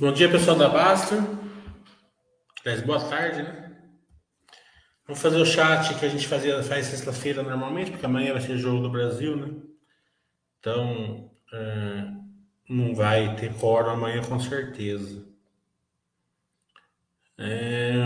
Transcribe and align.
Bom 0.00 0.12
dia, 0.12 0.30
pessoal 0.30 0.56
da 0.56 0.68
Basta. 0.68 1.16
Aliás, 2.64 2.82
boa 2.82 3.00
tarde, 3.00 3.42
né? 3.42 3.76
Vamos 5.04 5.20
fazer 5.20 5.38
o 5.38 5.44
chat 5.44 5.92
que 5.98 6.06
a 6.06 6.08
gente 6.08 6.28
fazia, 6.28 6.62
faz 6.62 6.86
sexta-feira 6.86 7.42
normalmente, 7.42 7.90
porque 7.90 8.06
amanhã 8.06 8.32
vai 8.32 8.40
ser 8.40 8.56
jogo 8.58 8.80
do 8.80 8.90
Brasil, 8.90 9.36
né? 9.36 9.60
Então, 10.60 11.32
é, 11.52 12.12
não 12.68 12.94
vai 12.94 13.34
ter 13.34 13.52
quórum 13.54 13.90
amanhã 13.90 14.22
com 14.22 14.38
certeza. 14.38 15.26
É... 17.36 17.96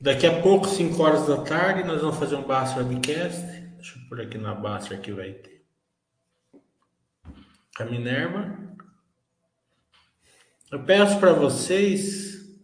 Daqui 0.00 0.26
a 0.26 0.40
pouco, 0.40 0.66
5 0.66 1.02
horas 1.02 1.26
da 1.26 1.42
tarde, 1.42 1.84
nós 1.84 2.00
vamos 2.00 2.16
fazer 2.16 2.36
um 2.36 2.42
Basta 2.42 2.82
Webcast. 2.82 3.42
Deixa 3.76 3.98
eu 3.98 4.08
pôr 4.08 4.22
aqui 4.22 4.38
na 4.38 4.54
Basta 4.54 4.96
que 4.96 5.12
vai 5.12 5.30
ter 5.30 5.53
a 7.78 7.84
Minerva. 7.84 8.56
Eu 10.70 10.84
peço 10.84 11.18
para 11.18 11.32
vocês, 11.32 12.58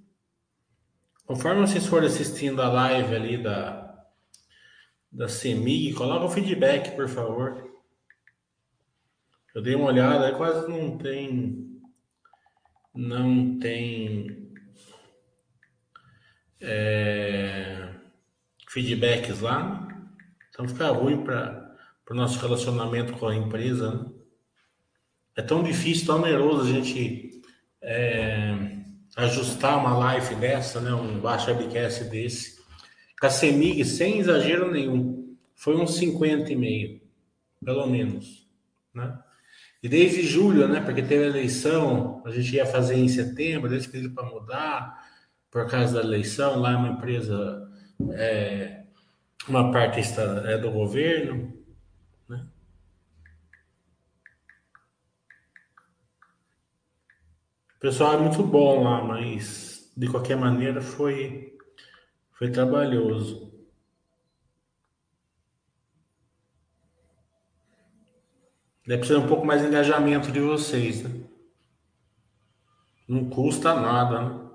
conforme 1.25 1.61
vocês 1.61 1.87
forem 1.87 2.09
assistindo 2.09 2.61
a 2.63 2.69
live 2.69 3.15
ali 3.15 3.43
da 3.43 3.81
da 5.13 5.29
CEMIG, 5.29 5.95
coloca 5.95 6.27
o 6.27 6.31
feedback, 6.31 6.95
por 6.95 7.09
favor. 7.09 7.69
Eu 9.55 9.61
dei 9.61 9.75
uma 9.75 9.87
olhada, 9.87 10.37
quase 10.37 10.69
não 10.69 10.97
tem 10.97 11.81
não 12.95 13.59
tem 13.59 14.53
é, 16.61 17.95
feedbacks 18.69 19.41
lá, 19.41 19.89
então 20.49 20.69
fica 20.69 20.89
ruim 20.89 21.25
para 21.25 21.75
o 22.11 22.15
nosso 22.15 22.39
relacionamento 22.41 23.13
com 23.15 23.27
a 23.27 23.35
empresa. 23.35 23.95
Né? 23.95 24.10
É 25.41 25.43
tão 25.43 25.63
difícil, 25.63 26.05
tão 26.05 26.17
oneroso 26.17 26.69
a 26.69 26.71
gente 26.71 27.41
é, 27.81 28.55
ajustar 29.17 29.79
uma 29.79 29.97
live 29.97 30.35
dessa, 30.35 30.83
né? 30.83 30.93
Um 30.93 31.19
baixo 31.19 31.51
webcast 31.51 32.05
desse. 32.05 32.61
CEMIG, 33.31 33.83
sem 33.87 34.19
exagero 34.19 34.71
nenhum, 34.71 35.35
foi 35.55 35.77
uns 35.77 35.99
50,5, 35.99 37.01
pelo 37.65 37.87
menos, 37.87 38.47
né? 38.93 39.19
E 39.83 39.89
desde 39.89 40.21
julho, 40.27 40.69
né? 40.69 40.83
Porque 40.83 41.01
teve 41.01 41.25
a 41.25 41.29
eleição, 41.29 42.23
a 42.27 42.31
gente 42.31 42.55
ia 42.55 42.67
fazer 42.67 42.97
em 42.97 43.09
setembro, 43.09 43.73
eles 43.73 43.87
pediram 43.87 44.13
para 44.13 44.29
mudar 44.29 45.09
por 45.51 45.67
causa 45.71 45.95
da 45.95 46.07
eleição. 46.07 46.61
Lá 46.61 46.73
é 46.73 46.77
uma 46.77 46.89
empresa, 46.91 47.67
é, 48.13 48.83
uma 49.49 49.73
parte 49.73 50.01
é 50.01 50.59
do 50.59 50.71
governo, 50.71 51.51
O 57.81 57.89
pessoal 57.89 58.13
é 58.13 58.17
muito 58.19 58.43
bom 58.43 58.85
lá, 58.85 59.03
mas 59.03 59.91
de 59.97 60.07
qualquer 60.07 60.37
maneira 60.37 60.83
foi, 60.83 61.57
foi 62.31 62.51
trabalhoso. 62.51 63.51
Deve 68.87 69.07
ser 69.07 69.17
um 69.17 69.27
pouco 69.27 69.47
mais 69.47 69.63
de 69.63 69.69
engajamento 69.69 70.31
de 70.31 70.41
vocês, 70.41 71.03
né? 71.03 71.27
Não 73.09 73.31
custa 73.31 73.75
nada, 73.75 74.29
né? 74.29 74.51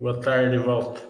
Boa 0.00 0.20
tarde, 0.20 0.58
volta. 0.58 1.09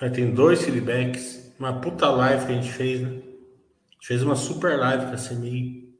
Aí 0.00 0.10
tem 0.10 0.32
dois 0.32 0.62
feedbacks. 0.62 1.52
Uma 1.58 1.80
puta 1.80 2.08
live 2.08 2.46
que 2.46 2.52
a 2.52 2.54
gente 2.54 2.72
fez, 2.72 3.02
né? 3.02 3.08
A 3.08 3.92
gente 3.92 4.06
fez 4.06 4.22
uma 4.22 4.34
super 4.34 4.78
live 4.78 5.06
com 5.06 5.12
a 5.12 5.16
CMI. 5.16 5.94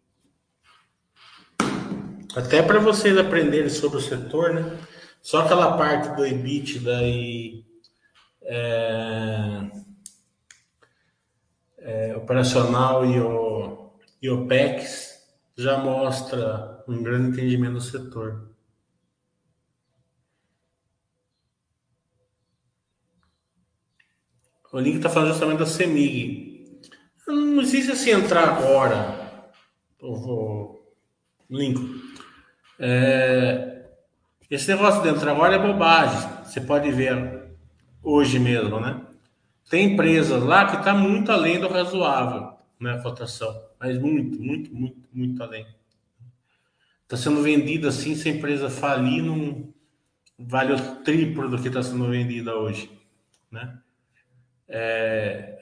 Até 2.34 2.62
para 2.62 2.78
vocês 2.78 3.18
aprenderem 3.18 3.68
sobre 3.68 3.98
o 3.98 4.00
setor, 4.00 4.54
né? 4.54 4.78
Só 5.20 5.42
aquela 5.42 5.76
parte 5.76 6.16
do 6.16 6.24
EBITDA 6.24 7.02
e 7.02 7.64
é, 8.42 9.70
é, 11.78 12.16
operacional 12.16 13.04
e 13.04 13.20
o, 13.20 13.92
e 14.22 14.28
já 15.56 15.76
mostra 15.76 16.82
um 16.88 17.02
grande 17.02 17.30
entendimento 17.30 17.74
do 17.74 17.80
setor. 17.82 18.49
O 24.72 24.78
link 24.78 24.96
está 24.96 25.08
falando 25.08 25.30
justamente 25.30 25.58
da 25.58 25.66
CEMIG. 25.66 26.80
Não 27.26 27.60
existe 27.60 27.92
assim 27.92 28.10
entrar 28.10 28.48
agora. 28.48 29.50
O, 30.00 30.80
link. 31.50 31.78
É, 32.78 33.84
esse 34.48 34.68
negócio 34.68 35.02
de 35.02 35.08
entrar 35.08 35.32
agora 35.32 35.56
é 35.56 35.58
bobagem. 35.58 36.28
Você 36.44 36.60
pode 36.60 36.90
ver 36.90 37.50
hoje 38.02 38.38
mesmo, 38.38 38.80
né? 38.80 39.00
Tem 39.68 39.92
empresas 39.92 40.42
lá 40.42 40.66
que 40.66 40.76
está 40.76 40.94
muito 40.94 41.30
além 41.30 41.60
do 41.60 41.68
razoável, 41.68 42.52
né? 42.80 42.92
A 42.94 43.02
cotação. 43.02 43.54
Mas 43.78 43.98
muito, 43.98 44.40
muito, 44.40 44.74
muito, 44.74 45.08
muito 45.12 45.42
além. 45.42 45.66
Está 47.02 47.16
sendo 47.16 47.42
vendida 47.42 47.88
assim, 47.88 48.14
se 48.14 48.28
a 48.28 48.32
empresa 48.32 48.70
falir, 48.70 49.22
não 49.22 49.72
vale 50.38 50.72
o 50.72 50.96
triplo 51.02 51.48
do 51.48 51.60
que 51.60 51.68
está 51.68 51.82
sendo 51.82 52.08
vendida 52.08 52.56
hoje, 52.56 52.90
né? 53.50 53.78
É, 54.70 55.58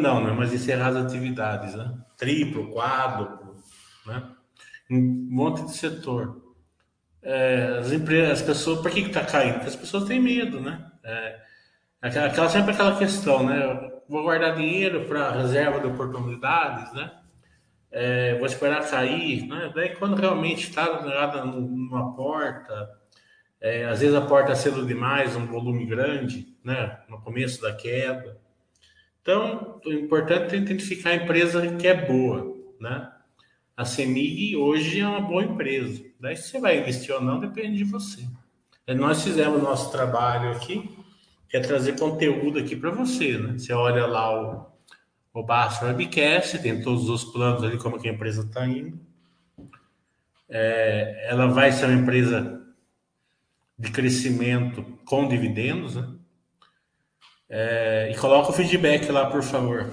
não, 0.00 0.24
né? 0.24 0.34
mas 0.36 0.52
encerrar 0.52 0.88
as 0.88 0.96
atividades, 0.96 1.74
né? 1.74 1.94
Triplo, 2.16 2.72
quádruplo, 2.74 3.56
né? 4.04 4.30
Um 4.90 5.28
monte 5.30 5.64
de 5.64 5.72
setor. 5.72 6.42
É, 7.22 7.78
as 7.78 7.92
empresas, 7.92 8.40
as 8.40 8.42
pessoas, 8.42 8.80
por 8.80 8.90
que 8.90 9.00
está 9.00 9.24
caindo? 9.24 9.54
Porque 9.54 9.68
as 9.68 9.76
pessoas 9.76 10.04
têm 10.04 10.20
medo, 10.20 10.60
né? 10.60 10.90
É, 11.04 11.40
aquela, 12.02 12.26
aquela, 12.26 12.48
sempre 12.48 12.72
aquela 12.72 12.98
questão, 12.98 13.46
né? 13.46 13.64
Eu 13.64 14.02
vou 14.08 14.22
guardar 14.22 14.56
dinheiro 14.56 15.04
para 15.06 15.30
reserva 15.30 15.80
de 15.80 15.86
oportunidades, 15.86 16.92
né? 16.92 17.12
É, 17.90 18.34
vou 18.36 18.46
esperar 18.46 18.88
cair, 18.88 19.46
né? 19.46 19.70
Daí 19.74 19.94
quando 19.96 20.16
realmente 20.16 20.68
está 20.68 21.00
numa 21.44 22.14
porta, 22.14 22.90
é, 23.60 23.84
às 23.84 24.00
vezes 24.00 24.14
a 24.14 24.20
porta 24.20 24.52
é 24.52 24.54
cedo 24.54 24.86
demais, 24.86 25.36
um 25.36 25.46
volume 25.46 25.86
grande, 25.86 26.56
né? 26.64 26.98
No 27.08 27.20
começo 27.20 27.62
da 27.62 27.72
queda, 27.72 28.38
então, 29.28 29.78
o 29.84 29.92
importante 29.92 30.54
é 30.54 30.58
identificar 30.58 31.10
a 31.10 31.16
empresa 31.16 31.76
que 31.76 31.86
é 31.86 32.06
boa, 32.06 32.56
né? 32.80 33.12
A 33.76 33.84
CEMIG 33.84 34.56
hoje 34.56 35.00
é 35.00 35.06
uma 35.06 35.20
boa 35.20 35.44
empresa. 35.44 36.02
Daí 36.18 36.34
se 36.34 36.48
você 36.48 36.58
vai 36.58 36.78
investir 36.78 37.14
ou 37.14 37.20
não, 37.20 37.38
depende 37.38 37.76
de 37.76 37.84
você. 37.84 38.26
E 38.86 38.94
nós 38.94 39.22
fizemos 39.22 39.62
nosso 39.62 39.92
trabalho 39.92 40.52
aqui, 40.52 40.96
que 41.46 41.58
é 41.58 41.60
trazer 41.60 41.98
conteúdo 41.98 42.58
aqui 42.58 42.74
para 42.74 42.90
você, 42.90 43.36
né? 43.36 43.58
Você 43.58 43.70
olha 43.70 44.06
lá 44.06 44.32
o, 44.34 44.66
o 45.34 45.42
Baixo 45.42 45.84
Webcast, 45.84 46.60
tem 46.60 46.80
todos 46.80 47.10
os 47.10 47.22
planos 47.24 47.62
ali, 47.62 47.76
como 47.76 48.00
que 48.00 48.08
a 48.08 48.12
empresa 48.12 48.46
está 48.46 48.66
indo. 48.66 48.98
É, 50.48 51.26
ela 51.28 51.48
vai 51.48 51.70
ser 51.70 51.84
uma 51.84 52.00
empresa 52.00 52.66
de 53.78 53.90
crescimento 53.90 54.82
com 55.04 55.28
dividendos, 55.28 55.96
né? 55.96 56.17
É, 57.48 58.10
e 58.12 58.16
coloca 58.18 58.50
o 58.50 58.52
feedback 58.52 59.10
lá, 59.10 59.30
por 59.30 59.42
favor. 59.42 59.90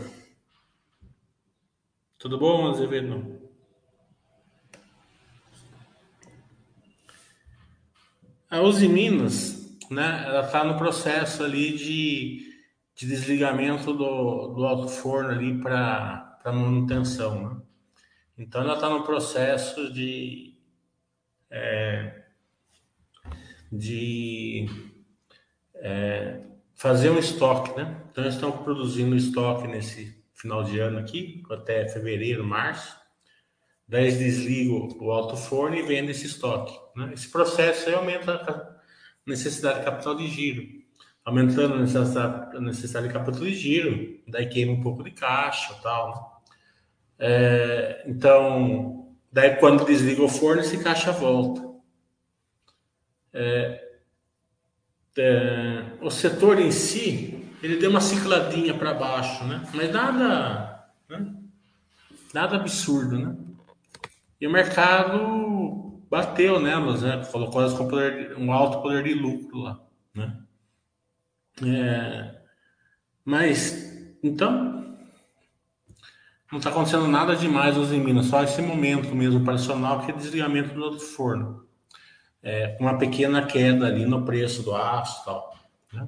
Tudo 2.18 2.38
bom, 2.38 2.70
Azevedo? 2.70 3.40
A 8.50 8.62
Uzi 8.62 8.88
Minas, 8.88 9.78
né, 9.90 10.24
ela 10.26 10.46
está 10.46 10.64
no 10.64 10.78
processo 10.78 11.44
ali 11.44 11.78
de, 11.78 12.54
de 12.96 13.08
desligamento 13.08 13.94
do, 13.94 14.48
do 14.54 14.66
alto 14.66 14.88
forno 14.88 15.30
ali 15.30 15.62
para 15.62 16.42
manutenção, 16.46 17.50
né? 17.50 17.62
Então 18.38 18.62
ela 18.62 18.76
está 18.76 18.90
no 18.90 19.04
processo 19.04 19.92
de 19.92 20.58
é, 21.50 22.24
de 23.72 24.68
é, 25.76 26.45
fazer 26.76 27.10
um 27.10 27.18
estoque, 27.18 27.76
né? 27.76 28.04
Então, 28.12 28.24
eles 28.24 28.36
estão 28.36 28.52
produzindo 28.52 29.16
estoque 29.16 29.68
nesse 29.68 30.24
final 30.34 30.64
de 30.64 30.78
ano 30.80 31.00
aqui, 31.00 31.42
até 31.50 31.88
fevereiro, 31.88 32.44
março, 32.44 32.96
daí 33.88 34.04
eles 34.04 34.18
desligam 34.18 34.90
o 35.00 35.12
alto 35.12 35.38
forno 35.38 35.76
e 35.76 35.82
vendem 35.82 36.12
esse 36.12 36.26
estoque. 36.26 36.78
Né? 36.96 37.12
Esse 37.14 37.30
processo 37.30 37.88
aí 37.88 37.96
aumenta 37.96 38.34
a 38.34 38.78
necessidade 39.26 39.80
de 39.80 39.86
capital 39.86 40.16
de 40.16 40.28
giro. 40.28 40.84
Aumentando 41.24 41.76
a 41.76 42.60
necessidade 42.60 43.08
de 43.08 43.14
capital 43.14 43.42
de 43.42 43.56
giro, 43.56 44.20
daí 44.28 44.48
queima 44.48 44.74
um 44.74 44.82
pouco 44.82 45.04
de 45.04 45.12
caixa 45.12 45.74
tal. 45.82 46.10
Né? 46.10 46.36
É, 47.18 48.04
então, 48.06 49.16
daí 49.32 49.56
quando 49.56 49.86
desliga 49.86 50.22
o 50.22 50.30
forno, 50.30 50.62
esse 50.62 50.84
caixa 50.84 51.12
volta. 51.12 51.64
É, 53.34 53.85
é, 55.18 55.84
o 56.02 56.10
setor 56.10 56.60
em 56.60 56.72
si, 56.72 57.50
ele 57.64 57.78
deu 57.78 57.90
uma 57.90 58.02
cicladinha 58.02 58.74
para 58.74 58.94
baixo, 58.94 59.44
né? 59.46 59.64
Mas 59.74 59.92
nada, 59.92 60.90
né? 61.10 61.34
nada 62.34 62.58
absurdo, 62.58 63.18
né? 63.18 63.36
E 64.40 64.46
o 64.46 64.52
mercado 64.52 66.02
bateu 66.10 66.60
nelas, 66.60 67.02
né? 67.02 67.26
Colocou 67.32 67.62
elas 67.62 67.74
com 67.74 67.88
poder, 67.88 68.38
um 68.38 68.52
alto 68.52 68.82
poder 68.82 69.04
de 69.04 69.14
lucro 69.14 69.60
lá, 69.60 69.80
né? 70.14 70.38
É, 71.66 72.42
mas, 73.24 74.18
então, 74.22 74.98
não 76.52 76.60
está 76.60 76.70
acontecendo 76.70 77.08
nada 77.08 77.36
demais 77.36 77.78
nos 77.78 77.92
em 77.92 78.00
Minas, 78.00 78.26
só 78.26 78.44
esse 78.44 78.62
momento 78.62 79.16
mesmo 79.16 79.42
operacional 79.42 80.06
que 80.06 80.12
é 80.12 80.16
desligamento 80.16 80.74
do 80.74 80.84
outro 80.84 81.00
forno 81.00 81.65
é, 82.46 82.78
uma 82.80 82.96
pequena 83.00 83.44
queda 83.44 83.88
ali 83.88 84.06
no 84.06 84.24
preço 84.24 84.62
do 84.62 84.76
aço 84.76 85.26
tal. 85.26 85.56
Né? 85.92 86.08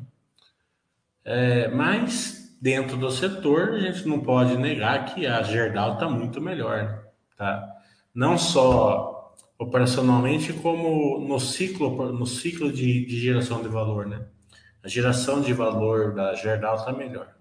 É, 1.25 1.67
mas 1.69 2.55
dentro 2.61 2.95
do 2.95 3.09
setor 3.09 3.71
a 3.71 3.79
gente 3.79 4.07
não 4.07 4.19
pode 4.19 4.55
negar 4.55 5.05
que 5.05 5.25
a 5.25 5.41
Gerdau 5.41 5.95
está 5.95 6.07
muito 6.07 6.39
melhor, 6.39 7.05
tá? 7.35 7.67
Não 8.13 8.37
só 8.37 9.35
operacionalmente 9.57 10.53
como 10.53 11.19
no 11.27 11.39
ciclo 11.39 12.13
no 12.13 12.27
ciclo 12.27 12.71
de, 12.71 13.05
de 13.05 13.19
geração 13.19 13.63
de 13.63 13.67
valor, 13.67 14.05
né? 14.05 14.27
A 14.83 14.87
geração 14.87 15.41
de 15.41 15.51
valor 15.53 16.13
da 16.13 16.35
Gerdau 16.35 16.75
está 16.75 16.93
melhor. 16.93 17.35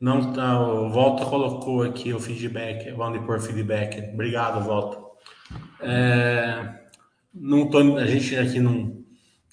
Não 0.00 0.32
tá, 0.32 0.60
o 0.60 0.90
Volta 0.90 1.24
colocou 1.24 1.82
aqui 1.82 2.12
o 2.12 2.20
feedback, 2.20 2.90
vamos 2.92 3.24
pôr 3.24 3.40
feedback. 3.40 4.12
Obrigado, 4.12 4.62
Volta. 4.62 4.98
É, 5.80 6.86
não 7.32 7.70
tô, 7.70 7.96
a 7.96 8.06
gente 8.06 8.36
aqui 8.36 8.60
não, 8.60 9.02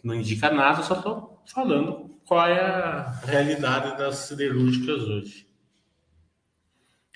não 0.04 0.16
indica 0.16 0.51
nada, 0.51 0.84
só 0.84 0.95
estou 0.95 1.42
falando 1.45 2.19
qual 2.25 2.45
é 2.48 2.60
a 2.60 3.12
realidade 3.25 3.98
das 3.98 4.16
siderúrgicas 4.16 5.01
hoje. 5.04 5.48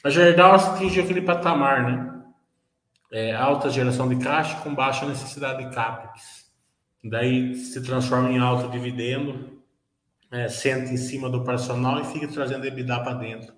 A 0.04 0.10
Gerdau 0.10 0.56
atingiu 0.56 1.04
aquele 1.04 1.22
patamar, 1.22 1.84
né? 1.84 2.24
É, 3.12 3.34
alta 3.34 3.70
geração 3.70 4.08
de 4.08 4.18
caixa 4.24 4.58
com 4.62 4.74
baixa 4.74 5.06
necessidade 5.06 5.66
de 5.66 5.74
CAPEX. 5.74 6.52
Daí 7.04 7.56
se 7.56 7.82
transforma 7.82 8.30
em 8.30 8.38
alto 8.38 8.70
dividendo 8.70 9.57
é, 10.32 10.50
senta 10.50 10.92
em 10.92 10.98
cima 10.98 11.30
do 11.30 11.40
operacional 11.40 12.02
e 12.02 12.06
fica 12.06 12.28
trazendo 12.28 12.66
EBITDA 12.66 13.00
para 13.00 13.14
dentro. 13.14 13.54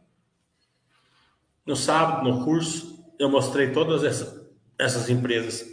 No 1.66 1.76
sábado, 1.76 2.30
no 2.30 2.44
curso, 2.44 3.06
eu 3.20 3.30
mostrei 3.30 3.72
todas 3.72 4.04
essas, 4.04 4.48
essas 4.78 5.10
empresas 5.10 5.68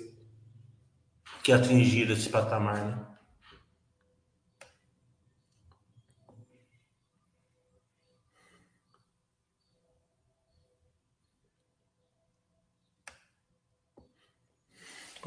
que 1.43 1.53
atingiram 1.53 2.13
esse 2.13 2.29
patamar. 2.29 2.85
Né? 2.85 3.07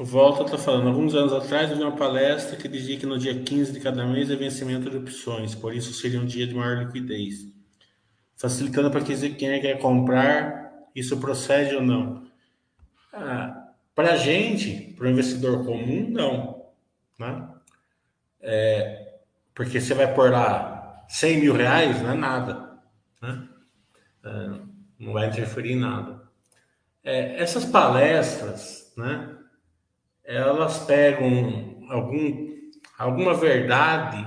O 0.00 0.04
Volta 0.06 0.44
está 0.44 0.56
falando, 0.56 0.88
alguns 0.88 1.14
anos 1.14 1.30
atrás 1.30 1.70
eu 1.70 1.76
vi 1.76 1.82
uma 1.82 1.94
palestra 1.94 2.56
que 2.56 2.66
dizia 2.66 2.98
que 2.98 3.04
no 3.04 3.18
dia 3.18 3.38
15 3.38 3.70
de 3.70 3.80
cada 3.80 4.02
mês 4.06 4.30
é 4.30 4.34
vencimento 4.34 4.88
de 4.88 4.96
opções, 4.96 5.54
por 5.54 5.74
isso 5.74 5.92
seria 5.92 6.18
um 6.18 6.24
dia 6.24 6.46
de 6.46 6.54
maior 6.54 6.78
liquidez. 6.78 7.46
Facilitando 8.34 8.90
para 8.90 9.02
quem 9.02 9.36
quer 9.36 9.78
comprar, 9.78 10.72
isso 10.94 11.20
procede 11.20 11.76
ou 11.76 11.82
não? 11.82 12.26
Ah, 13.12 13.72
para 13.94 14.14
a 14.14 14.16
gente, 14.16 14.94
para 14.96 15.06
o 15.06 15.10
investidor 15.10 15.66
comum, 15.66 16.08
não. 16.08 16.64
Né? 17.18 17.48
É, 18.40 19.18
porque 19.54 19.82
você 19.82 19.92
vai 19.92 20.14
pôr 20.14 20.30
lá 20.30 21.04
100 21.10 21.40
mil 21.40 21.52
reais, 21.52 22.00
não 22.00 22.12
é 22.12 22.14
nada. 22.14 22.70
Né? 23.20 23.48
É, 24.24 24.50
não 24.98 25.12
vai 25.12 25.28
interferir 25.28 25.72
em 25.72 25.78
nada. 25.78 26.22
É, 27.04 27.38
essas 27.42 27.66
palestras, 27.66 28.94
né? 28.96 29.36
Elas 30.30 30.78
pegam 30.78 31.86
algum, 31.88 32.56
alguma 32.96 33.34
verdade, 33.34 34.24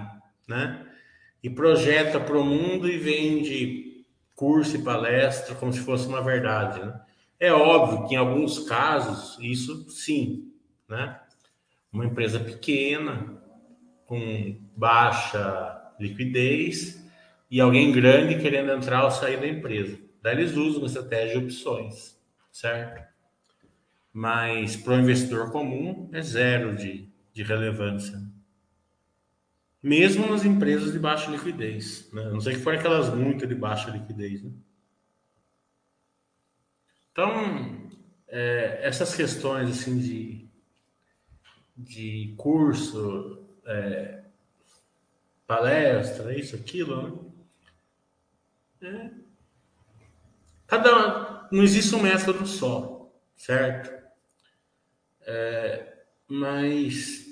né? 0.47 0.85
E 1.41 1.49
projeta 1.49 2.19
para 2.19 2.37
o 2.37 2.43
mundo 2.43 2.89
e 2.89 2.97
vende 2.97 4.05
curso 4.35 4.75
e 4.75 4.83
palestra 4.83 5.55
como 5.55 5.71
se 5.71 5.79
fosse 5.79 6.07
uma 6.07 6.21
verdade, 6.21 6.81
né? 6.81 6.99
É 7.39 7.51
óbvio 7.53 8.07
que 8.07 8.15
em 8.15 8.17
alguns 8.17 8.59
casos 8.67 9.37
isso 9.41 9.89
sim, 9.89 10.51
né? 10.89 11.19
Uma 11.91 12.05
empresa 12.05 12.39
pequena 12.39 13.41
com 14.05 14.57
baixa 14.75 15.93
liquidez 15.99 17.01
e 17.49 17.61
alguém 17.61 17.91
grande 17.91 18.41
querendo 18.41 18.71
entrar 18.71 19.05
ou 19.05 19.11
sair 19.11 19.39
da 19.39 19.47
empresa. 19.47 19.97
Daí 20.21 20.35
eles 20.35 20.51
usam 20.55 20.79
uma 20.79 20.87
estratégia 20.87 21.39
de 21.39 21.45
opções, 21.45 22.17
certo? 22.51 23.12
Mas 24.13 24.75
para 24.75 24.93
o 24.93 24.99
investidor 24.99 25.51
comum 25.51 26.07
é 26.13 26.21
zero 26.21 26.75
de, 26.75 27.09
de 27.33 27.41
relevância. 27.41 28.21
Mesmo 29.81 30.29
nas 30.29 30.45
empresas 30.45 30.93
de 30.93 30.99
baixa 30.99 31.31
liquidez. 31.31 32.09
Né? 32.13 32.23
não 32.29 32.39
sei 32.39 32.53
que 32.53 32.61
for 32.61 32.75
aquelas 32.75 33.13
muito 33.13 33.47
de 33.47 33.55
baixa 33.55 33.89
liquidez. 33.89 34.43
Né? 34.43 34.51
Então, 37.11 37.89
é, 38.27 38.79
essas 38.83 39.15
questões 39.15 39.69
assim 39.69 39.97
de, 39.97 40.47
de 41.75 42.33
curso, 42.37 43.45
é, 43.65 44.23
palestra, 45.47 46.37
isso, 46.37 46.55
aquilo, 46.55 47.33
né? 48.79 48.89
É, 48.89 49.11
cada 50.67 51.47
não 51.51 51.63
existe 51.63 51.93
um 51.93 52.01
método 52.01 52.45
só, 52.47 53.11
certo? 53.37 54.02
É, 55.25 55.93
mas, 56.27 57.25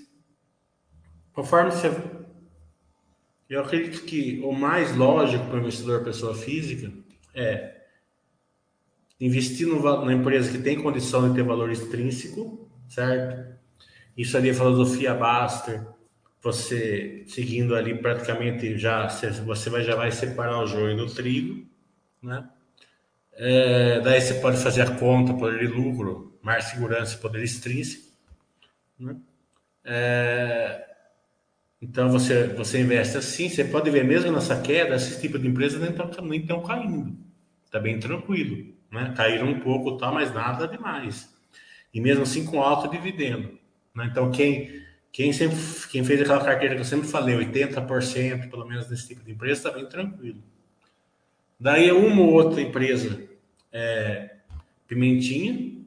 conforme 1.33 1.71
você. 1.71 1.89
Eu 3.50 3.62
acredito 3.62 4.05
que 4.05 4.39
o 4.43 4.53
mais 4.53 4.95
lógico 4.95 5.45
para 5.45 5.57
o 5.57 5.60
investidor 5.60 6.03
pessoa 6.03 6.33
física 6.33 6.91
é 7.36 7.81
investir 9.19 9.67
no, 9.67 10.05
na 10.05 10.13
empresa 10.13 10.51
que 10.51 10.63
tem 10.63 10.81
condição 10.81 11.29
de 11.29 11.36
ter 11.36 11.43
valor 11.43 11.69
extrínseco, 11.69 12.69
certo? 12.88 13.51
Isso 14.17 14.36
ali 14.38 14.50
é 14.50 14.53
filosofia 14.53 15.13
Baster, 15.13 15.86
você 16.41 17.24
seguindo 17.27 17.75
ali 17.75 17.95
praticamente 17.98 18.77
já 18.77 19.07
você 19.07 19.69
vai, 19.69 19.83
já 19.83 19.95
vai 19.95 20.12
separar 20.12 20.60
o 20.60 20.65
joio 20.65 20.98
do 20.98 21.13
trigo, 21.13 21.65
né? 22.21 22.50
É, 23.33 24.00
daí 24.01 24.19
você 24.19 24.36
pode 24.36 24.57
fazer 24.57 24.81
a 24.81 24.95
conta, 24.95 25.33
de 25.57 25.67
lucro, 25.67 26.30
mais 26.41 26.65
segurança 26.65 27.15
e 27.15 27.19
poder 27.19 27.43
extrínseco. 27.43 28.12
Né? 29.00 29.15
É, 29.83 30.86
então 31.81 32.10
você, 32.10 32.48
você 32.48 32.81
investe 32.81 33.17
assim, 33.17 33.50
você 33.50 33.63
pode 33.63 33.89
ver 33.89 34.03
mesmo 34.03 34.31
nessa 34.31 34.62
queda, 34.62 34.95
esse 34.95 35.19
tipo 35.19 35.39
de 35.39 35.48
empresas 35.48 35.81
nem 35.81 35.89
estão 35.89 36.25
nem 36.25 36.45
tão 36.45 36.62
caindo. 36.62 37.17
Está 37.65 37.79
bem 37.79 38.00
tranquilo. 38.00 38.74
Né? 38.91 39.13
Caíram 39.15 39.48
um 39.48 39.60
pouco, 39.60 39.98
tá, 39.98 40.12
mas 40.12 40.33
nada 40.33 40.67
demais. 40.67 41.33
E 41.93 42.00
mesmo 42.00 42.24
assim 42.24 42.45
com 42.45 42.62
alto 42.62 42.89
dividendo. 42.89 43.57
Né? 43.95 44.07
Então 44.12 44.31
quem, 44.31 44.83
quem, 45.12 45.33
sempre, 45.33 45.57
quem 45.89 46.03
fez 46.03 46.21
aquela 46.21 46.43
carteira 46.43 46.75
que 46.75 46.81
eu 46.81 46.86
sempre 46.86 47.07
falei, 47.07 47.36
80% 47.36 48.50
pelo 48.50 48.67
menos 48.67 48.88
desse 48.88 49.07
tipo 49.07 49.24
de 49.24 49.31
empresa, 49.31 49.69
está 49.69 49.71
bem 49.71 49.88
tranquilo. 49.88 50.41
Daí 51.60 51.91
uma 51.91 52.21
ou 52.21 52.33
outra 52.33 52.62
empresa, 52.62 53.21
é, 53.71 54.36
pimentinha, 54.88 55.80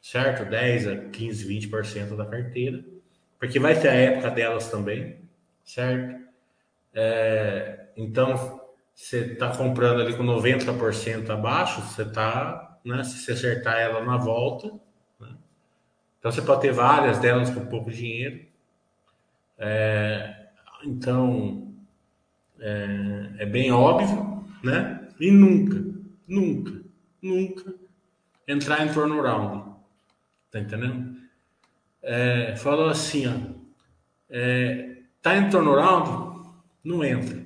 certo? 0.00 0.44
10 0.44 0.86
a 0.86 0.96
15, 0.96 1.68
20% 1.68 2.16
da 2.16 2.26
carteira, 2.26 2.84
porque 3.38 3.58
vai 3.58 3.78
ter 3.78 3.88
a 3.88 3.94
época 3.94 4.30
delas 4.30 4.70
também, 4.70 5.18
certo? 5.64 6.20
É, 6.92 7.86
então, 7.96 8.60
você 8.94 9.32
está 9.32 9.56
comprando 9.56 10.00
ali 10.00 10.16
com 10.16 10.24
90% 10.24 11.30
abaixo, 11.30 11.80
você 11.82 12.02
está, 12.02 12.78
né, 12.84 13.02
se 13.04 13.18
você 13.18 13.32
acertar 13.32 13.78
ela 13.78 14.04
na 14.04 14.16
volta, 14.16 14.68
né? 15.20 15.34
então 16.18 16.30
você 16.30 16.42
pode 16.42 16.62
ter 16.62 16.72
várias 16.72 17.18
delas 17.18 17.50
com 17.50 17.66
pouco 17.66 17.90
dinheiro. 17.90 18.44
É, 19.58 20.46
então, 20.84 21.72
é, 22.58 23.30
é 23.38 23.46
bem 23.46 23.70
óbvio, 23.70 24.44
né? 24.62 25.08
E 25.20 25.30
nunca, 25.30 25.84
nunca 26.26 26.80
nunca 27.22 27.74
entrar 28.46 28.86
em 28.86 28.92
turnaround. 28.92 29.69
Tá 30.50 30.58
entendendo? 30.58 31.16
É, 32.02 32.56
falou 32.56 32.88
assim, 32.88 33.26
ó, 33.26 33.32
é, 34.28 35.02
tá 35.22 35.36
em 35.36 35.48
turnaround, 35.50 36.50
não 36.82 37.04
entra. 37.04 37.38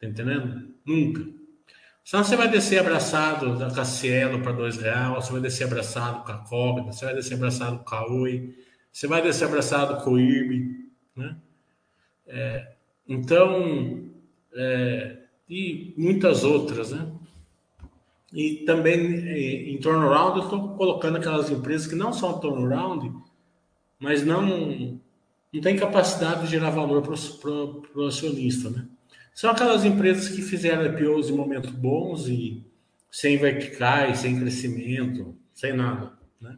Tá 0.00 0.06
entendendo? 0.06 0.74
Nunca. 0.84 1.26
Senão 2.04 2.22
você 2.22 2.36
vai 2.36 2.48
descer 2.48 2.78
abraçado 2.78 3.58
da 3.58 3.68
Cassielo 3.68 4.40
para 4.40 4.52
dois 4.52 4.76
reais, 4.76 5.24
você 5.24 5.32
vai 5.32 5.40
descer 5.40 5.64
abraçado 5.64 6.24
com 6.24 6.30
a 6.30 6.38
Cobra, 6.38 6.84
você 6.84 7.04
vai 7.04 7.14
descer 7.14 7.34
abraçado 7.34 7.82
com 7.82 7.94
a 7.94 8.06
Oi, 8.06 8.56
você 8.92 9.08
vai 9.08 9.20
descer 9.20 9.46
abraçado 9.46 10.04
com 10.04 10.12
o 10.12 10.20
IRB, 10.20 10.88
né? 11.16 11.36
É, 12.28 12.72
então, 13.08 14.08
é, 14.54 15.16
e 15.48 15.94
muitas 15.96 16.44
outras, 16.44 16.92
né? 16.92 17.12
E 18.32 18.64
também 18.66 19.74
em 19.74 19.78
turnaround 19.78 20.38
eu 20.38 20.44
estou 20.44 20.76
colocando 20.76 21.16
aquelas 21.16 21.50
empresas 21.50 21.86
que 21.86 21.94
não 21.94 22.12
são 22.12 22.38
turnaround, 22.38 23.12
mas 23.98 24.24
não, 24.24 24.98
não 25.52 25.60
tem 25.60 25.76
capacidade 25.76 26.42
de 26.42 26.48
gerar 26.48 26.70
valor 26.70 27.02
para 27.02 28.00
o 28.00 28.06
acionista, 28.06 28.68
né? 28.70 28.86
São 29.36 29.50
aquelas 29.50 29.84
empresas 29.84 30.30
que 30.30 30.40
fizeram 30.40 30.86
IPOs 30.86 31.28
em 31.28 31.36
momentos 31.36 31.70
bons 31.70 32.26
e 32.26 32.64
sem 33.10 33.36
verticais, 33.36 34.20
sem 34.20 34.38
crescimento, 34.40 35.36
sem 35.52 35.74
nada. 35.74 36.12
Né? 36.40 36.56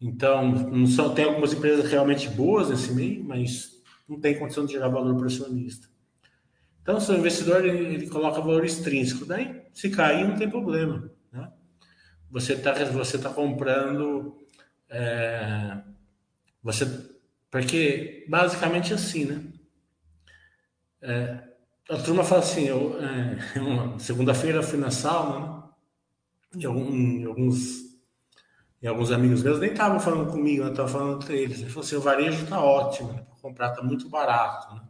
Então, 0.00 0.50
não 0.50 0.88
são, 0.88 1.14
tem 1.14 1.24
algumas 1.24 1.52
empresas 1.52 1.88
realmente 1.88 2.28
boas 2.28 2.68
nesse 2.68 2.92
meio, 2.92 3.22
mas 3.22 3.80
não 4.08 4.18
tem 4.18 4.36
condição 4.36 4.66
de 4.66 4.72
gerar 4.72 4.88
valor 4.88 5.14
para 5.14 5.24
o 5.24 5.26
acionista. 5.26 5.88
Então, 6.82 7.00
se 7.00 7.10
o 7.12 7.16
investidor 7.16 7.64
ele, 7.64 7.94
ele, 7.94 8.08
coloca 8.08 8.40
valor 8.40 8.64
extrínseco, 8.64 9.26
daí 9.26 9.62
se 9.72 9.90
cair 9.90 10.26
não 10.26 10.36
tem 10.36 10.48
problema. 10.48 11.10
Né? 11.30 11.52
Você 12.30 12.54
está 12.54 12.72
você 12.84 13.18
tá 13.18 13.30
comprando. 13.30 14.38
É, 14.88 15.78
você, 16.62 16.86
porque 17.50 18.26
basicamente 18.28 18.94
assim, 18.94 19.26
né? 19.26 19.44
É, 21.00 21.48
a 21.90 21.96
turma 21.96 22.24
fala 22.24 22.40
assim, 22.42 22.64
eu, 22.64 22.98
é, 23.00 23.38
segunda-feira 23.98 24.62
fui 24.62 24.78
na 24.78 24.90
sauna, 24.90 25.38
né? 25.40 25.62
E, 26.56 26.66
algum, 26.66 27.28
alguns, 27.28 27.82
alguns 28.86 29.10
amigos 29.10 29.42
meus 29.42 29.60
nem 29.60 29.70
estavam 29.70 30.00
falando 30.00 30.30
comigo, 30.30 30.64
né? 30.64 30.70
Estavam 30.70 30.92
falando 30.92 31.22
entre 31.22 31.38
eles. 31.38 31.60
Ele 31.60 31.70
falou 31.70 31.84
assim, 31.84 31.96
o 31.96 32.00
varejo 32.00 32.44
está 32.44 32.60
ótimo, 32.60 33.12
né? 33.12 33.26
comprar 33.40 33.70
está 33.70 33.82
muito 33.82 34.08
barato, 34.08 34.74
né? 34.74 34.82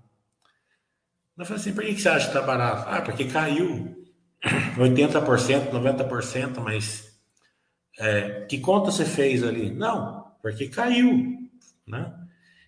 Eu 1.39 1.47
falei 1.47 1.61
assim, 1.61 1.73
por 1.73 1.85
que 1.85 1.97
você 1.97 2.09
acha 2.09 2.31
que 2.31 2.37
está 2.37 2.43
barato? 2.45 2.89
Ah, 2.89 3.01
porque 3.01 3.25
caiu 3.27 3.97
80%, 4.77 5.71
90%, 5.71 6.61
mas 6.61 7.17
é, 7.97 8.45
que 8.47 8.59
conta 8.59 8.91
você 8.91 9.05
fez 9.05 9.45
ali? 9.45 9.71
Não, 9.71 10.33
porque 10.43 10.69
caiu, 10.69 11.39
né? 11.87 12.13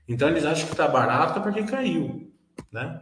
Então 0.09 0.29
eles 0.29 0.45
acham 0.45 0.67
que 0.67 0.73
está 0.73 0.87
barato 0.87 1.41
porque 1.41 1.65
caiu, 1.65 2.33
né? 2.71 3.01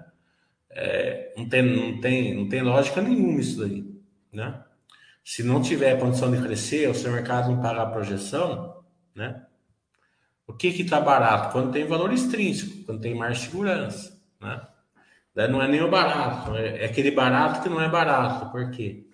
É, 0.70 1.34
não, 1.36 1.46
tem, 1.48 1.62
não, 1.62 2.00
tem, 2.00 2.34
não 2.34 2.48
tem 2.48 2.62
lógica 2.62 3.02
nenhuma 3.02 3.40
isso 3.40 3.60
daí, 3.60 3.84
né? 4.32 4.64
Se 5.22 5.42
não 5.42 5.60
tiver 5.60 6.00
condição 6.00 6.30
de 6.30 6.40
crescer, 6.42 6.88
o 6.88 6.94
seu 6.94 7.12
mercado 7.12 7.50
não 7.50 7.60
pagar 7.60 7.82
a 7.82 7.90
projeção, 7.90 8.82
né? 9.14 9.44
O 10.46 10.54
que 10.54 10.72
que 10.72 10.80
está 10.80 10.98
barato? 10.98 11.52
Quando 11.52 11.72
tem 11.72 11.86
valor 11.86 12.10
extrínseco, 12.10 12.84
quando 12.84 13.02
tem 13.02 13.14
mais 13.14 13.40
segurança, 13.40 14.18
né? 14.40 14.66
Daí 15.38 15.48
não 15.48 15.62
é 15.62 15.68
nem 15.68 15.80
o 15.80 15.88
barato, 15.88 16.56
é, 16.56 16.82
é 16.82 16.84
aquele 16.86 17.12
barato 17.12 17.62
que 17.62 17.68
não 17.68 17.80
é 17.80 17.88
barato. 17.88 18.50
Por 18.50 18.72
quê? 18.72 19.06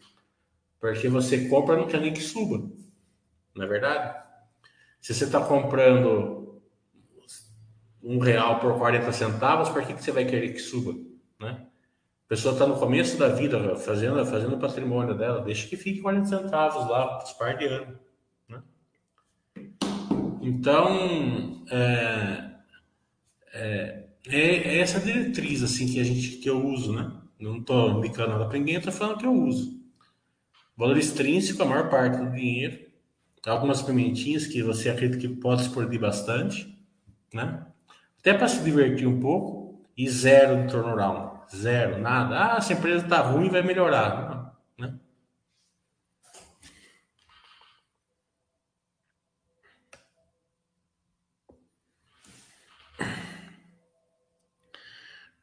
Porque 0.80 1.06
você 1.06 1.50
compra 1.50 1.76
não 1.76 1.86
quer 1.86 2.00
nem 2.00 2.14
que 2.14 2.22
suba, 2.22 2.66
não 3.54 3.62
é 3.62 3.68
verdade? 3.68 4.24
Se 5.02 5.12
você 5.12 5.24
está 5.24 5.44
comprando 5.44 6.62
um 8.02 8.18
real 8.18 8.58
por 8.58 8.78
40 8.78 9.12
centavos, 9.12 9.68
por 9.68 9.84
que, 9.84 9.92
que 9.92 10.02
você 10.02 10.12
vai 10.12 10.24
querer 10.24 10.54
que 10.54 10.60
suba? 10.60 10.94
Né? 11.38 11.66
A 12.24 12.28
pessoa 12.28 12.54
está 12.54 12.66
no 12.66 12.78
começo 12.78 13.18
da 13.18 13.28
vida 13.28 13.76
fazendo, 13.76 14.24
fazendo 14.24 14.56
o 14.56 14.58
patrimônio 14.58 15.14
dela, 15.14 15.42
deixa 15.42 15.68
que 15.68 15.76
fique 15.76 16.00
40 16.00 16.24
centavos 16.24 16.88
lá, 16.88 17.22
os 17.22 17.34
par 17.34 17.58
de 17.58 17.66
ano. 17.66 18.00
Né? 18.48 18.62
Então, 20.40 21.66
é, 21.70 22.50
é, 23.52 24.04
é, 24.28 24.78
essa 24.78 25.00
diretriz 25.00 25.62
assim 25.62 25.86
que 25.86 26.00
a 26.00 26.04
gente 26.04 26.36
que 26.38 26.48
eu 26.48 26.64
uso, 26.66 26.92
né? 26.92 27.12
Não 27.38 27.58
estou 27.58 27.98
indicando 27.98 28.30
nada 28.30 28.46
para 28.46 28.58
ninguém, 28.58 28.76
estou 28.76 28.92
falando 28.92 29.18
que 29.18 29.26
eu 29.26 29.32
uso. 29.32 29.82
Valor 30.76 30.96
extrínseco, 30.96 31.62
a 31.62 31.66
maior 31.66 31.90
parte 31.90 32.18
do 32.18 32.32
dinheiro. 32.32 32.84
Algumas 33.46 33.82
pimentinhas 33.82 34.46
que 34.46 34.62
você 34.62 34.88
acredita 34.88 35.18
que 35.18 35.28
pode 35.28 35.62
explodir 35.62 36.00
bastante, 36.00 36.76
né? 37.32 37.66
Até 38.18 38.32
para 38.32 38.48
se 38.48 38.62
divertir 38.64 39.06
um 39.06 39.20
pouco 39.20 39.84
e 39.96 40.08
zero 40.08 40.62
de 40.62 40.68
turnaround. 40.68 41.34
Zero, 41.54 41.98
nada. 42.00 42.54
Ah, 42.54 42.56
essa 42.56 42.72
empresa 42.72 43.04
está 43.04 43.20
ruim, 43.20 43.50
vai 43.50 43.62
melhorar. 43.62 44.56
Não, 44.78 44.88
né? 44.88 44.98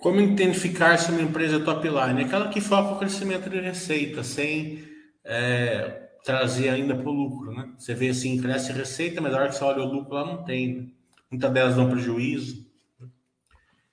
Como 0.02 0.20
identificar 0.20 0.98
se 0.98 1.12
uma 1.12 1.22
empresa 1.22 1.58
é 1.58 1.60
top 1.64 1.88
line? 1.88 2.24
Aquela 2.24 2.50
que 2.50 2.60
foca 2.60 2.96
o 2.96 2.98
crescimento 2.98 3.48
de 3.48 3.60
receita, 3.60 4.24
sem 4.24 4.84
é, 5.24 6.10
trazer 6.24 6.70
ainda 6.70 6.96
para 6.96 7.08
o 7.08 7.14
lucro. 7.14 7.54
Né? 7.54 7.72
Você 7.78 7.94
vê 7.94 8.10
assim, 8.10 8.42
cresce 8.42 8.74
receita, 8.74 9.22
mas 9.22 9.32
na 9.32 9.38
hora 9.38 9.50
que 9.50 9.56
você 9.56 9.64
olha 9.64 9.84
o 9.84 9.94
lucro 9.94 10.16
lá 10.16 10.26
não 10.26 10.44
tem. 10.44 10.76
Né? 10.76 10.88
Muitas 11.30 11.54
delas 11.54 11.76
dão 11.76 11.90
prejuízo. 11.90 12.66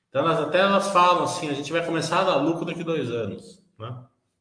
Então, 0.08 0.22
elas, 0.22 0.40
até 0.40 0.60
elas 0.60 0.88
falam 0.88 1.24
assim: 1.24 1.50
a 1.50 1.52
gente 1.52 1.70
vai 1.70 1.84
começar 1.84 2.20
a 2.20 2.24
dar 2.24 2.36
lucro 2.36 2.64
daqui 2.64 2.80
a 2.80 2.84
dois 2.84 3.10
anos. 3.10 3.62
Né? 3.78 3.94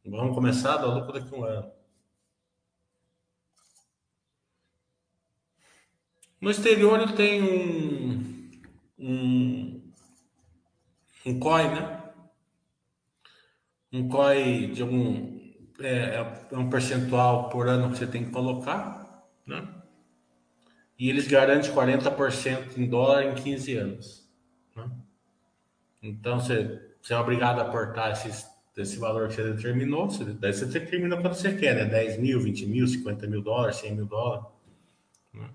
Vamos 0.05 0.33
começar 0.33 0.75
a 0.75 0.77
dar 0.77 0.87
lucro 0.87 1.11
daqui 1.11 1.35
a 1.35 1.37
um 1.37 1.43
ano. 1.43 1.71
No 6.39 6.49
exterior 6.49 6.99
eu 7.01 7.13
tenho 7.13 7.45
um, 7.45 8.51
um, 8.99 9.76
um 11.27 11.39
COI, 11.39 11.67
né? 11.67 12.03
Um 13.91 14.07
COI 14.07 14.67
de 14.67 14.81
algum. 14.81 15.37
É, 15.79 16.15
é 16.51 16.57
um 16.57 16.69
percentual 16.69 17.49
por 17.49 17.67
ano 17.67 17.91
que 17.91 17.97
você 17.97 18.07
tem 18.07 18.25
que 18.25 18.31
colocar, 18.31 19.27
né? 19.45 19.67
E 20.97 21.09
eles 21.09 21.27
garantem 21.27 21.71
40% 21.71 22.77
em 22.77 22.89
dólar 22.89 23.25
em 23.25 23.35
15 23.35 23.77
anos. 23.77 24.27
Né? 24.75 24.89
Então 26.01 26.39
você, 26.39 26.81
você 26.99 27.13
é 27.13 27.19
obrigado 27.19 27.59
a 27.59 27.63
aportar 27.63 28.13
esses, 28.13 28.47
esse 28.75 28.97
valor 28.97 29.27
que 29.27 29.35
você 29.35 29.53
determinou. 29.53 30.09
Você, 30.09 30.23
daí 30.23 30.53
você 30.53 30.65
determina 30.65 31.21
quanto 31.21 31.35
você 31.35 31.55
quer, 31.55 31.75
né? 31.75 31.85
10 31.85 32.17
mil, 32.17 32.41
20 32.41 32.65
mil, 32.65 32.87
50 32.87 33.27
mil 33.27 33.43
dólares, 33.43 33.75
100 33.75 33.95
mil 33.95 34.05
dólares. 34.07 34.47
Né? 35.31 35.49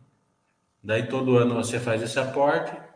Daí 0.84 1.08
todo 1.08 1.36
ano 1.36 1.54
você 1.54 1.80
faz 1.80 2.00
esse 2.02 2.20
aporte. 2.20 2.91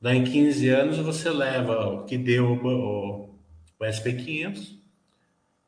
Daí 0.00 0.18
em 0.18 0.24
15 0.24 0.68
anos 0.68 0.98
você 0.98 1.30
leva 1.30 1.86
o 1.86 2.04
que 2.04 2.18
deu 2.18 2.52
o, 2.52 3.34
o 3.78 3.84
SP500. 3.84 4.76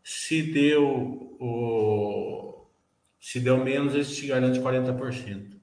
Se 0.02 0.42
deu 0.42 1.36
o 1.40 2.38
se 3.20 3.40
deu 3.40 3.62
menos, 3.62 3.94
eles 3.94 4.16
te 4.16 4.26
garantem 4.26 4.62
40%. 4.62 5.54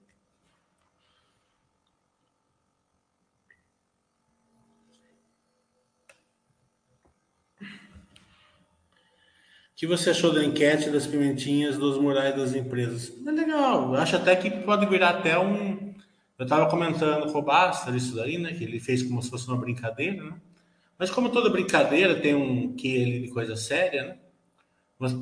O 9.75 9.77
que 9.77 9.88
você 9.88 10.12
achou 10.12 10.31
da 10.31 10.43
enquete 10.43 10.89
das 10.89 11.05
pimentinhas 11.07 11.77
dos 11.77 11.98
murais 11.98 12.36
das 12.36 12.55
empresas? 12.55 13.12
É 13.25 13.31
legal, 13.31 13.93
acho 13.95 14.15
até 14.15 14.36
que 14.36 14.50
pode 14.50 14.86
virar 14.86 15.10
até 15.10 15.38
um. 15.38 15.85
Eu 16.38 16.44
estava 16.44 16.70
comentando 16.70 17.32
com 17.32 17.39
o 17.39 17.42
Basta 17.42 17.96
isso 17.96 18.15
daí, 18.15 18.38
né? 18.38 18.54
Que 18.54 18.63
ele 18.63 18.80
fez 18.80 19.04
como 19.04 19.22
se 19.22 19.30
fosse 19.30 19.48
uma 19.48 19.58
brincadeira, 19.58 20.24
né? 20.24 20.36
Mas 20.98 21.10
como 21.10 21.30
toda 21.30 21.50
brincadeira 21.50 22.20
tem 22.20 22.36
um 22.36 22.74
que 22.75 23.01
ali 23.01 23.20
de 23.22 23.30
coisa 23.30 23.56
séria, 23.56 24.04
né? 24.04 24.18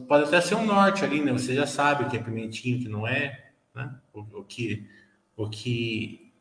Pode 0.07 0.25
até 0.25 0.39
ser 0.39 0.55
um 0.55 0.65
norte 0.65 1.03
ali, 1.03 1.21
né? 1.21 1.31
Você 1.31 1.55
já 1.55 1.65
sabe 1.65 2.03
o 2.03 2.09
que 2.09 2.17
é 2.17 2.23
pimentinho, 2.23 2.77
o 2.77 2.81
que 2.81 2.89
não 2.89 3.07
é, 3.07 3.51
né? 3.75 3.95
O, 4.13 4.19
o, 4.39 4.43
que, 4.43 4.87
o, 5.35 5.49
que, 5.49 6.31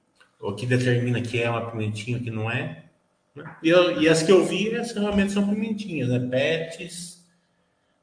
o 0.40 0.52
que 0.54 0.66
determina 0.66 1.20
que 1.20 1.42
é 1.42 1.48
uma 1.48 1.70
pimentinha, 1.70 2.18
o 2.18 2.22
que 2.22 2.30
não 2.30 2.50
é. 2.50 2.84
Né? 3.34 3.56
E, 3.62 3.68
eu, 3.68 4.00
e 4.00 4.08
as 4.08 4.22
que 4.22 4.32
eu 4.32 4.44
vi, 4.44 4.74
essas 4.74 4.96
realmente 4.96 5.32
são 5.32 5.48
pimentinhas, 5.48 6.08
né? 6.08 6.18
Pets, 6.30 7.22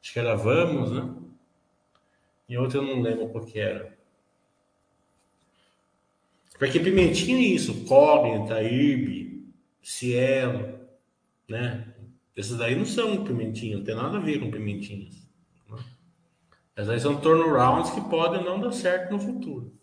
Acho 0.01 0.13
que 0.13 0.19
era 0.19 0.35
Vamos, 0.35 0.91
né? 0.91 1.13
E 2.47 2.57
outra 2.57 2.79
eu 2.79 2.83
não 2.83 3.01
lembro 3.01 3.29
qual 3.29 3.45
que 3.45 3.59
era. 3.59 3.95
Porque 6.59 6.77
Pimentinha 6.77 7.37
é 7.37 7.41
isso, 7.41 7.85
Cognita, 7.85 8.61
IRB, 8.61 9.45
Cielo, 9.81 10.77
né? 11.47 11.95
Esses 12.35 12.57
daí 12.57 12.75
não 12.75 12.85
são 12.85 13.23
pimentinhas, 13.23 13.79
não 13.79 13.85
tem 13.85 13.95
nada 13.95 14.17
a 14.17 14.21
ver 14.21 14.39
com 14.39 14.51
pimentinhas. 14.51 15.15
Né? 15.69 15.77
Mas 16.75 16.89
aí 16.89 16.99
são 16.99 17.19
turnarounds 17.19 17.91
que 17.91 18.01
podem 18.01 18.43
não 18.43 18.59
dar 18.59 18.73
certo 18.73 19.11
no 19.11 19.19
futuro. 19.19 19.73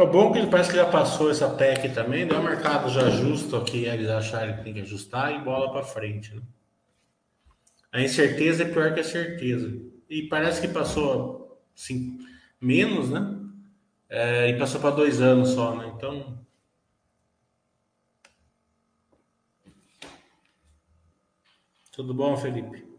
É 0.00 0.06
bom 0.06 0.32
que 0.32 0.38
ele 0.38 0.46
parece 0.46 0.70
que 0.70 0.76
já 0.76 0.86
passou 0.86 1.30
essa 1.30 1.46
PEC 1.50 1.90
também, 1.90 2.24
né? 2.24 2.34
o 2.34 2.42
mercado 2.42 2.88
já 2.88 3.02
ajusta 3.02 3.58
o 3.58 3.64
que 3.64 3.84
eles 3.84 4.08
acharem 4.08 4.56
que 4.56 4.64
tem 4.64 4.72
que 4.72 4.80
ajustar 4.80 5.34
e 5.34 5.44
bola 5.44 5.70
para 5.70 5.82
frente. 5.82 6.34
Né? 6.34 6.40
A 7.92 8.00
incerteza 8.00 8.62
é 8.62 8.72
pior 8.72 8.94
que 8.94 9.00
a 9.00 9.04
certeza. 9.04 9.70
E 10.08 10.22
parece 10.22 10.62
que 10.62 10.68
passou 10.68 11.60
assim, 11.76 12.18
menos, 12.58 13.10
né? 13.10 13.36
É, 14.08 14.48
e 14.48 14.58
passou 14.58 14.80
para 14.80 14.90
dois 14.90 15.20
anos 15.20 15.50
só, 15.50 15.76
né? 15.76 15.92
Então. 15.94 16.38
Tudo 21.92 22.14
bom, 22.14 22.36
Felipe? 22.38 22.89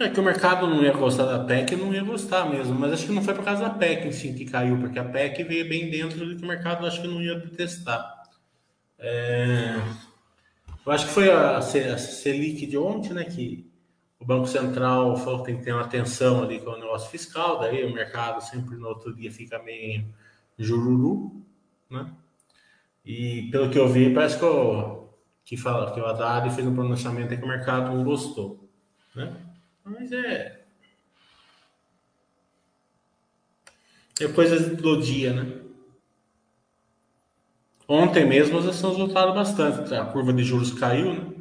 É 0.00 0.08
que 0.08 0.18
o 0.18 0.24
mercado 0.24 0.66
não 0.66 0.82
ia 0.82 0.92
gostar 0.92 1.24
da 1.24 1.44
PEC, 1.44 1.76
não 1.76 1.94
ia 1.94 2.02
gostar 2.02 2.50
mesmo, 2.50 2.74
mas 2.74 2.92
acho 2.92 3.06
que 3.06 3.12
não 3.12 3.22
foi 3.22 3.32
por 3.32 3.44
causa 3.44 3.62
da 3.62 3.70
PEC 3.70 4.08
em 4.08 4.12
si 4.12 4.34
que 4.34 4.44
caiu, 4.44 4.76
porque 4.78 4.98
a 4.98 5.04
PEC 5.04 5.44
veio 5.44 5.68
bem 5.68 5.88
dentro 5.88 6.26
do 6.26 6.36
que 6.36 6.44
o 6.44 6.48
mercado 6.48 6.84
acho 6.84 7.00
que 7.00 7.06
não 7.06 7.22
ia 7.22 7.40
testar. 7.48 8.24
É... 8.98 9.76
Eu 10.84 10.92
acho 10.92 11.06
que 11.06 11.12
foi 11.12 11.30
a, 11.30 11.58
a 11.58 11.62
Selic 11.62 12.66
de 12.66 12.76
ontem, 12.76 13.12
né, 13.12 13.24
que 13.24 13.70
o 14.18 14.24
Banco 14.24 14.46
Central 14.46 15.16
falou 15.16 15.40
que 15.40 15.46
tem 15.46 15.58
que 15.58 15.64
ter 15.64 15.72
uma 15.72 15.82
atenção 15.82 16.42
ali 16.42 16.58
com 16.58 16.70
o 16.70 16.78
negócio 16.78 17.10
fiscal, 17.10 17.60
daí 17.60 17.84
o 17.84 17.94
mercado 17.94 18.40
sempre 18.40 18.76
no 18.76 18.88
outro 18.88 19.14
dia 19.14 19.30
fica 19.30 19.62
meio 19.62 20.04
jururu, 20.58 21.42
né? 21.90 22.10
E 23.04 23.48
pelo 23.50 23.70
que 23.70 23.78
eu 23.78 23.86
vi, 23.86 24.12
parece 24.14 24.38
que 24.38 24.44
o, 24.44 25.08
que, 25.44 25.56
fala, 25.56 25.92
que 25.92 26.00
o 26.00 26.06
Haddad 26.06 26.54
fez 26.54 26.66
um 26.66 26.74
pronunciamento 26.74 27.36
que 27.36 27.44
o 27.44 27.48
mercado 27.48 27.94
não 27.94 28.02
gostou, 28.02 28.66
né? 29.14 29.36
Mas 29.84 30.10
é. 30.12 30.64
É 34.20 34.28
coisa 34.28 34.74
do 34.74 35.00
dia, 35.00 35.32
né? 35.32 35.60
Ontem 37.88 38.24
mesmo 38.26 38.58
as 38.58 38.66
ações 38.66 38.96
voltaram 38.96 39.34
bastante. 39.34 39.94
A 39.94 40.04
curva 40.06 40.32
de 40.32 40.42
juros 40.42 40.72
caiu, 40.72 41.12
né? 41.14 41.32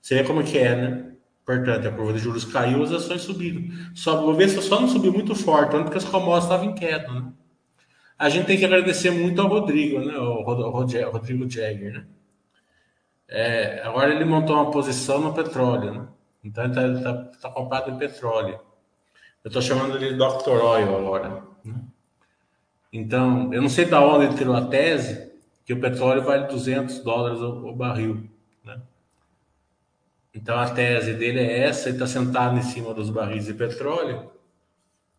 Você 0.00 0.16
vê 0.16 0.24
como 0.24 0.44
que 0.44 0.58
é, 0.58 0.76
né? 0.76 1.12
Portanto, 1.44 1.86
a 1.88 1.92
curva 1.92 2.12
de 2.12 2.18
juros 2.18 2.44
caiu, 2.44 2.82
as 2.82 2.92
ações 2.92 3.22
subiram. 3.22 3.62
Só, 3.94 4.20
o 4.22 4.26
Bovespa 4.26 4.60
só 4.60 4.80
não 4.80 4.88
subiu 4.88 5.12
muito 5.12 5.34
forte, 5.34 5.70
porque 5.70 5.96
as 5.98 6.04
commodities 6.04 6.44
estavam 6.44 6.66
em 6.70 6.74
queda, 6.74 7.10
né? 7.12 7.32
A 8.18 8.28
gente 8.28 8.46
tem 8.46 8.58
que 8.58 8.64
agradecer 8.64 9.10
muito 9.10 9.40
ao 9.40 9.48
Rodrigo, 9.48 10.00
né? 10.00 10.16
O 10.18 10.42
Rodrigo 10.42 11.48
Jagger, 11.48 11.92
né? 11.92 12.06
É, 13.28 13.82
agora 13.82 14.14
ele 14.14 14.24
montou 14.24 14.56
uma 14.56 14.70
posição 14.70 15.20
no 15.20 15.34
petróleo, 15.34 15.92
né? 15.94 16.08
Então 16.46 16.64
ele 16.64 16.98
está 16.98 17.12
tá, 17.12 17.24
tá 17.42 17.50
comprado 17.50 17.90
em 17.90 17.98
petróleo. 17.98 18.60
Eu 19.42 19.48
estou 19.48 19.60
chamando 19.60 19.96
ele 19.96 20.10
de 20.10 20.16
Dr. 20.16 20.62
Oil 20.62 20.96
agora. 20.96 21.42
Né? 21.64 21.74
Então, 22.92 23.52
eu 23.52 23.60
não 23.60 23.68
sei 23.68 23.84
da 23.84 24.00
onde 24.00 24.26
ele 24.26 24.36
tirou 24.36 24.54
a 24.54 24.66
tese 24.66 25.32
que 25.64 25.72
o 25.72 25.80
petróleo 25.80 26.22
vale 26.22 26.46
200 26.46 27.00
dólares 27.00 27.40
o, 27.40 27.66
o 27.68 27.74
barril. 27.74 28.30
Né? 28.64 28.80
Então 30.32 30.56
a 30.56 30.70
tese 30.70 31.14
dele 31.14 31.40
é 31.40 31.64
essa, 31.64 31.88
ele 31.88 31.96
está 31.96 32.06
sentado 32.06 32.56
em 32.56 32.62
cima 32.62 32.94
dos 32.94 33.10
barris 33.10 33.46
de 33.46 33.54
petróleo. 33.54 34.30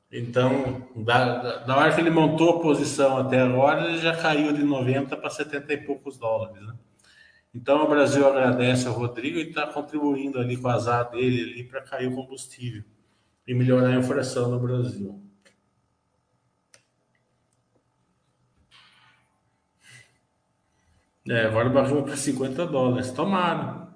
Então, 0.10 0.88
da, 0.96 1.58
da 1.58 1.76
hora 1.76 1.94
que 1.94 2.00
ele 2.00 2.10
montou 2.10 2.58
a 2.58 2.62
posição 2.62 3.18
até 3.18 3.42
agora, 3.42 3.90
ele 3.90 3.98
já 3.98 4.16
caiu 4.16 4.54
de 4.54 4.64
90 4.64 5.18
para 5.18 5.30
70 5.30 5.74
e 5.74 5.78
poucos 5.78 6.18
dólares. 6.18 6.66
Né? 6.66 6.74
Então 7.54 7.84
o 7.84 7.88
Brasil 7.88 8.28
agradece 8.28 8.88
ao 8.88 8.94
Rodrigo 8.94 9.38
e 9.38 9.50
está 9.50 9.68
contribuindo 9.68 10.40
ali 10.40 10.58
com 10.58 10.68
o 10.68 10.72
azar 10.72 11.10
dele 11.10 11.52
ali 11.52 11.64
para 11.64 11.82
cair 11.82 12.08
o 12.08 12.16
combustível 12.16 12.84
e 13.48 13.54
melhorar 13.54 13.90
a 13.90 13.96
inflação 13.96 14.52
no 14.52 14.60
Brasil. 14.60 15.24
É, 21.30 21.46
agora 21.46 21.70
baixou 21.70 22.04
para 22.04 22.16
50 22.16 22.66
dólares. 22.68 23.12
Tomara. 23.12 23.88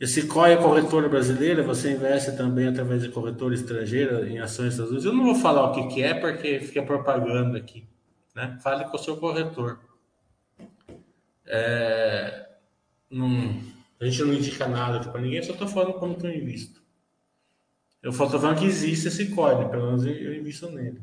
Esse 0.00 0.26
COI 0.26 0.52
é 0.52 0.56
corretora 0.56 1.08
brasileira, 1.08 1.62
você 1.62 1.92
investe 1.92 2.36
também 2.36 2.66
através 2.66 3.02
de 3.02 3.10
corretora 3.10 3.54
estrangeira 3.54 4.28
em 4.28 4.38
ações 4.38 4.72
Estados 4.72 4.90
Unidos. 4.90 5.04
Eu 5.06 5.12
não 5.12 5.24
vou 5.24 5.34
falar 5.34 5.70
o 5.70 5.72
que, 5.72 5.94
que 5.94 6.02
é, 6.02 6.14
porque 6.14 6.60
fica 6.60 6.82
propaganda 6.82 7.56
aqui. 7.56 7.86
Né? 8.34 8.58
Fale 8.62 8.84
com 8.86 8.96
o 8.96 8.98
seu 8.98 9.16
corretor. 9.16 9.78
É, 11.46 12.48
não, 13.10 13.60
a 14.00 14.04
gente 14.04 14.22
não 14.22 14.34
indica 14.34 14.66
nada 14.66 15.00
para 15.08 15.20
ninguém, 15.20 15.42
só 15.42 15.52
estou 15.52 15.68
falando 15.68 15.94
como 15.94 16.16
que 16.16 16.26
eu 16.26 16.34
invisto. 16.34 16.82
Eu 18.02 18.10
estou 18.10 18.28
falando 18.28 18.58
que 18.58 18.66
existe 18.66 19.08
esse 19.08 19.30
código, 19.30 19.70
pelo 19.70 19.86
menos 19.86 20.04
eu 20.04 20.34
invisto 20.34 20.70
nele. 20.70 21.00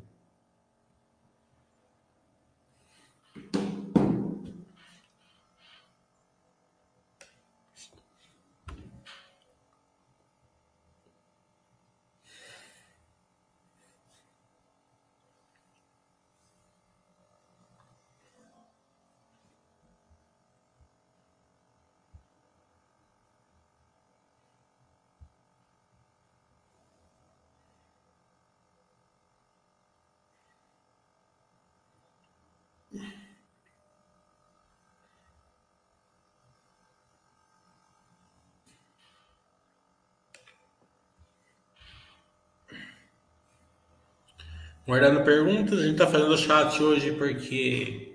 Guardando 44.92 45.24
perguntas, 45.24 45.80
a 45.80 45.84
gente 45.84 45.94
está 45.94 46.06
fazendo 46.06 46.34
o 46.34 46.38
chat 46.38 46.84
hoje 46.84 47.14
porque 47.14 48.14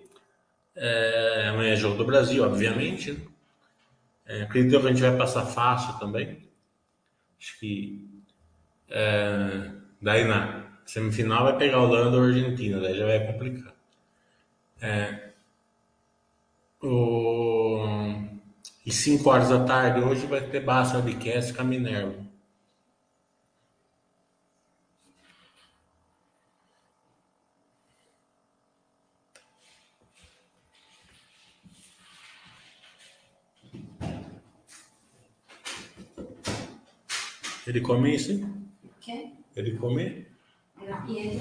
é, 0.74 1.48
amanhã 1.48 1.72
é 1.72 1.76
jogo 1.76 1.96
do 1.96 2.04
Brasil, 2.04 2.44
obviamente. 2.44 3.12
Né? 3.12 3.20
É, 4.26 4.42
acredito 4.42 4.78
que 4.78 4.86
a 4.86 4.90
gente 4.90 5.00
vai 5.00 5.16
passar 5.16 5.46
fácil 5.46 5.98
também. 5.98 6.38
Acho 7.40 7.58
que 7.58 8.06
é, 8.90 9.70
daí 10.02 10.26
na 10.26 10.66
semifinal 10.84 11.44
vai 11.44 11.56
pegar 11.56 11.80
Holanda 11.80 12.18
ou 12.18 12.24
Argentina, 12.24 12.78
daí 12.78 12.98
já 12.98 13.06
vai 13.06 13.26
complicar. 13.26 13.72
É, 14.78 15.30
o, 16.82 17.86
e 18.84 18.92
5 18.92 19.30
horas 19.30 19.48
da 19.48 19.64
tarde 19.64 20.00
hoje 20.00 20.26
vai 20.26 20.42
ter 20.42 20.60
Basta 20.60 21.00
de 21.00 21.14
Cast 21.14 21.54
com 21.54 21.62
a 21.62 21.64
Minerva. 21.64 22.25
Ele 37.66 37.80
come 37.80 38.14
isso? 38.14 38.48
Quê? 39.00 39.30
Ele 39.56 39.76
come? 39.76 40.24
E 41.08 41.18
ele? 41.18 41.40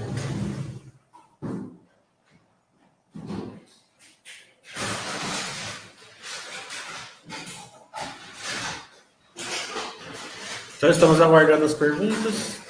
Então 10.78 10.90
estamos 10.90 11.22
aguardando 11.22 11.66
as 11.66 11.76
perguntas. 11.76 12.66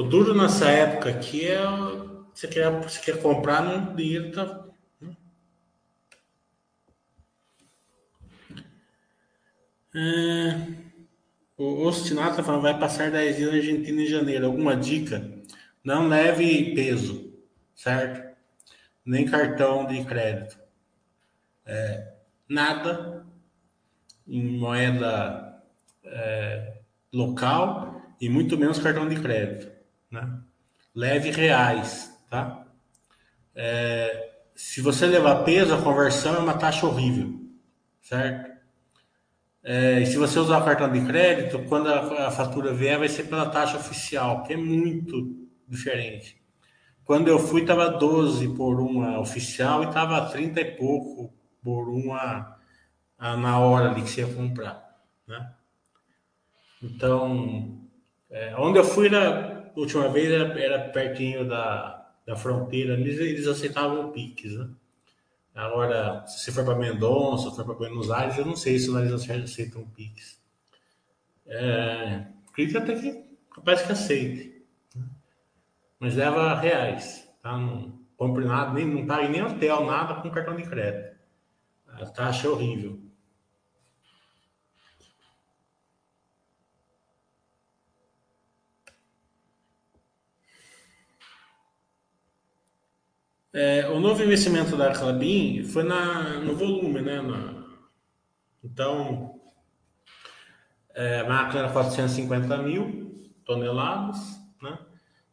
O 0.00 0.02
duro 0.02 0.34
aqui 1.10 1.46
é 1.46 1.58
você 2.34 2.48
quer, 2.48 2.70
você 2.80 3.00
quer 3.00 3.20
comprar 3.20 3.62
no 3.62 3.94
dinheiro 3.94 4.32
tá. 4.32 4.64
né? 5.00 5.16
É, 9.94 10.80
o 11.56 11.84
Ostinato 11.86 12.36
tá 12.36 12.42
falando, 12.42 12.62
vai 12.62 12.78
passar 12.78 13.10
10 13.10 13.36
dias 13.36 13.50
na 13.50 13.56
Argentina 13.56 14.00
em 14.00 14.06
janeiro. 14.06 14.46
Alguma 14.46 14.76
dica? 14.76 15.30
Não 15.84 16.08
leve 16.08 16.74
peso, 16.74 17.34
certo? 17.74 18.34
Nem 19.04 19.26
cartão 19.26 19.86
de 19.86 20.04
crédito. 20.04 20.58
É, 21.66 22.14
nada 22.48 23.26
em 24.26 24.58
moeda 24.58 25.62
é, 26.04 26.78
local 27.12 28.00
e 28.20 28.28
muito 28.28 28.56
menos 28.56 28.78
cartão 28.78 29.08
de 29.08 29.20
crédito. 29.20 29.70
Né? 30.10 30.40
Leve 30.94 31.30
reais, 31.30 32.12
tá? 32.28 32.66
É, 33.54 34.30
se 34.54 34.80
você 34.80 35.06
levar 35.06 35.44
peso, 35.44 35.74
a 35.74 35.82
conversão 35.82 36.34
é 36.34 36.38
uma 36.38 36.54
taxa 36.54 36.86
horrível, 36.86 37.40
certo? 38.02 38.50
É, 39.62 40.00
e 40.00 40.06
se 40.06 40.16
você 40.16 40.38
usar 40.38 40.64
cartão 40.64 40.90
de 40.90 41.04
crédito, 41.04 41.62
quando 41.68 41.88
a, 41.88 42.28
a, 42.28 42.30
fatura 42.30 42.72
vier, 42.72 42.98
vai 42.98 43.08
ser 43.08 43.24
pela 43.24 43.50
taxa 43.50 43.76
oficial, 43.76 44.42
que 44.42 44.54
é 44.54 44.56
muito 44.56 45.48
diferente. 45.68 46.40
Quando 47.04 47.28
eu 47.28 47.38
fui, 47.38 47.62
estava 47.62 47.88
12 47.88 48.48
por 48.54 48.80
uma 48.80 49.20
oficial 49.20 49.82
e 49.82 49.88
estava 49.88 50.28
30 50.30 50.60
e 50.60 50.76
pouco 50.76 51.32
por 51.62 51.88
uma 51.88 52.56
a, 53.18 53.36
na 53.36 53.58
hora 53.58 53.90
ali 53.90 54.02
que 54.02 54.10
você 54.10 54.22
ia 54.22 54.34
comprar, 54.34 54.82
né? 55.26 55.52
Então, 56.82 57.78
é, 58.30 58.54
onde 58.56 58.78
eu 58.78 58.84
fui 58.84 59.10
na 59.10 59.59
última 59.76 60.08
vez 60.08 60.30
era, 60.30 60.60
era 60.60 60.88
pertinho 60.90 61.48
da, 61.48 62.12
da 62.26 62.36
fronteira, 62.36 62.94
eles, 62.94 63.18
eles 63.18 63.46
aceitavam 63.46 64.12
Pix, 64.12 64.54
né? 64.54 64.68
Agora, 65.54 66.24
se 66.26 66.38
você 66.38 66.52
for 66.52 66.64
para 66.64 66.76
Mendonça, 66.76 67.50
se 67.50 67.56
for 67.56 67.64
para 67.64 67.74
Buenos 67.74 68.10
Aires, 68.10 68.38
eu 68.38 68.46
não 68.46 68.56
sei 68.56 68.78
se 68.78 68.88
lá 68.88 69.00
eles 69.00 69.12
aceitam 69.12 69.84
Pix. 69.88 70.40
É, 71.46 72.26
acredito 72.48 72.78
até 72.78 72.94
que 72.94 73.24
capaz 73.52 73.82
que 73.82 73.92
aceite. 73.92 74.64
Né? 74.94 75.04
Mas 75.98 76.14
leva 76.14 76.54
reais, 76.54 77.28
tá? 77.42 77.58
Não 77.58 77.98
compre 78.16 78.44
nada, 78.44 78.72
nem, 78.72 78.86
não 78.86 79.06
pague 79.06 79.28
nem 79.28 79.42
hotel, 79.42 79.84
nada 79.84 80.22
com 80.22 80.30
cartão 80.30 80.56
de 80.56 80.62
crédito. 80.62 81.18
A 81.88 82.06
taxa 82.06 82.46
é 82.46 82.50
horrível. 82.50 83.09
É, 93.52 93.88
o 93.88 93.98
novo 93.98 94.22
investimento 94.22 94.76
da 94.76 94.92
Clabin 94.92 95.64
foi 95.64 95.82
na, 95.82 96.38
no 96.40 96.54
volume, 96.54 97.00
né? 97.00 97.20
Na, 97.20 97.64
então, 98.62 99.40
é, 100.94 101.20
a 101.20 101.28
máquina 101.28 101.60
era 101.60 101.72
450 101.72 102.58
mil 102.58 103.28
toneladas, 103.44 104.38
né? 104.62 104.78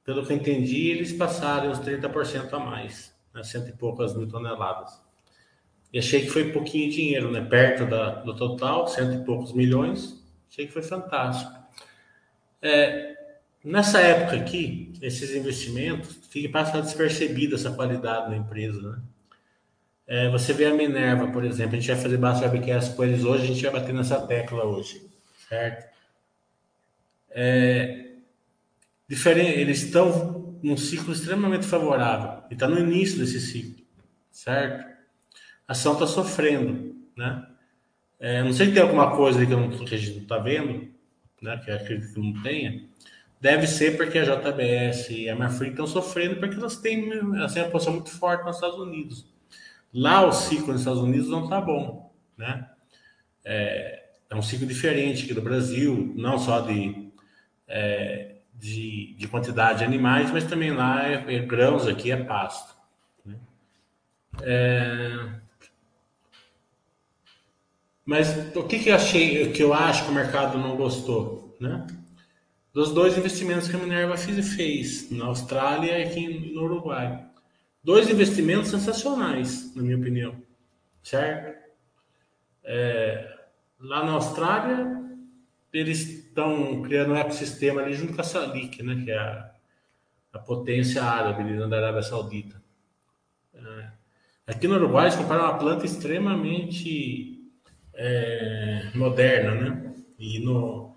Pelo 0.03 0.25
que 0.25 0.33
eu 0.33 0.37
entendi, 0.37 0.89
eles 0.89 1.13
passaram 1.13 1.69
os 1.69 1.79
30% 1.79 2.51
a 2.53 2.59
mais, 2.59 3.15
né? 3.33 3.43
cento 3.43 3.69
e 3.69 3.73
poucas 3.73 4.15
mil 4.15 4.27
toneladas. 4.27 4.99
E 5.93 5.99
achei 5.99 6.21
que 6.21 6.29
foi 6.29 6.51
pouquinho 6.51 6.89
dinheiro, 6.89 7.31
né? 7.31 7.41
Perto 7.41 7.85
da, 7.85 8.15
do 8.21 8.35
total, 8.35 8.87
cento 8.87 9.13
e 9.21 9.23
poucos 9.23 9.53
milhões. 9.53 10.25
Achei 10.49 10.65
que 10.65 10.73
foi 10.73 10.81
fantástico. 10.81 11.51
É, 12.61 13.06
Nessa 13.67 13.99
época 13.99 14.37
aqui, 14.37 14.93
esses 15.01 15.35
investimentos, 15.35 16.17
fica 16.29 16.47
passa 16.47 16.81
despercebida 16.81 17.55
essa 17.55 17.69
qualidade 17.69 18.29
da 18.29 18.37
empresa, 18.37 18.81
né? 18.81 19.01
É, 20.07 20.29
você 20.29 20.53
vê 20.53 20.67
a 20.67 20.73
Minerva, 20.73 21.27
por 21.33 21.43
exemplo, 21.43 21.75
a 21.75 21.79
gente 21.79 21.91
vai 21.91 22.01
fazer 22.01 22.15
bastante 22.15 22.55
webcast 22.55 22.95
com 22.95 23.03
eles 23.03 23.25
hoje, 23.25 23.43
a 23.43 23.47
gente 23.47 23.61
vai 23.63 23.73
bater 23.73 23.93
nessa 23.93 24.25
tecla 24.25 24.63
hoje, 24.63 25.05
certo? 25.49 25.93
É, 27.29 28.11
diferente, 29.05 29.59
eles 29.59 29.83
estão 29.83 30.57
num 30.63 30.77
ciclo 30.77 31.11
extremamente 31.11 31.65
favorável, 31.65 32.43
e 32.49 32.53
está 32.53 32.69
no 32.69 32.79
início 32.79 33.19
desse 33.19 33.41
ciclo, 33.41 33.83
certo? 34.31 34.85
A 35.67 35.73
ação 35.73 35.91
está 35.91 36.07
sofrendo, 36.07 36.95
né? 37.17 37.45
É, 38.17 38.41
não 38.43 38.53
sei 38.53 38.67
se 38.67 38.71
tem 38.71 38.81
alguma 38.81 39.13
coisa 39.13 39.45
que, 39.45 39.51
não, 39.51 39.69
que 39.69 39.93
a 39.93 39.97
gente 39.97 40.15
não 40.15 40.23
está 40.23 40.37
vendo, 40.37 40.87
né? 41.41 41.61
Que 41.65 41.69
acredito 41.69 42.13
que 42.13 42.19
não 42.21 42.41
tenha, 42.41 42.87
Deve 43.39 43.67
ser 43.67 43.97
porque 43.97 44.17
a 44.17 44.23
JBS 44.23 45.09
e 45.11 45.29
a 45.29 45.35
Marfrig 45.35 45.71
estão 45.71 45.85
sofrendo 45.85 46.37
porque 46.37 46.55
elas 46.55 46.77
têm, 46.77 47.11
elas 47.11 47.53
têm 47.53 47.63
uma 47.63 47.71
posição 47.71 47.93
muito 47.93 48.09
forte 48.09 48.43
nos 48.43 48.55
Estados 48.55 48.79
Unidos. 48.79 49.25
Lá 49.93 50.25
o 50.25 50.31
ciclo 50.31 50.73
nos 50.73 50.81
Estados 50.81 51.01
Unidos 51.01 51.29
não 51.29 51.43
está 51.43 51.61
bom, 51.61 52.11
né? 52.35 52.67
É, 53.45 54.05
é, 54.29 54.35
um 54.35 54.41
ciclo 54.41 54.65
diferente 54.65 55.23
aqui 55.23 55.33
do 55.33 55.41
Brasil, 55.41 56.13
não 56.15 56.37
só 56.37 56.61
de, 56.61 57.09
é, 57.67 58.37
de, 58.53 59.15
de, 59.17 59.27
quantidade 59.27 59.79
de 59.79 59.85
animais, 59.85 60.31
mas 60.31 60.43
também 60.43 60.71
lá 60.71 61.07
é, 61.07 61.35
é 61.35 61.39
grãos, 61.39 61.87
aqui 61.87 62.11
é 62.11 62.17
pasto. 62.17 62.75
Né? 63.23 63.35
É, 64.41 65.29
mas 68.03 68.55
o 68.55 68.63
que, 68.63 68.79
que 68.79 68.89
eu 68.89 68.95
achei, 68.95 69.51
que 69.51 69.63
eu 69.63 69.73
acho 69.73 70.05
que 70.05 70.11
o 70.11 70.13
mercado 70.13 70.57
não 70.57 70.75
gostou, 70.75 71.55
né? 71.59 71.85
Dos 72.77 72.91
dois 72.91 73.17
investimentos 73.17 73.67
que 73.67 73.75
a 73.75 73.79
Minerva 73.79 74.15
fez 74.15 75.09
na 75.09 75.25
Austrália 75.25 75.97
e 75.97 76.03
aqui 76.03 76.53
no 76.53 76.65
Uruguai. 76.65 77.25
Dois 77.83 78.07
investimentos 78.07 78.69
sensacionais, 78.69 79.73
na 79.75 79.81
minha 79.81 79.97
opinião, 79.97 80.35
certo? 81.01 81.57
É, 82.63 83.35
lá 83.79 84.05
na 84.05 84.11
Austrália, 84.11 84.95
eles 85.73 86.07
estão 86.07 86.83
criando 86.83 87.13
um 87.13 87.15
ecossistema 87.15 87.81
ali 87.81 87.95
junto 87.95 88.13
com 88.13 88.21
a 88.21 88.23
Salik, 88.23 88.83
né, 88.83 89.01
que 89.03 89.09
é 89.09 89.17
a, 89.17 89.51
a 90.33 90.37
potência 90.37 91.03
árabe 91.03 91.57
da 91.67 91.77
Arábia 91.77 92.03
Saudita. 92.03 92.61
É, 93.55 93.87
aqui 94.45 94.67
no 94.67 94.75
Uruguai, 94.75 95.05
eles 95.05 95.17
compraram 95.17 95.45
uma 95.45 95.57
planta 95.57 95.83
extremamente 95.83 97.41
é, 97.95 98.91
moderna, 98.93 99.55
né? 99.55 99.95
E 100.19 100.39
no, 100.39 100.95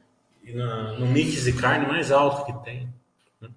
e 0.51 0.57
na, 0.57 0.99
no 0.99 1.07
mix 1.07 1.45
de 1.45 1.53
carne 1.53 1.87
mais 1.87 2.11
alto 2.11 2.45
que 2.45 2.65
tem. 2.65 2.93
Né? 3.41 3.49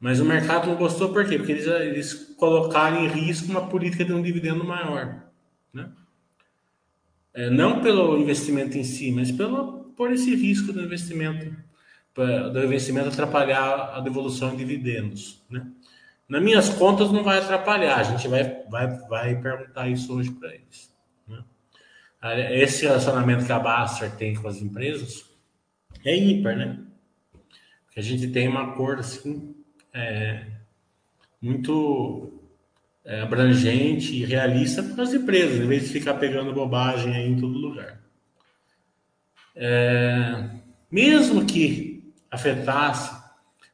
Mas 0.00 0.20
o 0.20 0.24
mercado 0.24 0.68
não 0.68 0.76
gostou 0.76 1.12
por 1.12 1.26
quê? 1.26 1.36
Porque 1.36 1.52
eles, 1.52 1.66
eles 1.66 2.14
colocaram 2.38 3.04
em 3.04 3.08
risco 3.08 3.50
uma 3.50 3.68
política 3.68 4.04
de 4.04 4.12
um 4.12 4.22
dividendo 4.22 4.64
maior. 4.64 5.22
Né? 5.72 5.90
É, 7.34 7.50
não 7.50 7.80
pelo 7.80 8.18
investimento 8.18 8.78
em 8.78 8.84
si, 8.84 9.12
mas 9.12 9.30
pelo, 9.30 9.92
por 9.96 10.12
esse 10.12 10.34
risco 10.34 10.72
do 10.72 10.80
investimento, 10.80 11.54
do 12.14 12.64
investimento 12.64 13.08
atrapalhar 13.08 13.94
a 13.94 14.00
devolução 14.00 14.50
de 14.50 14.56
dividendos. 14.56 15.42
Né? 15.50 15.66
Nas 16.28 16.42
minhas 16.42 16.68
contas 16.70 17.10
não 17.10 17.22
vai 17.22 17.38
atrapalhar, 17.38 17.98
a 17.98 18.02
gente 18.02 18.26
vai, 18.28 18.44
vai, 18.70 18.88
vai 19.08 19.40
perguntar 19.40 19.88
isso 19.88 20.14
hoje 20.14 20.30
para 20.30 20.54
eles. 20.54 20.94
Né? 21.28 21.44
Esse 22.62 22.86
relacionamento 22.86 23.44
que 23.44 23.52
a 23.52 23.58
Baster 23.58 24.10
tem 24.12 24.34
com 24.34 24.48
as 24.48 24.62
empresas 24.62 25.33
é 26.04 26.16
ímpar, 26.16 26.56
né? 26.56 26.78
Porque 27.86 28.00
a 28.00 28.02
gente 28.02 28.28
tem 28.28 28.48
uma 28.48 28.72
cor 28.72 28.98
assim 28.98 29.54
é, 29.92 30.46
muito 31.40 32.40
é, 33.04 33.20
abrangente 33.20 34.14
e 34.14 34.24
realista 34.24 34.82
para 34.82 35.04
as 35.04 35.12
empresas, 35.12 35.60
em 35.60 35.66
vez 35.66 35.84
de 35.84 35.92
ficar 35.92 36.14
pegando 36.14 36.52
bobagem 36.52 37.14
aí 37.14 37.28
em 37.28 37.38
todo 37.38 37.58
lugar. 37.58 38.00
É, 39.54 40.50
mesmo 40.90 41.46
que 41.46 42.12
afetasse 42.30 43.14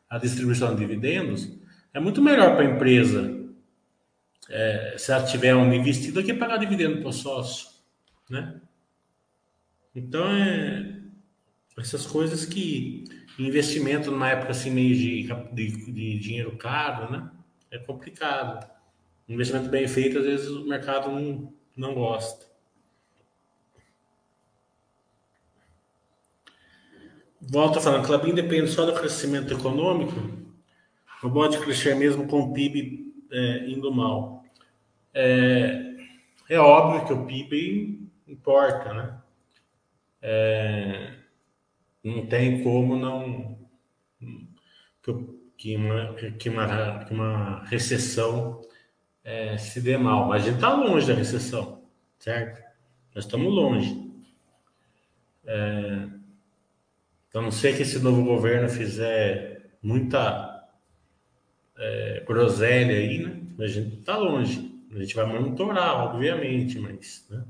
a 0.08 0.18
distribuição 0.18 0.74
de 0.74 0.80
dividendos, 0.80 1.58
é 1.94 2.00
muito 2.00 2.20
melhor 2.20 2.56
para 2.56 2.66
a 2.66 2.70
empresa 2.74 3.38
é, 4.48 4.96
se 4.98 5.12
ela 5.12 5.24
tiver 5.24 5.54
um 5.54 5.72
investido 5.72 6.20
do 6.20 6.26
que 6.26 6.34
pagar 6.34 6.58
dividendo 6.58 6.98
para 6.98 7.08
o 7.08 7.12
sócio, 7.12 7.68
né? 8.28 8.60
Então 9.94 10.26
é, 10.28 10.99
essas 11.78 12.06
coisas 12.06 12.44
que 12.44 13.04
investimento 13.38 14.10
numa 14.10 14.28
época 14.28 14.50
assim 14.50 14.70
meio 14.70 14.94
de, 14.94 15.22
de, 15.52 15.92
de 15.92 16.18
dinheiro 16.18 16.56
caro, 16.56 17.10
né? 17.10 17.30
É 17.70 17.78
complicado. 17.78 18.68
Investimento 19.28 19.68
bem 19.68 19.86
feito, 19.86 20.18
às 20.18 20.24
vezes 20.24 20.48
o 20.48 20.66
mercado 20.66 21.10
não, 21.10 21.52
não 21.76 21.94
gosta. 21.94 22.50
Volto 27.40 27.80
falando, 27.80 28.06
Clabin 28.06 28.34
depende 28.34 28.70
só 28.70 28.84
do 28.84 28.92
crescimento 28.92 29.54
econômico. 29.54 30.12
Não 31.22 31.32
pode 31.32 31.58
crescer 31.58 31.94
mesmo 31.96 32.26
com 32.26 32.40
o 32.40 32.52
PIB 32.52 33.14
é, 33.30 33.66
indo 33.68 33.92
mal. 33.92 34.44
É, 35.14 35.94
é 36.48 36.58
óbvio 36.58 37.06
que 37.06 37.12
o 37.12 37.26
PIB 37.26 38.10
importa, 38.28 38.92
né? 38.92 39.18
É, 40.20 41.19
não 42.02 42.26
tem 42.26 42.62
como 42.62 42.96
não 42.96 43.58
que, 45.56 45.76
uma, 45.76 46.14
que, 46.14 46.48
uma, 46.48 47.04
que 47.04 47.12
uma 47.12 47.64
recessão 47.64 48.60
é, 49.22 49.58
se 49.58 49.80
dê 49.80 49.96
mal. 49.96 50.28
Mas 50.28 50.42
a 50.42 50.46
gente 50.46 50.54
está 50.54 50.74
longe 50.74 51.06
da 51.06 51.14
recessão, 51.14 51.82
certo? 52.18 52.62
Nós 53.14 53.24
estamos 53.24 53.52
longe. 53.52 54.10
É, 55.44 56.08
então, 57.28 57.42
não 57.42 57.50
sei 57.50 57.74
que 57.74 57.82
esse 57.82 57.98
novo 57.98 58.24
governo 58.24 58.68
fizer 58.68 59.70
muita 59.82 60.68
é, 61.76 62.24
groselha 62.26 62.96
aí, 62.96 63.18
né? 63.18 63.40
A 63.58 63.66
gente 63.66 63.98
está 63.98 64.16
longe. 64.16 64.70
A 64.92 64.98
gente 64.98 65.14
vai 65.14 65.26
monitorar, 65.26 66.06
obviamente, 66.06 66.78
mas 66.78 67.26
né? 67.30 67.44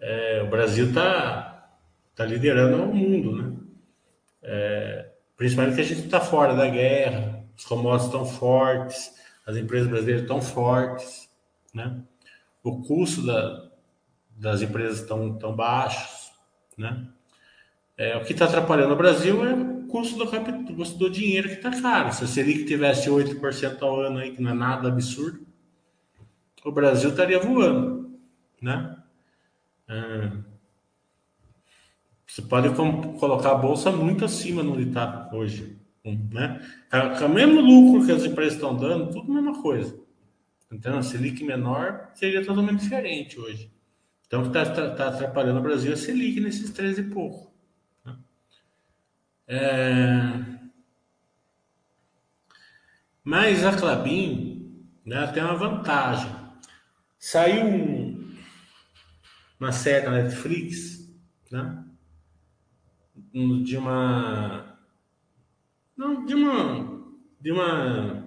é, 0.00 0.42
o 0.42 0.50
Brasil 0.50 0.88
está 0.88 1.59
tá 2.20 2.26
liderando 2.26 2.82
o 2.82 2.94
mundo, 2.94 3.34
né? 3.34 3.56
É, 4.42 5.10
principalmente 5.38 5.76
que 5.76 5.80
a 5.80 5.84
gente 5.84 6.04
está 6.04 6.20
fora 6.20 6.54
da 6.54 6.68
guerra, 6.68 7.42
os 7.56 7.64
commodities 7.64 8.08
estão 8.08 8.26
fortes, 8.26 9.14
as 9.46 9.56
empresas 9.56 9.88
brasileiras 9.88 10.22
estão 10.24 10.42
fortes, 10.42 11.30
né? 11.72 12.02
O 12.62 12.82
custo 12.82 13.24
da, 13.24 13.70
das 14.36 14.60
empresas 14.60 15.00
estão 15.00 15.38
tão 15.38 15.56
baixos, 15.56 16.30
né? 16.76 17.08
É, 17.96 18.18
o 18.18 18.24
que 18.24 18.32
está 18.32 18.44
atrapalhando 18.44 18.92
o 18.92 18.98
Brasil 18.98 19.42
é 19.46 19.54
o 19.54 19.86
custo 19.86 20.18
do 20.18 20.30
capital, 20.30 20.76
custo 20.76 20.98
do 20.98 21.08
dinheiro 21.08 21.48
que 21.48 21.54
está 21.54 21.70
caro. 21.80 22.12
Se 22.12 22.24
a 22.24 22.26
Selic 22.26 22.66
tivesse 22.66 23.08
8% 23.08 23.80
ao 23.80 23.98
ano 23.98 24.18
aí, 24.18 24.32
que 24.32 24.42
não 24.42 24.50
é 24.50 24.54
nada 24.54 24.88
absurdo, 24.88 25.46
o 26.62 26.70
Brasil 26.70 27.08
estaria 27.08 27.38
voando, 27.38 28.10
né? 28.60 28.98
É, 29.88 30.49
você 32.30 32.42
pode 32.42 32.68
colocar 33.18 33.50
a 33.50 33.56
bolsa 33.56 33.90
muito 33.90 34.24
acima 34.24 34.62
no 34.62 34.76
que 34.76 34.82
está 34.82 35.28
hoje, 35.32 35.76
né? 36.04 36.60
Com 37.18 37.24
o 37.24 37.28
mesmo 37.28 37.60
lucro 37.60 38.06
que 38.06 38.12
as 38.12 38.24
empresas 38.24 38.54
estão 38.54 38.76
dando, 38.76 39.12
tudo 39.12 39.32
a 39.32 39.34
mesma 39.34 39.60
coisa. 39.60 39.98
Então, 40.70 40.96
a 40.96 41.02
Selic 41.02 41.42
menor 41.42 42.08
seria 42.14 42.44
totalmente 42.44 42.82
diferente 42.82 43.36
hoje. 43.36 43.68
Então, 44.28 44.42
o 44.42 44.42
que 44.48 44.56
está 44.56 44.64
tá, 44.72 44.90
tá 44.94 45.08
atrapalhando 45.08 45.58
o 45.58 45.62
Brasil 45.62 45.90
é 45.90 45.94
a 45.94 45.96
Selic 45.96 46.38
nesses 46.38 46.70
13 46.70 47.00
e 47.00 47.10
pouco. 47.10 47.52
Né? 48.04 48.16
É... 49.48 50.32
Mas 53.24 53.64
a 53.64 53.76
Clabin 53.76 54.86
né, 55.04 55.26
tem 55.34 55.42
uma 55.42 55.56
vantagem. 55.56 56.30
Saiu 57.18 57.66
um, 57.66 58.36
uma 59.58 59.72
série 59.72 60.06
na 60.06 60.22
Netflix, 60.22 61.12
né? 61.50 61.89
De 63.32 63.76
uma. 63.76 64.78
Não, 65.96 66.24
de 66.24 66.34
uma. 66.34 67.04
De 67.40 67.52
uma. 67.52 68.26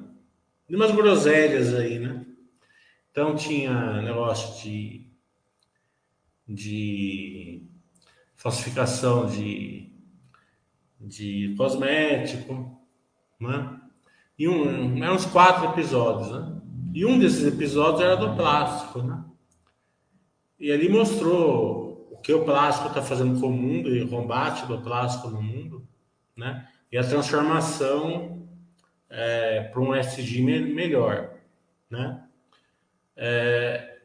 De 0.70 0.76
umas 0.76 0.92
groselhas 0.92 1.74
aí, 1.74 2.00
né? 2.00 2.26
Então 3.12 3.36
tinha 3.36 4.02
negócio 4.02 4.64
de. 4.64 5.08
de 6.48 7.68
falsificação 8.36 9.26
de, 9.26 9.90
de 11.00 11.54
cosmético, 11.58 12.78
né? 13.40 13.80
E 14.38 14.48
um, 14.50 15.02
eram 15.04 15.16
uns 15.16 15.26
quatro 15.26 15.70
episódios, 15.72 16.32
né? 16.32 16.62
E 16.94 17.06
um 17.06 17.18
desses 17.18 17.46
episódios 17.46 18.02
era 18.02 18.16
do 18.16 18.36
plástico, 18.36 19.02
né? 19.02 19.24
E 20.60 20.72
ali 20.72 20.90
mostrou 20.90 21.83
que 22.24 22.34
o 22.34 22.46
plástico 22.46 22.88
está 22.88 23.02
fazendo 23.02 23.40
com 23.40 23.48
o 23.48 23.52
mundo 23.52 23.94
e 23.94 24.02
o 24.02 24.10
combate 24.10 24.66
do 24.66 24.82
plástico 24.82 25.28
no 25.28 25.42
mundo, 25.42 25.86
né? 26.36 26.68
E 26.90 26.98
a 26.98 27.04
transformação 27.04 28.48
é, 29.10 29.64
para 29.64 29.82
um 29.82 29.94
SG 29.94 30.42
melhor, 30.42 31.34
né? 31.90 32.24
É, 33.16 33.98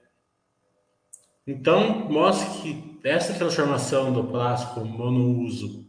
então, 1.47 2.11
mostra 2.11 2.61
que 2.61 2.99
essa 3.05 3.33
transformação 3.33 4.13
do 4.13 4.25
plástico 4.25 4.85
monouso 4.85 5.89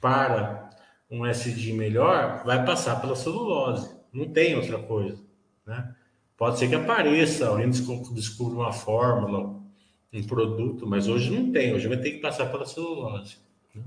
para 0.00 0.70
um 1.10 1.26
SG 1.26 1.72
melhor 1.72 2.44
vai 2.44 2.64
passar 2.64 3.00
pela 3.00 3.16
celulose, 3.16 3.98
não 4.12 4.30
tem 4.30 4.54
outra 4.54 4.78
coisa, 4.78 5.20
né? 5.66 5.94
Pode 6.36 6.58
ser 6.58 6.68
que 6.68 6.74
apareça, 6.74 7.48
alguém 7.48 7.70
descubra 7.70 8.54
uma 8.54 8.72
fórmula, 8.72 9.59
um 10.12 10.22
produto, 10.22 10.86
mas 10.86 11.06
hoje 11.06 11.30
não 11.30 11.52
tem, 11.52 11.72
hoje 11.72 11.86
vai 11.86 11.96
ter 11.96 12.12
que 12.12 12.18
passar 12.18 12.46
pela 12.46 12.66
celulose. 12.66 13.36
Né? 13.74 13.82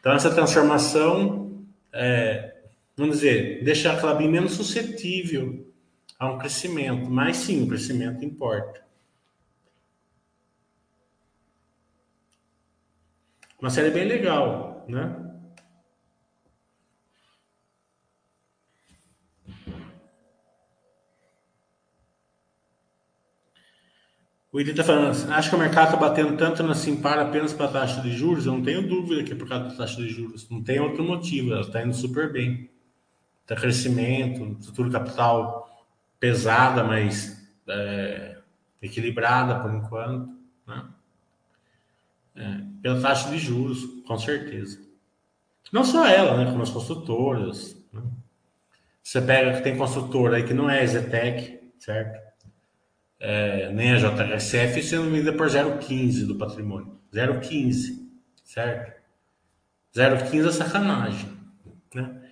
Então, 0.00 0.12
essa 0.12 0.34
transformação, 0.34 1.64
é, 1.92 2.56
vamos 2.96 3.16
dizer, 3.16 3.62
deixa 3.62 3.92
a 3.92 4.00
Clabin 4.00 4.28
menos 4.28 4.52
suscetível 4.52 5.66
a 6.18 6.30
um 6.30 6.38
crescimento, 6.38 7.08
mas 7.08 7.36
sim, 7.36 7.62
o 7.62 7.68
crescimento 7.68 8.24
importa. 8.24 8.84
Uma 13.60 13.70
série 13.70 13.90
bem 13.90 14.06
legal, 14.06 14.84
né? 14.88 15.29
O 24.52 24.56
William 24.56 24.72
está 24.72 24.82
falando, 24.82 25.32
acho 25.32 25.48
que 25.48 25.54
o 25.54 25.58
mercado 25.58 25.94
está 25.94 25.96
batendo 25.96 26.36
tanto 26.36 26.62
na 26.64 26.74
Simpar 26.74 27.20
apenas 27.20 27.52
para 27.52 27.66
a 27.66 27.72
taxa 27.72 28.00
de 28.00 28.10
juros? 28.10 28.46
Eu 28.46 28.52
não 28.52 28.62
tenho 28.62 28.86
dúvida 28.86 29.22
que 29.22 29.32
é 29.32 29.36
por 29.36 29.48
causa 29.48 29.68
da 29.68 29.76
taxa 29.76 29.96
de 29.96 30.08
juros. 30.08 30.48
Não 30.50 30.60
tem 30.60 30.80
outro 30.80 31.04
motivo, 31.04 31.52
ela 31.52 31.60
está 31.60 31.82
indo 31.82 31.94
super 31.94 32.32
bem. 32.32 32.68
Está 33.42 33.54
crescimento, 33.54 34.56
estrutura 34.58 34.90
capital 34.90 35.88
pesada, 36.18 36.82
mas 36.82 37.48
é, 37.68 38.38
equilibrada 38.82 39.60
por 39.60 39.72
enquanto. 39.72 40.36
Né? 40.66 40.84
É, 42.34 42.60
pela 42.82 43.00
taxa 43.00 43.30
de 43.30 43.38
juros, 43.38 43.84
com 44.04 44.18
certeza. 44.18 44.80
Não 45.72 45.84
só 45.84 46.04
ela, 46.08 46.36
né, 46.36 46.50
como 46.50 46.62
as 46.62 46.70
construtoras. 46.70 47.76
Né? 47.92 48.02
Você 49.00 49.22
pega 49.22 49.56
que 49.56 49.62
tem 49.62 49.78
construtora 49.78 50.38
aí 50.38 50.42
que 50.42 50.54
não 50.54 50.68
é 50.68 50.84
Zetec, 50.84 51.60
certo? 51.78 52.29
É, 53.20 53.70
nem 53.70 53.92
a 53.92 53.96
JSF 53.98 54.82
sendo 54.82 55.10
medida 55.10 55.34
por 55.34 55.46
0,15 55.46 56.26
do 56.26 56.36
patrimônio. 56.36 56.98
0,15, 57.12 58.08
certo? 58.42 58.98
0,15 59.94 60.48
é 60.48 60.52
sacanagem. 60.52 61.28
Né? 61.94 62.22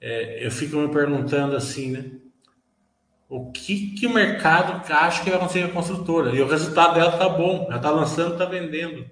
É, 0.00 0.46
eu 0.46 0.50
fico 0.50 0.76
me 0.76 0.88
perguntando 0.88 1.54
assim, 1.54 1.92
né? 1.92 2.10
O 3.28 3.50
que, 3.50 3.94
que 3.94 4.06
o 4.06 4.12
mercado 4.12 4.82
acha 4.92 5.22
que 5.22 5.30
vai 5.30 5.38
acontecer 5.38 5.62
com 5.62 5.70
a 5.70 5.82
construtora? 5.82 6.34
E 6.34 6.40
o 6.40 6.46
resultado 6.46 6.94
dela 6.94 7.16
tá 7.16 7.28
bom, 7.28 7.66
ela 7.70 7.78
tá 7.78 7.90
lançando, 7.90 8.36
tá 8.36 8.44
vendendo. 8.44 9.08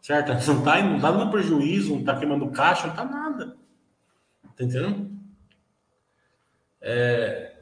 Certo? 0.00 0.32
Não 0.48 0.62
tá, 0.62 0.82
não 0.82 1.00
tá 1.00 1.12
dando 1.12 1.30
prejuízo, 1.30 1.94
não 1.94 2.04
tá 2.04 2.16
queimando 2.16 2.50
caixa, 2.50 2.88
não 2.88 2.94
tá 2.94 3.04
nada. 3.04 3.56
Tá 4.42 4.64
entendendo? 4.64 5.12
É, 6.80 7.52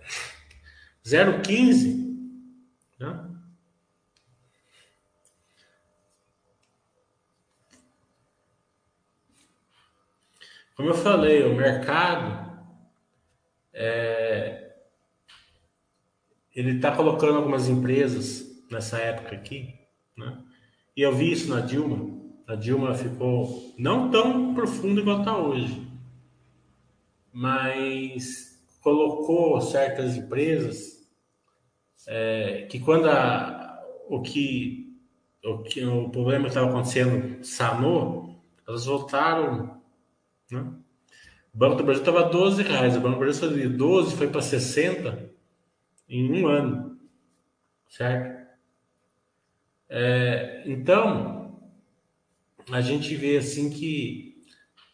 0,15 1.04 2.09
né? 3.00 3.30
Como 10.76 10.88
eu 10.88 10.94
falei, 10.94 11.42
o 11.42 11.54
mercado 11.54 12.50
é, 13.72 14.76
ele 16.54 16.76
está 16.76 16.94
colocando 16.94 17.36
algumas 17.36 17.68
empresas 17.68 18.64
nessa 18.70 18.98
época 18.98 19.34
aqui, 19.34 19.74
né? 20.16 20.42
E 20.96 21.02
eu 21.02 21.14
vi 21.14 21.32
isso 21.32 21.48
na 21.48 21.60
Dilma. 21.60 22.18
A 22.46 22.54
Dilma 22.54 22.94
ficou 22.94 23.74
não 23.78 24.10
tão 24.10 24.54
profundo 24.54 25.00
igual 25.00 25.20
está 25.20 25.36
hoje, 25.36 25.86
mas 27.32 28.60
colocou 28.80 29.60
certas 29.60 30.16
empresas 30.16 30.99
é, 32.12 32.66
que 32.68 32.80
quando 32.80 33.08
a, 33.08 33.80
o 34.08 34.20
que 34.20 34.98
o 35.44 35.58
que 35.58 35.84
o 35.84 36.10
problema 36.10 36.48
estava 36.48 36.68
acontecendo 36.68 37.42
sanou, 37.44 38.42
elas 38.66 38.84
voltaram, 38.84 39.80
né? 40.50 40.60
O 41.54 41.58
Banco 41.58 41.76
do 41.76 41.84
Brasil 41.84 42.02
estava 42.02 42.28
12 42.28 42.62
reais, 42.64 42.96
o 42.96 43.00
Banco 43.00 43.14
do 43.14 43.20
Brasil 43.20 43.48
de 43.50 43.68
12 43.68 44.16
foi 44.16 44.26
para 44.28 44.42
60 44.42 45.30
em 46.08 46.32
um 46.32 46.48
ano, 46.48 46.98
certo? 47.88 48.50
É, 49.88 50.64
então, 50.66 51.60
a 52.70 52.80
gente 52.80 53.14
vê 53.14 53.36
assim 53.38 53.70
que 53.70 54.44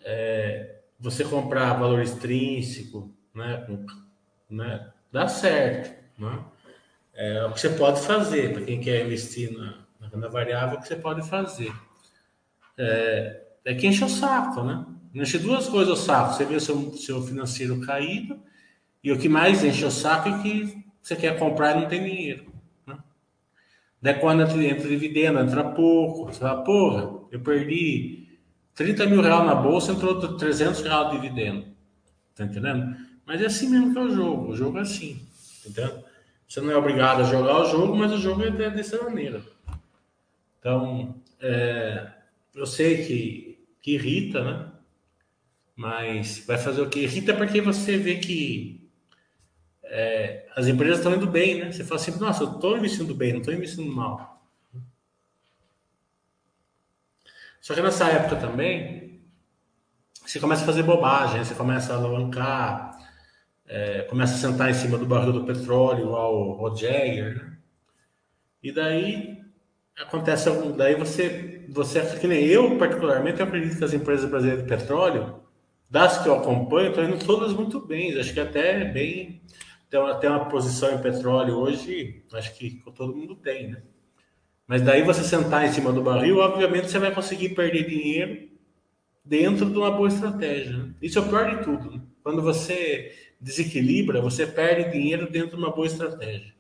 é, 0.04 0.80
você 1.00 1.24
comprar 1.24 1.74
valor 1.74 2.02
extrínseco, 2.02 3.10
né, 3.34 3.66
né, 4.48 4.92
dá 5.10 5.26
certo, 5.28 5.92
né? 6.18 6.44
É 7.16 7.46
o 7.46 7.52
que 7.52 7.60
você 7.60 7.70
pode 7.70 8.02
fazer, 8.02 8.52
para 8.52 8.62
quem 8.62 8.78
quer 8.78 9.06
investir 9.06 9.50
na, 9.50 9.86
na 9.98 10.08
renda 10.08 10.28
variável, 10.28 10.76
o 10.78 10.82
que 10.82 10.86
você 10.86 10.96
pode 10.96 11.26
fazer. 11.26 11.72
É, 12.76 13.42
é 13.64 13.74
que 13.74 13.86
enche 13.86 14.04
o 14.04 14.08
saco, 14.08 14.62
né? 14.62 14.84
Enche 15.14 15.38
duas 15.38 15.66
coisas 15.66 15.98
o 15.98 16.02
saco. 16.02 16.34
Você 16.34 16.44
vê 16.44 16.56
o 16.56 16.60
seu, 16.60 16.92
seu 16.92 17.22
financeiro 17.22 17.80
caído 17.80 18.38
e 19.02 19.10
o 19.10 19.18
que 19.18 19.30
mais 19.30 19.64
enche 19.64 19.82
o 19.84 19.90
saco 19.90 20.28
é 20.28 20.42
que 20.42 20.84
você 21.02 21.16
quer 21.16 21.38
comprar 21.38 21.74
e 21.74 21.80
não 21.80 21.88
tem 21.88 22.04
dinheiro. 22.04 22.52
Né? 22.86 22.98
Daí 24.02 24.14
quando 24.20 24.42
entra, 24.42 24.86
dividendo, 24.86 25.38
entra 25.38 25.64
pouco. 25.64 26.26
Você 26.26 26.40
fala, 26.40 26.62
porra, 26.62 27.18
eu 27.32 27.40
perdi 27.40 28.28
30 28.74 29.06
mil 29.06 29.22
reais 29.22 29.46
na 29.46 29.54
bolsa, 29.54 29.92
entrou 29.92 30.36
300 30.36 30.82
reais 30.82 31.10
de 31.10 31.16
dividendo. 31.16 31.66
Tá 32.34 32.44
entendendo? 32.44 32.94
Mas 33.24 33.40
é 33.40 33.46
assim 33.46 33.70
mesmo 33.70 33.94
que 33.94 33.98
é 33.98 34.02
o 34.02 34.14
jogo. 34.14 34.52
O 34.52 34.56
jogo 34.56 34.76
é 34.76 34.82
assim. 34.82 35.26
Entendeu? 35.64 36.04
Você 36.48 36.60
não 36.60 36.70
é 36.70 36.76
obrigado 36.76 37.20
a 37.20 37.24
jogar 37.24 37.60
o 37.60 37.70
jogo, 37.70 37.96
mas 37.96 38.12
o 38.12 38.18
jogo 38.18 38.42
é 38.42 38.50
dessa 38.70 39.02
maneira. 39.02 39.42
Então, 40.58 41.14
é, 41.40 42.08
eu 42.54 42.66
sei 42.66 43.04
que, 43.04 43.66
que 43.82 43.94
irrita, 43.94 44.44
né? 44.44 44.72
Mas 45.74 46.44
vai 46.46 46.56
fazer 46.56 46.80
o 46.80 46.88
que? 46.88 47.00
Irrita 47.00 47.34
porque 47.34 47.60
você 47.60 47.96
vê 47.96 48.16
que 48.16 48.88
é, 49.84 50.48
as 50.56 50.66
empresas 50.66 50.98
estão 50.98 51.14
indo 51.14 51.26
bem, 51.26 51.60
né? 51.60 51.72
Você 51.72 51.84
fala 51.84 52.00
assim, 52.00 52.18
nossa, 52.18 52.44
eu 52.44 52.52
estou 52.52 52.76
investindo 52.76 53.14
bem, 53.14 53.32
não 53.32 53.40
estou 53.40 53.54
investindo 53.54 53.92
mal. 53.92 54.42
Só 57.60 57.74
que 57.74 57.82
nessa 57.82 58.08
época 58.08 58.36
também, 58.36 59.20
você 60.24 60.38
começa 60.38 60.62
a 60.62 60.66
fazer 60.66 60.82
bobagem, 60.82 61.44
você 61.44 61.54
começa 61.54 61.92
a 61.92 61.96
alavancar, 61.96 62.95
é, 63.68 64.02
começa 64.02 64.34
a 64.34 64.50
sentar 64.50 64.70
em 64.70 64.74
cima 64.74 64.98
do 64.98 65.06
barril 65.06 65.32
do 65.32 65.44
petróleo, 65.44 66.04
igual 66.04 66.34
o 66.34 66.52
Roger, 66.52 67.34
né? 67.34 67.56
E 68.62 68.72
daí 68.72 69.38
acontece 69.98 70.48
algum, 70.48 70.76
daí 70.76 70.94
você, 70.94 71.64
você 71.68 72.00
que 72.18 72.26
nem 72.26 72.44
eu 72.44 72.76
particularmente, 72.78 73.40
eu 73.40 73.46
acredito 73.46 73.78
que 73.78 73.84
as 73.84 73.94
empresas 73.94 74.28
brasileiras 74.28 74.64
de 74.64 74.68
petróleo 74.68 75.46
das 75.88 76.18
que 76.18 76.28
eu 76.28 76.34
acompanho, 76.34 76.88
estão 76.88 77.04
indo 77.04 77.24
todas 77.24 77.52
muito 77.52 77.80
bem. 77.80 78.18
Acho 78.18 78.32
que 78.34 78.40
até 78.40 78.84
bem. 78.84 79.40
Tem 79.88 80.00
uma, 80.00 80.14
tem 80.16 80.28
uma 80.28 80.48
posição 80.48 80.92
em 80.92 81.00
petróleo 81.00 81.58
hoje, 81.58 82.24
acho 82.32 82.54
que 82.54 82.82
todo 82.94 83.14
mundo 83.14 83.36
tem, 83.36 83.70
né? 83.70 83.82
Mas 84.66 84.82
daí 84.82 85.02
você 85.02 85.22
sentar 85.22 85.64
em 85.64 85.72
cima 85.72 85.92
do 85.92 86.02
barril, 86.02 86.38
obviamente 86.38 86.90
você 86.90 86.98
vai 86.98 87.14
conseguir 87.14 87.50
perder 87.50 87.88
dinheiro 87.88 88.48
dentro 89.24 89.70
de 89.70 89.78
uma 89.78 89.92
boa 89.92 90.08
estratégia. 90.08 90.76
Né? 90.76 90.94
Isso 91.00 91.20
é 91.20 91.22
o 91.22 91.28
pior 91.28 91.56
de 91.56 91.62
tudo. 91.62 91.92
Né? 91.92 92.00
Quando 92.20 92.42
você 92.42 93.12
desequilibra, 93.40 94.20
você 94.20 94.46
perde 94.46 94.92
dinheiro 94.92 95.30
dentro 95.30 95.56
de 95.56 95.56
uma 95.56 95.72
boa 95.74 95.86
estratégia. 95.86 96.54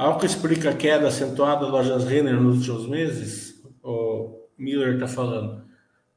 Algo 0.00 0.18
que 0.18 0.24
explica 0.24 0.70
a 0.70 0.76
queda 0.76 1.08
acentuada 1.08 1.60
das 1.60 1.70
lojas 1.70 2.04
Renner 2.04 2.40
nos 2.40 2.56
últimos 2.66 2.88
meses, 2.88 3.62
o 3.82 4.48
Miller 4.56 4.94
está 4.94 5.06
falando. 5.06 5.68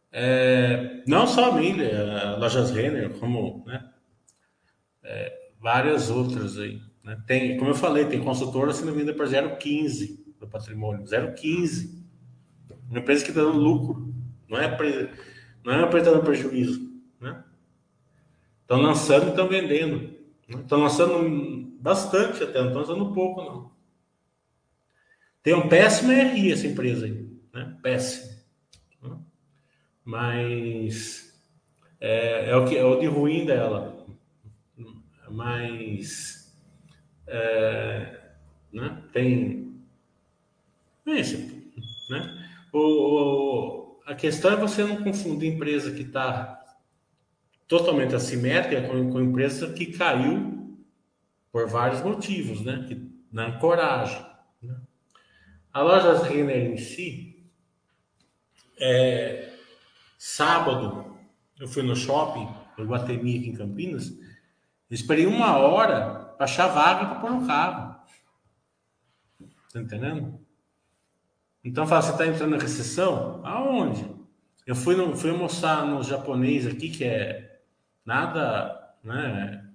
É, 0.10 1.04
não 1.06 1.28
só 1.28 1.49
a 1.49 1.52
Miller, 1.52 2.39
lojas 2.39 2.71
Renner, 2.71 3.10
como 3.19 3.62
né, 3.65 3.91
é, 5.04 5.49
várias 5.60 6.10
outras 6.10 6.58
aí. 6.58 6.80
Né? 7.03 7.21
Tem, 7.27 7.57
como 7.57 7.71
eu 7.71 7.75
falei, 7.75 8.05
tem 8.05 8.23
consultora 8.23 8.73
sendo 8.73 8.93
vendida 8.93 9.13
por 9.13 9.27
0,15 9.27 10.19
do 10.39 10.47
patrimônio, 10.47 11.03
0,15. 11.03 12.01
Uma 12.89 12.99
empresa 12.99 13.23
que 13.23 13.31
está 13.31 13.41
dando 13.41 13.57
lucro, 13.57 14.13
não 14.47 14.57
é, 14.57 14.69
não 15.63 15.73
é 15.73 15.77
uma 15.77 15.87
empresa 15.87 16.12
dando 16.12 16.23
prejuízo. 16.23 16.91
Né? 17.19 17.43
Estão 18.62 18.81
lançando 18.81 19.27
e 19.27 19.29
estão 19.29 19.47
vendendo. 19.47 20.15
Estão 20.47 20.77
né? 20.77 20.83
lançando 20.83 21.73
bastante 21.79 22.43
até, 22.43 22.60
não 22.60 22.67
estão 22.67 22.81
lançando 22.81 23.13
pouco, 23.13 23.41
não. 23.41 23.73
Tem 25.41 25.54
um 25.54 25.67
péssimo 25.67 26.12
RI 26.12 26.54
essa 26.54 26.67
empresa 26.67 27.06
aí, 27.06 27.29
né? 27.54 27.77
Péssimo. 27.81 28.33
Mas 30.06 31.37
é, 31.99 32.49
é, 32.49 32.56
o 32.56 32.65
que 32.65 32.77
é 32.77 32.83
o 32.83 32.99
de 32.99 33.08
ruim 33.08 33.45
dela. 33.45 34.06
Mas 35.29 36.42
é, 37.28 38.19
né? 38.71 39.04
tem 39.12 39.82
isso, 41.06 41.38
né? 42.10 42.50
O, 42.71 42.80
o, 42.80 44.02
a 44.06 44.15
questão 44.15 44.52
é 44.52 44.56
você 44.56 44.84
não 44.84 45.04
confundir 45.04 45.54
empresa 45.54 45.92
que 45.92 46.02
está 46.02 46.60
totalmente 47.67 48.15
assimétrica 48.15 48.88
com, 48.88 49.12
com 49.12 49.21
empresa 49.21 49.71
que 49.74 49.98
caiu 49.98 50.78
por 51.52 51.67
vários 51.67 52.02
motivos, 52.02 52.62
né? 52.62 52.86
Que, 52.88 53.13
na 53.32 53.54
coragem. 53.54 54.24
Né? 54.62 54.76
A 55.74 55.82
loja 55.82 56.24
Renner 56.24 56.71
em 56.71 56.78
si, 56.78 57.44
é, 58.80 59.54
sábado, 60.17 61.17
eu 61.60 61.67
fui 61.67 61.82
no 61.82 61.96
shopping, 61.96 62.48
no 62.78 62.86
Guatemi 62.86 63.40
aqui 63.40 63.50
em 63.50 63.56
Campinas, 63.56 64.13
esperei 64.90 65.26
uma 65.26 65.58
hora 65.58 66.23
para 66.38 66.46
achar 66.46 66.67
vaga 66.67 67.06
para 67.06 67.19
pôr 67.19 67.31
no 67.31 67.48
carro. 67.48 67.96
Tá 69.71 69.79
entendendo? 69.79 70.40
Então 71.63 71.88
fala, 71.88 72.02
você 72.02 72.12
está 72.12 72.27
entrando 72.27 72.52
na 72.52 72.62
recessão? 72.62 73.42
Aonde? 73.46 74.06
Eu 74.65 74.75
fui, 74.75 74.96
no, 74.96 75.15
fui 75.15 75.29
almoçar 75.29 75.86
no 75.86 76.04
japonês 76.04 76.67
aqui, 76.67 76.90
que 76.90 77.04
é 77.04 77.60
nada, 78.06 78.96
né? 79.04 79.65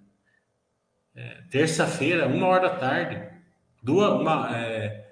É, 1.14 1.42
Terça-feira, 1.50 2.28
uma 2.28 2.46
hora 2.46 2.68
da 2.68 2.76
tarde. 2.76 3.28
Duas, 3.82 4.20
uma, 4.20 4.56
é, 4.56 5.10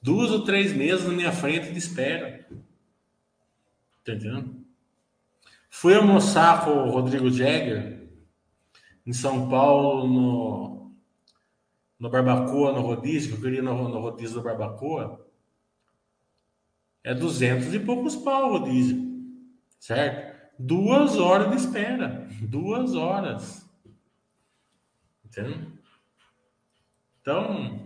duas 0.00 0.30
ou 0.30 0.44
três 0.44 0.72
meses 0.72 1.06
na 1.06 1.12
minha 1.12 1.32
frente 1.32 1.72
de 1.72 1.78
espera. 1.78 2.46
Tá 4.04 4.12
entendendo? 4.12 4.64
Fui 5.68 5.94
almoçar 5.94 6.64
com 6.64 6.70
o 6.70 6.90
Rodrigo 6.90 7.30
Jagger 7.30 7.97
em 9.08 9.12
São 9.14 9.48
Paulo, 9.48 10.06
no, 10.06 10.92
no 11.98 12.10
Barbacoa, 12.10 12.72
no 12.72 12.82
rodízio, 12.82 13.36
eu 13.36 13.40
queria 13.40 13.62
no, 13.62 13.88
no 13.88 14.00
rodízio 14.00 14.34
do 14.34 14.42
Barbacoa. 14.42 15.26
É 17.02 17.14
duzentos 17.14 17.72
e 17.72 17.80
poucos 17.80 18.14
pau 18.16 18.50
o 18.50 18.58
rodízio, 18.58 18.98
certo? 19.80 20.52
Duas 20.58 21.16
horas 21.16 21.48
de 21.48 21.56
espera. 21.56 22.28
Duas 22.42 22.94
horas. 22.94 23.66
Entendeu? 25.24 25.72
Então, 27.22 27.80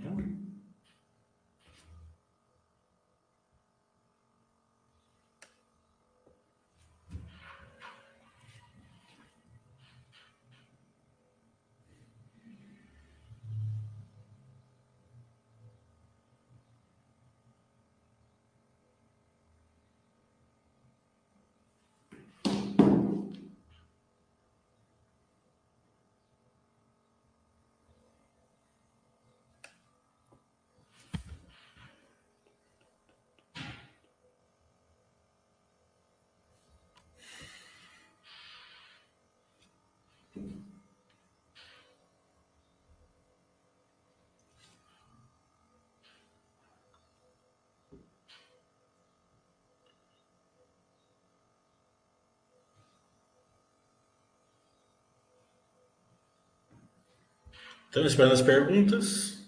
Estamos 57.93 58.13
esperando 58.13 58.33
as 58.33 58.41
perguntas. 58.41 59.42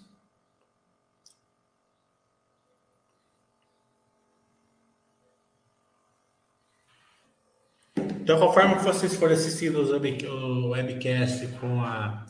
Então, 8.65 8.77
conforme 8.77 8.99
vocês 8.99 9.15
forem 9.15 9.35
assistindo 9.35 9.79
o 9.79 10.69
webcast 10.69 11.47
com 11.59 11.83
a, 11.83 12.25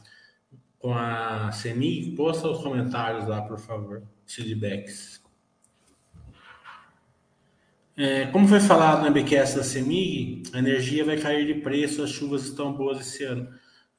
com 0.78 0.94
a 0.94 1.50
CENI, 1.54 2.14
posta 2.14 2.50
os 2.50 2.62
comentários 2.62 3.26
lá, 3.26 3.42
por 3.44 3.58
favor, 3.58 4.04
feedbacks. 4.26 5.24
É, 7.96 8.26
como 8.28 8.50
foi 8.50 8.60
falado 8.60 9.00
no 9.00 9.06
webcast 9.06 9.56
da 9.56 9.64
CEMIG, 9.64 10.44
a 10.54 10.60
energia 10.60 11.06
vai 11.06 11.18
cair 11.18 11.46
de 11.48 11.62
preço, 11.62 12.04
as 12.04 12.10
chuvas 12.10 12.44
estão 12.44 12.74
boas 12.74 13.00
esse 13.00 13.24
ano. 13.24 13.48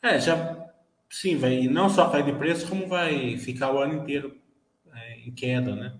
É, 0.02 0.20
já 0.20 0.68
sim, 1.08 1.38
vai 1.38 1.66
não 1.68 1.88
só 1.88 2.10
cair 2.10 2.26
de 2.26 2.32
preço, 2.32 2.68
como 2.68 2.86
vai 2.86 3.38
ficar 3.38 3.72
o 3.72 3.78
ano 3.78 3.94
inteiro 3.94 4.36
é, 4.94 5.20
em 5.20 5.32
queda, 5.32 5.74
né? 5.74 5.96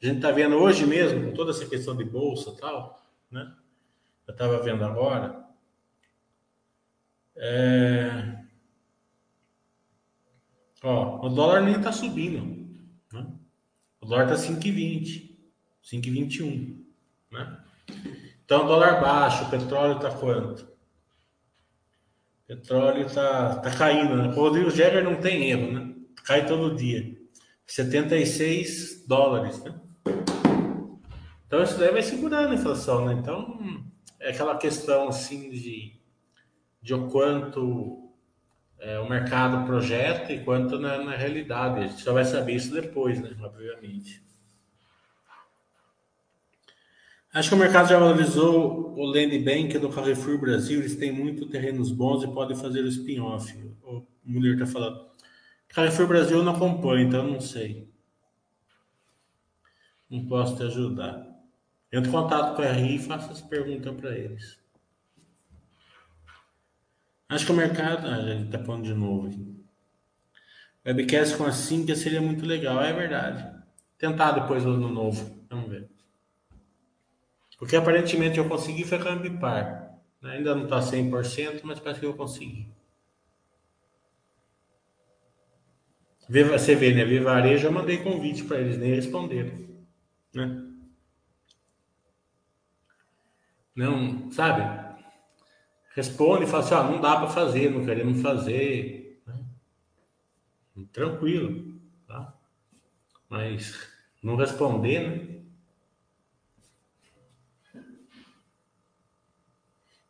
A 0.00 0.06
gente 0.06 0.16
está 0.18 0.30
vendo 0.30 0.54
hoje 0.54 0.86
mesmo, 0.86 1.26
com 1.26 1.34
toda 1.34 1.50
essa 1.50 1.66
questão 1.66 1.96
de 1.96 2.04
bolsa 2.04 2.50
e 2.50 2.60
tal, 2.60 3.02
né? 3.28 3.52
Eu 4.28 4.32
estava 4.32 4.62
vendo 4.62 4.84
agora. 4.84 5.49
É... 7.36 8.40
Ó, 10.82 11.26
o 11.26 11.28
dólar 11.28 11.62
nem 11.62 11.76
está 11.76 11.92
subindo. 11.92 12.68
Né? 13.12 13.26
O 14.00 14.06
dólar 14.06 14.32
está 14.32 14.36
5,20, 14.36 15.36
5,21. 15.84 16.84
Né? 17.30 17.64
Então, 18.44 18.66
dólar 18.66 19.00
baixo, 19.00 19.44
o 19.44 19.50
petróleo 19.50 19.96
está 19.96 20.10
quanto? 20.10 20.68
Petróleo 22.46 23.06
está 23.06 23.60
tá 23.60 23.70
caindo, 23.70 24.16
né? 24.16 24.28
O 24.28 24.32
Rodrigo 24.32 24.70
Jäger 24.70 25.04
não 25.04 25.20
tem 25.20 25.50
erro, 25.50 25.72
né? 25.72 25.94
Cai 26.24 26.44
todo 26.46 26.74
dia. 26.74 27.16
76 27.64 29.06
dólares, 29.06 29.62
né? 29.62 29.80
Então 31.46 31.62
isso 31.62 31.78
daí 31.78 31.92
vai 31.92 32.02
segurando 32.02 32.50
a 32.50 32.54
inflação, 32.56 33.06
né? 33.06 33.12
Então 33.14 33.84
é 34.18 34.30
aquela 34.30 34.56
questão 34.56 35.08
assim 35.08 35.50
de, 35.50 35.99
de 36.82 36.94
o 36.94 37.08
quanto 37.08 38.10
é, 38.78 38.98
o 38.98 39.08
mercado 39.08 39.66
projeta 39.66 40.32
e 40.32 40.42
quanto 40.42 40.78
na, 40.78 41.02
na, 41.04 41.16
realidade. 41.16 41.80
A 41.80 41.86
gente 41.86 42.02
só 42.02 42.12
vai 42.12 42.24
saber 42.24 42.54
isso 42.54 42.72
depois, 42.72 43.20
né? 43.20 43.36
Obviamente. 43.40 44.22
Acho 47.32 47.50
que 47.50 47.54
o 47.54 47.58
mercado 47.58 47.88
já 47.88 47.98
valorizou 47.98 48.92
o 48.98 49.04
Land 49.04 49.38
Bank 49.38 49.78
do 49.78 49.90
Carrefour 49.90 50.38
Brasil. 50.38 50.80
Eles 50.80 50.96
têm 50.96 51.12
muito 51.12 51.46
terrenos 51.46 51.92
bons 51.92 52.24
e 52.24 52.28
podem 52.28 52.56
fazer 52.56 52.80
o 52.80 52.88
spin-off. 52.88 53.54
O 53.84 54.04
Mulher 54.24 54.54
está 54.54 54.66
falando. 54.66 55.10
Carrefour 55.68 56.08
Brasil 56.08 56.42
não 56.42 56.54
acompanho, 56.54 57.06
então 57.06 57.24
eu 57.24 57.32
não 57.32 57.40
sei. 57.40 57.88
Não 60.08 60.26
posso 60.26 60.56
te 60.56 60.64
ajudar. 60.64 61.24
Entre 61.92 62.08
em 62.08 62.12
contato 62.12 62.56
com 62.56 62.62
a 62.62 62.72
RI 62.72 62.96
e 62.96 62.98
faça 62.98 63.30
as 63.30 63.40
perguntas 63.40 63.94
para 63.94 64.16
eles. 64.16 64.59
Acho 67.30 67.46
que 67.46 67.52
o 67.52 67.54
mercado. 67.54 68.08
Ah, 68.08 68.18
ele 68.18 68.46
está 68.46 68.58
falando 68.58 68.82
de 68.82 68.92
novo 68.92 69.28
aqui. 69.28 69.64
Webcast 70.84 71.36
com 71.36 71.44
a 71.44 71.52
Cintia 71.52 71.94
seria 71.94 72.20
muito 72.20 72.44
legal, 72.44 72.82
é 72.82 72.92
verdade. 72.92 73.48
Tentar 73.96 74.32
depois 74.32 74.66
o 74.66 74.70
ano 74.70 74.88
novo. 74.88 75.46
Vamos 75.48 75.70
ver. 75.70 75.88
Porque 77.56 77.76
aparentemente 77.76 78.38
eu 78.38 78.48
consegui 78.48 78.84
foi 78.84 78.98
com 78.98 79.08
a 79.08 79.12
Ambipar. 79.12 79.94
Ainda 80.22 80.56
não 80.56 80.64
está 80.64 80.80
100%, 80.80 81.60
mas 81.62 81.78
parece 81.78 82.00
que 82.00 82.06
eu 82.06 82.14
consegui. 82.14 82.68
Você 86.28 86.74
vê, 86.74 86.92
né? 86.94 87.04
Vivarejo, 87.04 87.66
eu 87.66 87.72
mandei 87.72 87.98
convite 87.98 88.44
para 88.44 88.60
eles, 88.60 88.76
nem 88.76 88.94
responderam. 88.94 89.52
Né? 90.34 90.66
Não, 93.74 94.30
sabe? 94.32 94.89
Responde 95.94 96.44
e 96.44 96.46
fala 96.46 96.62
assim: 96.62 96.74
ah, 96.74 96.82
não 96.84 97.00
dá 97.00 97.16
para 97.16 97.28
fazer, 97.28 97.70
não 97.70 97.84
queremos 97.84 98.22
fazer. 98.22 99.22
Né? 99.26 100.84
Tranquilo, 100.92 101.80
tá? 102.06 102.34
Mas 103.28 103.88
não 104.22 104.36
responder, 104.36 105.00
né? 105.00 105.40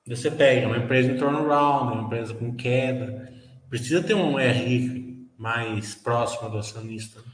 Você 0.07 0.28
pega 0.28 0.66
uma 0.66 0.76
empresa 0.76 1.12
em 1.12 1.16
turnaround, 1.16 1.93
uma 1.93 2.03
empresa 2.03 2.35
com 2.35 2.53
queda, 2.57 3.33
precisa 3.68 4.03
ter 4.03 4.14
um 4.14 4.37
RI 4.37 5.31
mais 5.39 5.95
próximo 5.95 6.51
do 6.51 6.59
acionista. 6.59 7.20
Né? 7.20 7.33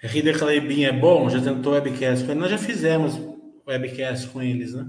Rida 0.00 0.32
Clebin 0.32 0.84
é 0.84 0.92
bom? 0.92 1.28
Já 1.28 1.40
tentou 1.40 1.72
webcast 1.72 2.24
com? 2.24 2.34
Nós 2.34 2.50
já 2.50 2.58
fizemos 2.58 3.18
webcast 3.66 4.28
com 4.28 4.40
eles, 4.40 4.72
né? 4.72 4.86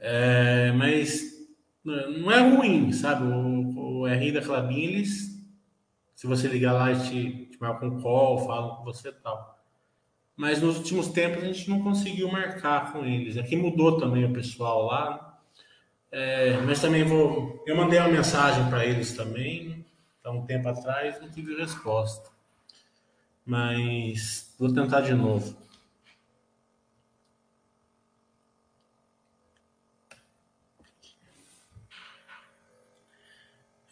É, 0.00 0.72
mas 0.72 1.22
não 1.84 2.30
é 2.30 2.40
ruim, 2.40 2.92
sabe? 2.92 3.24
O, 3.24 4.02
o 4.02 4.32
da 4.32 4.42
Clabin, 4.42 4.82
eles, 4.82 5.40
se 6.14 6.26
você 6.26 6.48
ligar 6.48 6.72
lá 6.72 6.92
e 6.92 7.00
te, 7.00 7.46
te 7.46 7.60
marca 7.60 7.86
um 7.86 8.00
call, 8.00 8.44
falam 8.46 8.76
com 8.76 8.84
você 8.84 9.08
e 9.08 9.12
tal. 9.12 9.56
Mas 10.36 10.60
nos 10.60 10.76
últimos 10.76 11.08
tempos 11.08 11.42
a 11.42 11.46
gente 11.46 11.70
não 11.70 11.82
conseguiu 11.82 12.30
marcar 12.30 12.92
com 12.92 13.04
eles. 13.04 13.36
Aqui 13.36 13.56
mudou 13.56 13.98
também 13.98 14.24
o 14.24 14.32
pessoal 14.32 14.86
lá. 14.86 15.40
É, 16.10 16.56
mas 16.62 16.80
também 16.80 17.04
vou. 17.04 17.62
Eu 17.66 17.76
mandei 17.76 17.98
uma 17.98 18.08
mensagem 18.08 18.68
para 18.68 18.84
eles 18.84 19.14
também, 19.14 19.84
há 20.24 20.30
um 20.30 20.46
tempo 20.46 20.68
atrás, 20.68 21.20
não 21.20 21.28
tive 21.28 21.54
resposta 21.54 22.37
mas 23.48 24.54
vou 24.58 24.72
tentar 24.72 25.00
de 25.00 25.14
novo. 25.14 25.56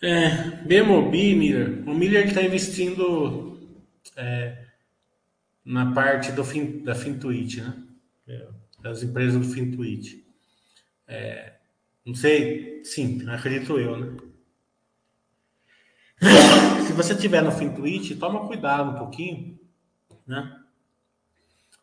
É, 0.02 0.62
BMOB, 0.66 1.34
Miller. 1.34 1.88
O 1.88 1.94
Miller 1.94 2.26
está 2.26 2.42
investindo 2.42 3.58
é, 4.14 4.66
na 5.64 5.92
parte 5.94 6.32
do 6.32 6.44
fin, 6.44 6.84
da 6.84 6.94
Fintuit, 6.94 7.62
né? 7.62 7.82
É, 8.28 8.48
das 8.82 9.02
empresas 9.02 9.40
do 9.40 9.52
Fintuit. 9.54 10.22
É, 11.08 11.54
não 12.04 12.14
sei, 12.14 12.84
sim, 12.84 13.26
acredito 13.28 13.78
eu, 13.78 13.96
né? 13.96 14.16
Você 16.96 17.14
tiver 17.14 17.42
no 17.42 17.52
Fintuit, 17.52 18.16
toma 18.16 18.46
cuidado 18.46 18.92
um 18.92 18.94
pouquinho, 18.94 19.58
né? 20.26 20.58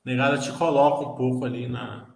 Negada 0.03 0.39
te 0.39 0.51
coloca 0.53 1.07
um 1.07 1.16
pouco 1.16 1.45
ali 1.45 1.68
na 1.68 2.09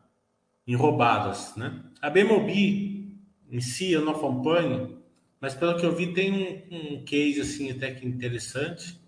em 0.65 0.75
roubadas, 0.75 1.55
né? 1.55 1.83
A 2.01 2.09
Bemobi 2.09 3.15
em 3.49 3.61
si 3.61 3.91
eu 3.91 4.03
não 4.03 4.13
acompanho, 4.13 4.99
mas 5.39 5.53
pelo 5.53 5.77
que 5.77 5.85
eu 5.85 5.95
vi 5.95 6.11
tem 6.11 6.65
um, 6.71 6.95
um 6.97 7.05
case 7.05 7.39
assim 7.39 7.69
até 7.69 7.91
que 7.91 8.05
interessante, 8.05 8.99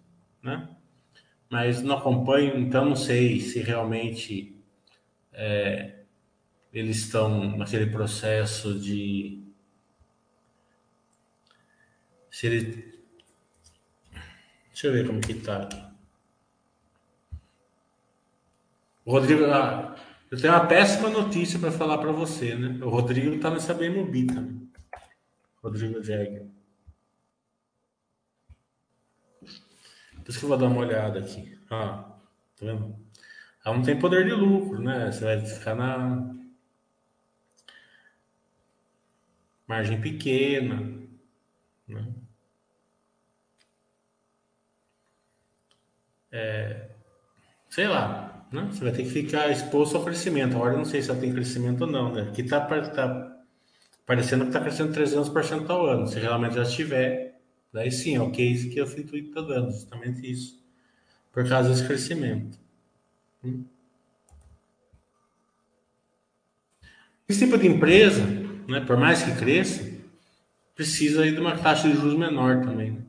né? 0.44 0.70
Mas 1.50 1.82
não 1.82 1.98
acompanho, 1.98 2.60
então 2.60 2.86
não 2.86 2.96
sei 2.96 3.42
se 3.42 3.60
realmente 3.60 4.56
é, 5.34 6.04
eles 6.72 6.98
estão 6.98 7.58
naquele 7.58 7.88
processo 7.88 8.80
de 8.80 9.44
se 12.30 12.46
ele 12.46 12.99
Deixa 14.80 14.88
eu 14.88 14.94
ver 14.94 15.08
como 15.08 15.20
que 15.20 15.34
tá 15.34 15.64
aqui. 15.64 15.84
O 19.04 19.12
Rodrigo, 19.12 19.44
ah, 19.44 19.94
eu 20.32 20.40
tenho 20.40 20.54
uma 20.54 20.68
péssima 20.68 21.10
notícia 21.10 21.60
para 21.60 21.70
falar 21.70 21.98
para 21.98 22.14
você, 22.14 22.56
né? 22.56 22.82
O 22.82 22.88
Rodrigo 22.88 23.38
tá 23.42 23.52
nessa 23.52 23.74
BMB 23.74 24.28
também. 24.28 24.72
Rodrigo 25.62 26.02
Jäger. 26.02 26.48
Por 29.42 30.30
isso 30.30 30.40
que 30.40 30.46
eu 30.46 30.50
vou 30.50 30.58
dar 30.58 30.68
uma 30.68 30.80
olhada 30.80 31.20
aqui. 31.20 31.60
Ah, 31.70 32.18
tá 32.56 32.66
vendo? 32.66 32.96
Ela 33.66 33.76
não 33.76 33.84
tem 33.84 34.00
poder 34.00 34.24
de 34.24 34.32
lucro, 34.32 34.82
né? 34.82 35.12
Você 35.12 35.26
vai 35.26 35.46
ficar 35.46 35.76
na 35.76 36.34
margem 39.68 40.00
pequena, 40.00 41.06
né? 41.86 42.29
É, 46.32 46.90
sei 47.70 47.88
lá, 47.88 48.48
né? 48.52 48.68
Você 48.72 48.84
vai 48.84 48.92
ter 48.92 49.04
que 49.04 49.10
ficar 49.10 49.50
exposto 49.50 49.98
ao 49.98 50.04
crescimento. 50.04 50.56
Agora 50.56 50.74
eu 50.74 50.78
não 50.78 50.86
sei 50.86 51.02
se 51.02 51.10
ela 51.10 51.20
tem 51.20 51.34
crescimento 51.34 51.82
ou 51.82 51.88
não, 51.88 52.14
né? 52.14 52.24
Aqui 52.24 52.44
tá, 52.44 52.60
tá 52.60 53.38
parecendo 54.06 54.44
que 54.44 54.50
está 54.50 54.62
crescendo 54.62 54.94
300% 54.94 55.70
ao 55.70 55.86
ano. 55.86 56.08
Se 56.08 56.20
realmente 56.20 56.56
já 56.56 56.64
estiver, 56.64 57.40
daí 57.72 57.92
sim, 57.92 58.16
é 58.16 58.22
o 58.22 58.32
case 58.32 58.70
que 58.70 58.86
Fintuit 58.86 59.30
está 59.30 59.42
dando, 59.42 59.72
justamente 59.72 60.30
isso. 60.30 60.60
Por 61.32 61.48
causa 61.48 61.70
desse 61.70 61.86
crescimento. 61.86 62.58
Hum? 63.44 63.64
Esse 67.28 67.46
tipo 67.46 67.60
de 67.60 67.68
empresa, 67.68 68.26
né, 68.68 68.82
por 68.82 68.98
mais 68.98 69.22
que 69.22 69.36
cresça, 69.36 69.88
precisa 70.74 71.22
aí 71.22 71.32
de 71.32 71.40
uma 71.40 71.56
taxa 71.56 71.88
de 71.88 71.96
juros 71.96 72.18
menor 72.18 72.62
também. 72.62 72.92
né? 72.94 73.09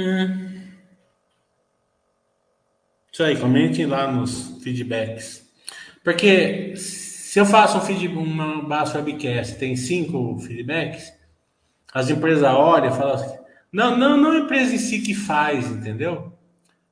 Hum. 0.00 0.62
Isso 3.12 3.22
aí, 3.22 3.38
comentem 3.38 3.86
lá 3.86 4.10
nos 4.10 4.62
feedbacks. 4.62 5.46
Porque 6.02 6.74
se 6.76 7.38
eu 7.38 7.44
faço 7.44 7.76
um 7.76 7.80
feed, 7.82 8.08
uma 8.08 8.62
base 8.62 8.96
webcast, 8.96 9.56
tem 9.56 9.76
cinco 9.76 10.38
feedbacks, 10.38 11.12
as 11.92 12.08
empresas 12.08 12.44
olham 12.44 12.88
e 12.88 12.96
falam 12.96 13.14
assim, 13.14 13.38
não, 13.70 13.96
não, 13.96 14.16
não 14.16 14.30
a 14.32 14.38
empresa 14.38 14.74
em 14.74 14.78
si 14.78 15.00
que 15.00 15.14
faz, 15.14 15.70
entendeu? 15.70 16.32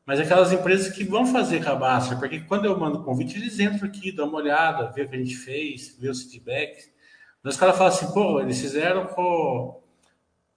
Mas 0.05 0.21
aquelas 0.21 0.53
empresas 0.53 0.95
que 0.95 1.05
vão 1.05 1.27
fazer 1.27 1.65
com 1.65 1.71
a 1.71 1.75
Baster, 1.75 2.19
porque 2.19 2.41
quando 2.41 2.67
eu 2.67 2.79
mando 2.79 3.03
convite, 3.05 3.39
eles 3.39 3.59
entram 3.59 3.89
aqui, 3.89 4.13
dão 4.13 4.29
uma 4.29 4.39
olhada, 4.39 4.93
vê 4.93 5.03
o 5.03 5.09
que 5.09 5.17
a 5.17 5.19
gente 5.19 5.37
fez, 5.37 5.97
vê 5.99 6.09
os 6.09 6.25
feedbacks. 6.25 6.91
Mas 7.43 7.55
os 7.55 7.61
caras 7.61 7.77
falam 7.79 7.93
assim, 7.93 8.13
pô, 8.13 8.41
eles 8.41 8.61
fizeram 8.61 9.07
com, 9.07 9.81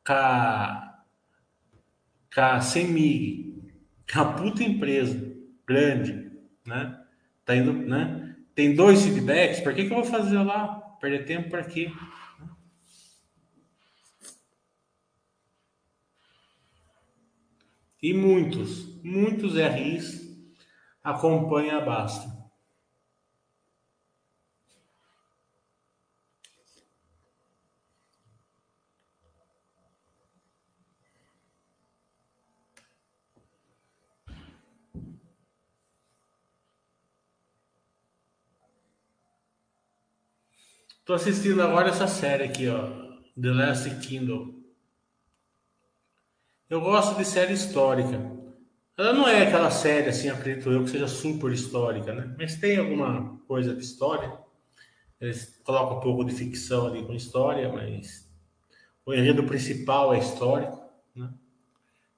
com 0.05 0.13
a, 0.13 0.90
com 2.33 2.41
a 2.41 2.59
é 4.13 4.17
uma 4.17 4.33
puta 4.33 4.63
empresa, 4.63 5.35
grande, 5.65 6.31
né? 6.65 6.99
Tá 7.45 7.55
indo, 7.55 7.73
né? 7.73 8.35
Tem 8.53 8.75
dois 8.75 9.03
feedbacks, 9.03 9.61
por 9.61 9.73
que, 9.73 9.85
que 9.85 9.91
eu 9.93 10.01
vou 10.01 10.05
fazer 10.05 10.37
lá? 10.39 10.75
Perder 10.99 11.25
tempo 11.25 11.49
para 11.49 11.63
quê? 11.63 11.91
E 18.01 18.13
muitos, 18.13 18.99
muitos 19.03 19.55
RIs 19.55 20.21
acompanham 21.03 21.77
a 21.77 21.81
Basta. 21.81 22.30
Tô 41.11 41.15
assistindo 41.15 41.61
agora 41.61 41.89
essa 41.89 42.07
série 42.07 42.45
aqui, 42.45 42.69
ó, 42.69 42.87
The 43.37 43.49
Last 43.49 43.89
Kingdom. 43.97 44.53
Eu 46.69 46.79
gosto 46.79 47.17
de 47.17 47.25
série 47.25 47.51
histórica. 47.51 48.17
Ela 48.97 49.11
não 49.11 49.27
é 49.27 49.45
aquela 49.45 49.69
série, 49.71 50.07
assim, 50.07 50.29
acredito 50.29 50.71
eu, 50.71 50.85
que 50.85 50.89
seja 50.89 51.09
super 51.09 51.51
histórica, 51.51 52.13
né? 52.15 52.33
Mas 52.37 52.55
tem 52.55 52.77
alguma 52.77 53.37
coisa 53.45 53.75
de 53.75 53.83
história. 53.83 54.39
Eles 55.19 55.59
colocam 55.65 55.97
um 55.97 55.99
pouco 55.99 56.23
de 56.23 56.33
ficção 56.33 56.87
ali 56.87 57.05
com 57.05 57.13
história, 57.13 57.67
mas 57.67 58.33
o 59.05 59.13
enredo 59.13 59.43
principal 59.43 60.13
é 60.13 60.19
histórico, 60.19 60.81
né? 61.13 61.29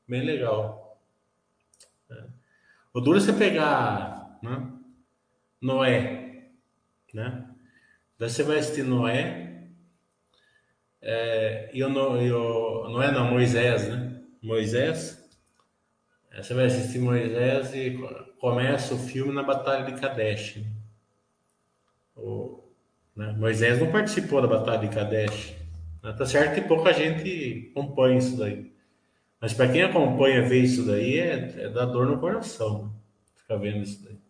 Bem 0.08 0.24
legal. 0.24 1.02
É. 2.12 2.26
O 2.94 3.02
duro 3.02 3.18
é 3.18 3.22
você 3.22 3.34
pegar 3.34 4.38
né? 4.44 4.72
Noé, 5.60 6.52
né? 7.12 7.43
Você 8.30 8.44
vai 8.44 8.60
assistir 8.60 8.84
Noé, 8.84 9.44
é, 11.06 11.70
e 11.74 11.84
o, 11.84 11.88
o 11.88 12.90
Noé 12.90 13.12
não, 13.12 13.30
Moisés, 13.30 13.90
né? 13.90 14.22
Moisés. 14.42 15.22
É, 16.32 16.42
você 16.42 16.54
vai 16.54 16.66
assistir 16.66 17.00
Moisés 17.00 17.76
e 17.76 17.98
começa 18.40 18.96
o 18.96 18.98
filme 18.98 19.34
na 19.34 19.44
Batalha 19.44 19.86
de 19.86 20.00
Kadesh. 20.00 20.60
O, 22.16 22.64
né? 23.16 23.34
Moisés 23.34 23.80
não 23.80 23.92
participou 23.92 24.42
da 24.42 24.48
Batalha 24.48 24.88
de 24.88 24.96
Kadesh. 24.96 25.54
Né? 26.02 26.14
Tá 26.14 26.26
certo 26.26 26.56
que 26.56 26.68
pouca 26.68 26.94
gente 26.94 27.72
acompanha 27.72 28.18
isso 28.18 28.38
daí. 28.38 28.72
Mas 29.42 29.54
para 29.54 29.70
quem 29.70 29.84
acompanha 29.84 30.48
ver 30.48 30.64
isso 30.64 30.86
daí, 30.86 31.20
é, 31.20 31.64
é 31.64 31.70
dar 31.70 31.86
dor 31.86 32.08
no 32.08 32.18
coração. 32.18 32.94
Ficar 33.36 33.58
vendo 33.58 33.84
isso 33.84 34.02
daí. 34.06 34.23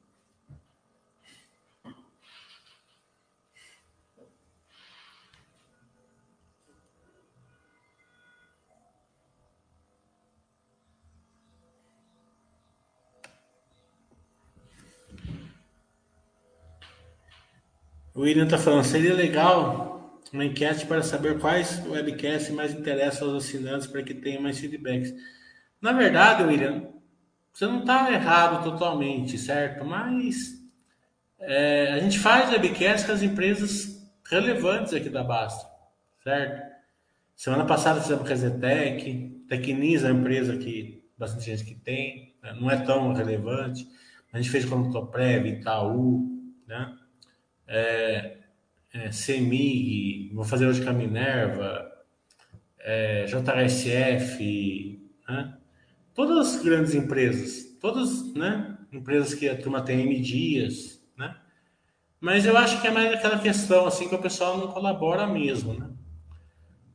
O 18.15 18.21
William 18.21 18.43
está 18.43 18.59
falando, 18.59 18.83
seria 18.83 19.13
legal 19.13 20.21
uma 20.31 20.45
enquete 20.45 20.85
para 20.85 21.01
saber 21.01 21.39
quais 21.39 21.83
webcasts 21.85 22.53
mais 22.53 22.71
interessam 22.71 23.29
aos 23.29 23.43
assinantes 23.45 23.87
para 23.87 24.03
que 24.03 24.13
tenham 24.13 24.41
mais 24.41 24.59
feedbacks. 24.59 25.13
Na 25.81 25.91
verdade, 25.93 26.43
William, 26.43 26.89
você 27.51 27.65
não 27.65 27.79
está 27.79 28.11
errado 28.11 28.63
totalmente, 28.63 29.37
certo? 29.37 29.83
Mas 29.83 30.63
é, 31.39 31.93
a 31.93 31.99
gente 31.99 32.19
faz 32.19 32.51
webcasts 32.51 33.05
com 33.05 33.13
as 33.13 33.23
empresas 33.23 34.07
relevantes 34.29 34.93
aqui 34.93 35.09
da 35.09 35.23
Basta, 35.23 35.67
certo? 36.23 36.71
Semana 37.35 37.65
passada 37.65 37.99
fizemos 37.99 38.27
com 38.27 38.33
a 38.33 38.35
Zetec, 38.35 39.43
Tecnis 39.49 40.03
é 40.03 40.11
uma 40.11 40.19
empresa 40.19 40.55
que 40.57 41.03
bastante 41.17 41.45
gente 41.45 41.65
que 41.65 41.75
tem, 41.75 42.35
né? 42.43 42.55
não 42.59 42.69
é 42.69 42.77
tão 42.77 43.11
relevante. 43.13 43.87
A 44.31 44.37
gente 44.37 44.51
fez 44.51 44.65
com 44.65 44.75
o 44.75 44.91
Toprev, 44.91 45.47
Itaú, 45.47 46.27
né? 46.67 46.95
É, 47.67 48.37
é, 48.93 49.11
CEMIG, 49.11 50.31
vou 50.33 50.43
fazer 50.43 50.67
hoje 50.67 50.83
com 50.83 50.89
a 50.89 50.93
Minerva, 50.93 51.91
é, 52.79 53.25
JSF, 53.25 55.01
né? 55.27 55.57
todas 56.13 56.55
as 56.55 56.63
grandes 56.63 56.93
empresas, 56.93 57.77
todas 57.79 58.33
né? 58.33 58.77
empresas 58.91 59.33
que 59.33 59.49
a 59.49 59.57
turma 59.57 59.81
tem 59.81 60.01
M 60.01 60.21
dias, 60.21 61.01
né? 61.17 61.35
mas 62.19 62.45
eu 62.45 62.55
acho 62.57 62.81
que 62.81 62.87
é 62.87 62.91
mais 62.91 63.13
aquela 63.13 63.39
questão 63.39 63.85
assim 63.85 64.07
que 64.07 64.15
o 64.15 64.21
pessoal 64.21 64.57
não 64.57 64.67
colabora 64.67 65.25
mesmo. 65.25 65.73
Né? 65.73 65.89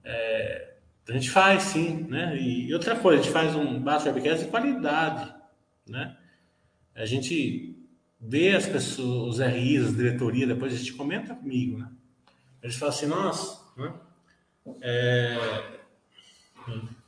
É, 0.04 0.74
a 1.08 1.12
gente 1.12 1.30
faz 1.30 1.62
sim, 1.64 2.06
né? 2.08 2.36
E 2.38 2.72
outra 2.74 2.94
coisa, 2.94 3.20
a 3.20 3.24
gente 3.24 3.32
faz 3.32 3.54
um 3.54 3.80
básico 3.80 4.14
webcast 4.14 4.44
de 4.44 4.50
qualidade, 4.50 5.34
né? 5.86 6.16
A 6.94 7.06
gente 7.06 7.77
vê 8.20 8.54
as 8.54 8.66
pessoas, 8.66 9.34
os 9.34 9.38
RIs, 9.38 9.86
as 9.86 9.96
diretoria, 9.96 10.46
depois 10.46 10.72
a 10.72 10.76
gente 10.76 10.94
comenta 10.94 11.34
comigo, 11.34 11.78
né? 11.78 11.88
Eles 12.62 12.76
falam 12.76 12.94
assim, 12.94 13.06
nossa, 13.06 13.60
né? 13.76 13.92
É, 14.82 15.36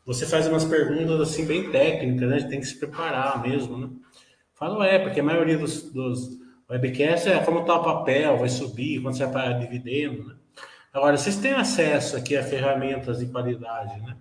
você 0.07 0.27
faz 0.27 0.47
umas 0.47 0.65
perguntas 0.65 1.21
assim 1.21 1.45
bem 1.45 1.71
técnicas, 1.71 2.29
né? 2.29 2.37
A 2.37 2.39
gente 2.39 2.51
tem 2.51 2.61
que 2.61 2.67
se 2.67 2.79
preparar 2.79 3.43
mesmo, 3.43 3.77
né? 3.77 3.91
Falo, 4.55 4.83
é, 4.83 4.99
porque 4.99 5.21
a 5.21 5.25
maioria 5.25 5.59
dos, 5.59 5.91
dos 5.91 6.39
webcasts 6.69 7.27
é 7.27 7.43
como 7.45 7.61
está 7.61 7.75
o 7.75 7.85
papel, 7.85 8.39
vai 8.39 8.49
subir, 8.49 9.03
quando 9.03 9.17
você 9.17 9.25
vai 9.25 9.33
pagar 9.33 9.59
dividendo, 9.59 10.25
né? 10.25 10.35
Agora, 10.93 11.17
vocês 11.17 11.37
têm 11.37 11.53
acesso 11.53 12.17
aqui 12.17 12.37
a 12.37 12.43
ferramentas 12.43 13.21
de 13.21 13.27
qualidade, 13.27 14.01
né? 14.01 14.17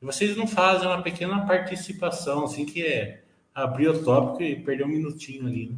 E 0.00 0.04
vocês 0.04 0.36
não 0.36 0.46
fazem 0.46 0.86
uma 0.86 1.02
pequena 1.02 1.46
participação, 1.46 2.44
assim, 2.44 2.66
que 2.66 2.84
é 2.84 3.22
abrir 3.54 3.88
o 3.88 4.02
tópico 4.02 4.42
e 4.42 4.56
perder 4.56 4.84
um 4.84 4.88
minutinho 4.88 5.46
ali, 5.46 5.70
né? 5.70 5.76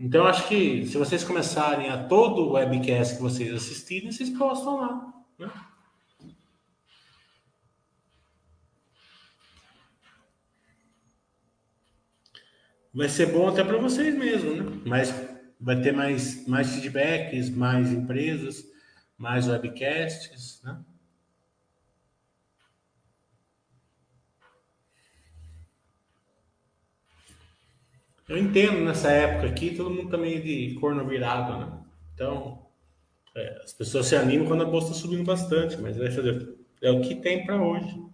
Então, 0.00 0.28
acho 0.28 0.46
que 0.46 0.86
se 0.86 0.96
vocês 0.96 1.24
começarem 1.24 1.90
a 1.90 2.04
todo 2.04 2.52
webcast 2.52 3.16
que 3.16 3.22
vocês 3.22 3.52
assistirem, 3.52 4.12
vocês 4.12 4.30
postam 4.30 4.76
lá. 4.76 5.12
Né? 5.36 5.50
Vai 12.94 13.08
ser 13.08 13.26
bom 13.32 13.48
até 13.48 13.64
para 13.64 13.76
vocês 13.78 14.16
mesmo, 14.16 14.54
né? 14.54 14.82
Mas 14.86 15.12
vai 15.60 15.80
ter 15.80 15.92
mais, 15.92 16.46
mais 16.46 16.70
feedbacks, 16.70 17.50
mais 17.50 17.92
empresas, 17.92 18.64
mais 19.16 19.48
webcasts, 19.48 20.62
né? 20.62 20.80
Eu 28.28 28.36
entendo 28.36 28.84
nessa 28.84 29.10
época 29.10 29.46
aqui, 29.48 29.74
todo 29.74 29.90
mundo 29.90 30.10
tá 30.10 30.18
meio 30.18 30.42
de 30.42 30.74
corno 30.78 31.06
virado, 31.06 31.58
né? 31.58 31.78
Então, 32.14 32.66
é, 33.34 33.62
as 33.64 33.72
pessoas 33.72 34.06
se 34.06 34.16
animam 34.16 34.46
quando 34.46 34.64
a 34.64 34.66
bolsa 34.66 34.88
está 34.88 35.00
subindo 35.00 35.24
bastante, 35.24 35.78
mas 35.78 35.96
vai 35.96 36.10
fazer. 36.10 36.54
É 36.82 36.90
o 36.90 37.00
que 37.00 37.14
tem 37.14 37.46
para 37.46 37.56
hoje. 37.62 38.06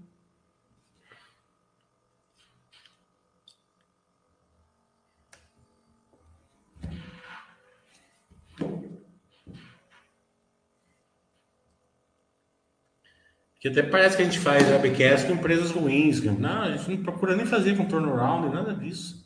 Que 13.58 13.68
até 13.68 13.82
parece 13.82 14.16
que 14.16 14.22
a 14.22 14.26
gente 14.26 14.38
faz 14.38 14.68
webcast 14.68 15.26
com 15.26 15.32
empresas 15.32 15.70
ruins. 15.70 16.22
Não, 16.22 16.62
a 16.62 16.76
gente 16.76 16.90
não 16.90 17.02
procura 17.02 17.34
nem 17.34 17.46
fazer 17.46 17.76
com 17.76 17.86
turnaround, 17.86 18.54
nada 18.54 18.74
disso. 18.74 19.23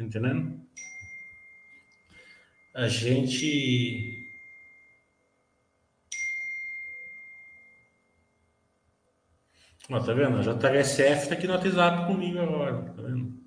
Tá 0.00 0.06
entendendo? 0.06 0.58
a 2.72 2.88
gente 2.88 4.26
Ó, 9.90 10.00
tá 10.00 10.14
vendo? 10.14 10.38
A 10.38 10.42
JHSF 10.42 11.28
tá 11.28 11.34
aqui 11.34 11.46
no 11.46 11.52
WhatsApp 11.52 12.06
comigo 12.06 12.38
agora, 12.40 12.82
tá 12.94 13.02
vendo? 13.02 13.38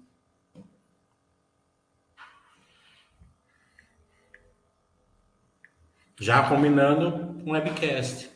Já 6.20 6.48
combinando 6.48 7.42
um 7.48 7.54
webcast. 7.54 8.33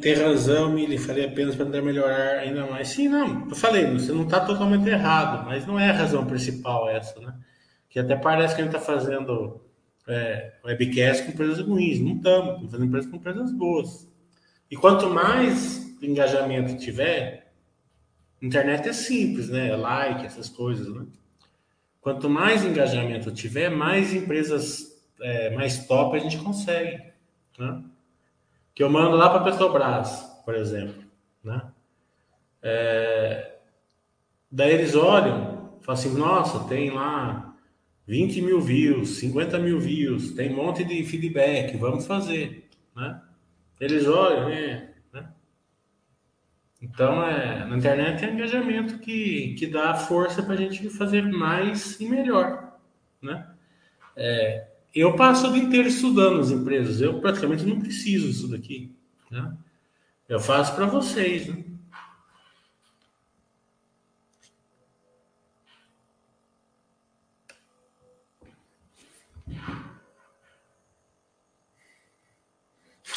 Ter 0.00 0.22
razão, 0.22 0.72
Mili, 0.72 0.98
faria 0.98 1.26
apenas 1.26 1.56
para 1.56 1.82
melhorar 1.82 2.38
ainda 2.38 2.66
mais. 2.66 2.88
Sim, 2.88 3.08
não, 3.08 3.48
eu 3.48 3.56
falei, 3.56 3.86
você 3.92 4.12
não 4.12 4.22
está 4.22 4.40
totalmente 4.40 4.88
errado, 4.88 5.44
mas 5.44 5.66
não 5.66 5.78
é 5.78 5.90
a 5.90 5.94
razão 5.94 6.24
principal 6.24 6.88
essa, 6.88 7.18
né? 7.20 7.34
Que 7.88 7.98
até 7.98 8.14
parece 8.14 8.54
que 8.54 8.60
a 8.60 8.64
gente 8.64 8.74
está 8.76 8.84
fazendo 8.84 9.60
é, 10.06 10.52
webcast 10.64 11.24
com 11.24 11.32
empresas 11.32 11.58
ruins. 11.58 11.98
Não 12.00 12.16
estamos, 12.16 12.48
estamos 12.50 12.70
fazendo 12.70 12.86
empresas 12.86 13.10
com 13.10 13.16
empresas 13.16 13.52
boas. 13.52 14.08
E 14.70 14.76
quanto 14.76 15.10
mais 15.10 15.96
engajamento 16.00 16.76
tiver, 16.76 17.52
internet 18.40 18.88
é 18.88 18.92
simples, 18.92 19.48
né? 19.48 19.74
Like, 19.74 20.24
essas 20.24 20.48
coisas, 20.48 20.88
né? 20.94 21.04
Quanto 22.00 22.30
mais 22.30 22.64
engajamento 22.64 23.32
tiver, 23.32 23.70
mais 23.70 24.14
empresas 24.14 24.98
é, 25.20 25.50
mais 25.50 25.86
top 25.86 26.16
a 26.16 26.20
gente 26.20 26.38
consegue, 26.38 27.02
né? 27.58 27.82
Que 28.78 28.84
eu 28.84 28.88
mando 28.88 29.16
lá 29.16 29.28
para 29.28 29.42
Petrobras, 29.42 30.22
por 30.44 30.54
exemplo, 30.54 31.02
né? 31.42 31.62
É, 32.62 33.56
daí 34.48 34.72
eles 34.72 34.94
olham, 34.94 35.72
falam 35.80 36.00
assim, 36.00 36.16
nossa, 36.16 36.68
tem 36.68 36.88
lá 36.90 37.56
20 38.06 38.40
mil 38.40 38.60
views, 38.60 39.18
50 39.18 39.58
mil 39.58 39.80
views, 39.80 40.30
tem 40.30 40.52
um 40.52 40.64
monte 40.64 40.84
de 40.84 41.02
feedback, 41.02 41.76
vamos 41.76 42.06
fazer, 42.06 42.68
né? 42.94 43.20
Eles 43.80 44.06
olham, 44.06 44.48
né? 44.48 44.90
né? 45.12 45.28
Então, 46.80 47.26
é, 47.26 47.64
na 47.64 47.76
internet 47.76 48.20
tem 48.20 48.32
engajamento 48.32 49.00
que, 49.00 49.56
que 49.58 49.66
dá 49.66 49.92
força 49.94 50.40
para 50.40 50.54
a 50.54 50.56
gente 50.56 50.88
fazer 50.90 51.22
mais 51.22 51.98
e 51.98 52.08
melhor, 52.08 52.78
né? 53.20 53.44
É, 54.14 54.68
eu 54.94 55.14
passo 55.14 55.48
o 55.48 55.52
dia 55.52 55.62
inteiro 55.62 55.88
estudando 55.88 56.40
as 56.40 56.50
empresas. 56.50 57.00
Eu 57.00 57.20
praticamente 57.20 57.64
não 57.64 57.80
preciso 57.80 58.26
disso 58.26 58.48
daqui. 58.48 58.94
Né? 59.30 59.56
Eu 60.28 60.40
faço 60.40 60.74
para 60.74 60.86
vocês. 60.86 61.46
Né? 61.46 61.64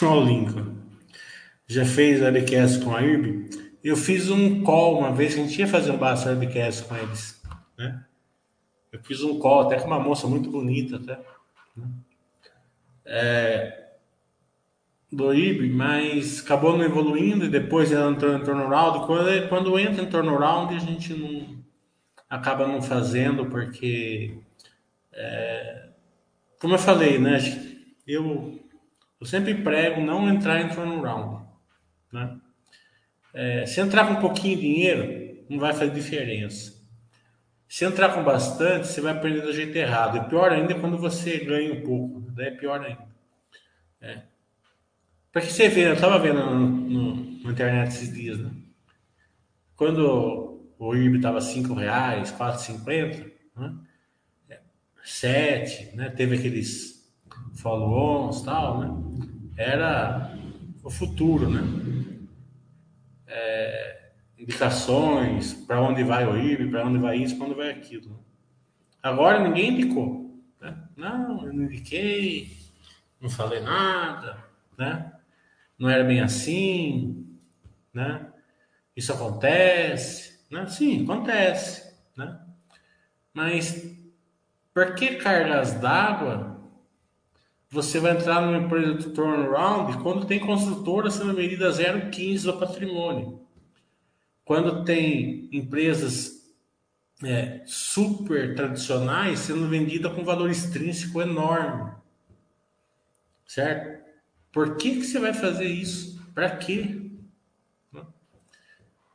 Olha 0.03 0.21
o 0.21 0.25
Lincoln. 0.25 0.81
Já 1.67 1.85
fez 1.85 2.21
webcast 2.21 2.83
com 2.83 2.95
a 2.95 3.01
IRB? 3.01 3.49
Eu 3.83 3.95
fiz 3.95 4.29
um 4.29 4.63
call 4.63 4.99
uma 4.99 5.11
vez 5.11 5.33
que 5.33 5.39
a 5.39 5.43
gente 5.43 5.59
ia 5.59 5.67
fazer 5.67 5.91
um 5.91 5.97
basta 5.97 6.29
webcast 6.29 6.83
com 6.85 6.95
eles. 6.97 7.41
Né? 7.77 8.03
Eu 8.91 8.99
fiz 9.03 9.23
um 9.23 9.39
call 9.39 9.61
até 9.61 9.79
com 9.79 9.87
uma 9.87 9.99
moça 9.99 10.27
muito 10.27 10.49
bonita 10.49 10.97
até 10.97 11.19
é, 13.05 13.81
do 15.11 15.33
IB, 15.33 15.69
mas 15.69 16.41
acabou 16.43 16.77
não 16.77 16.85
evoluindo 16.85 17.45
e 17.45 17.49
depois 17.49 17.91
ela 17.91 18.11
entrou 18.11 18.35
em 18.35 18.43
turnaround. 18.43 19.05
Quando, 19.05 19.49
quando 19.49 19.79
entra 19.79 20.03
em 20.03 20.09
turnaround, 20.09 20.73
a 20.73 20.79
gente 20.79 21.13
não 21.13 21.61
acaba 22.29 22.65
não 22.65 22.81
fazendo, 22.81 23.45
porque, 23.47 24.37
é, 25.11 25.89
como 26.59 26.75
eu 26.75 26.79
falei, 26.79 27.19
né, 27.19 27.37
eu, 28.07 28.57
eu 29.19 29.27
sempre 29.27 29.55
prego 29.55 30.01
não 30.01 30.29
entrar 30.29 30.61
em 30.61 30.69
turnaround. 30.69 31.45
Né? 32.11 32.37
É, 33.33 33.65
se 33.65 33.81
entrar 33.81 34.07
com 34.07 34.13
um 34.13 34.21
pouquinho 34.21 34.55
de 34.55 34.61
dinheiro, 34.61 35.45
não 35.49 35.59
vai 35.59 35.73
fazer 35.73 35.91
diferença. 35.91 36.80
Se 37.71 37.85
entrar 37.85 38.13
com 38.13 38.21
bastante, 38.21 38.87
você 38.87 38.99
vai 38.99 39.13
aprender 39.13 39.39
do 39.39 39.53
jeito 39.53 39.73
errado. 39.77 40.17
E 40.17 40.29
pior 40.29 40.51
ainda 40.51 40.73
é 40.73 40.77
quando 40.77 40.97
você 40.97 41.37
ganha 41.37 41.73
um 41.73 41.81
pouco. 41.81 42.19
Daí 42.31 42.47
é 42.47 42.51
pior 42.51 42.81
ainda. 42.81 43.07
É. 44.01 44.23
Porque 45.31 45.47
você 45.47 45.69
vê, 45.69 45.87
eu 45.87 45.93
estava 45.93 46.19
vendo 46.19 46.45
no, 46.45 46.67
no, 46.67 47.43
na 47.45 47.51
internet 47.51 47.87
esses 47.87 48.13
dias, 48.13 48.37
né? 48.39 48.51
Quando 49.77 50.69
o 50.77 50.93
IRB 50.93 51.15
estava 51.15 51.39
R$ 51.39 51.73
reais, 51.79 52.33
4,50, 52.33 53.31
né? 53.55 54.59
7, 55.05 55.95
né? 55.95 56.09
Teve 56.09 56.39
aqueles 56.39 57.09
follow-ons 57.55 58.41
tal, 58.41 58.81
né? 58.81 59.25
Era 59.55 60.37
o 60.83 60.89
futuro, 60.89 61.49
né? 61.49 61.61
É, 63.27 64.00
indicações 64.41 65.53
para 65.53 65.79
onde 65.79 66.03
vai 66.03 66.25
o 66.25 66.35
IB, 66.35 66.69
para 66.69 66.85
onde 66.85 66.97
vai 66.97 67.17
isso, 67.17 67.37
para 67.37 67.45
onde 67.45 67.55
vai 67.55 67.69
aquilo. 67.69 68.19
Agora 69.01 69.39
ninguém 69.47 69.69
indicou. 69.69 70.35
Né? 70.59 70.77
Não, 70.95 71.45
eu 71.45 71.53
não 71.53 71.63
indiquei, 71.63 72.57
não 73.19 73.29
falei 73.29 73.61
nada, 73.61 74.43
né? 74.77 75.13
não 75.77 75.89
era 75.89 76.03
bem 76.03 76.21
assim, 76.21 77.27
né? 77.93 78.27
isso 78.95 79.13
acontece, 79.13 80.39
né? 80.49 80.65
sim, 80.67 81.03
acontece. 81.03 81.95
Né? 82.17 82.39
Mas 83.33 83.95
por 84.73 84.95
que 84.95 85.15
cargas 85.15 85.73
d'água 85.73 86.59
você 87.69 87.99
vai 87.99 88.11
entrar 88.11 88.41
numa 88.41 88.57
empresa 88.57 88.95
de 88.95 89.09
turnaround 89.11 89.97
quando 89.99 90.25
tem 90.25 90.39
construtora 90.39 91.09
sendo 91.09 91.33
medida 91.33 91.69
0,15 91.69 92.43
do 92.43 92.57
patrimônio? 92.57 93.40
Quando 94.51 94.83
tem 94.83 95.47
empresas 95.49 96.53
é, 97.23 97.61
super 97.65 98.53
tradicionais 98.53 99.39
sendo 99.39 99.69
vendidas 99.69 100.11
com 100.11 100.25
valor 100.25 100.51
extrínseco 100.51 101.21
enorme, 101.21 101.89
certo? 103.47 104.03
Por 104.51 104.75
que, 104.75 104.97
que 104.97 105.05
você 105.05 105.19
vai 105.19 105.33
fazer 105.33 105.67
isso? 105.67 106.21
Para 106.35 106.49
quê? 106.57 106.99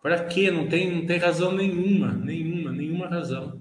Para 0.01 0.25
quê? 0.25 0.51
Não 0.51 0.71
tem, 0.71 0.91
não 0.91 1.05
tem 1.05 1.19
razão 1.19 1.53
nenhuma, 1.53 2.15
nenhuma, 2.15 2.73
nenhuma 2.73 3.07
razão. 3.07 3.61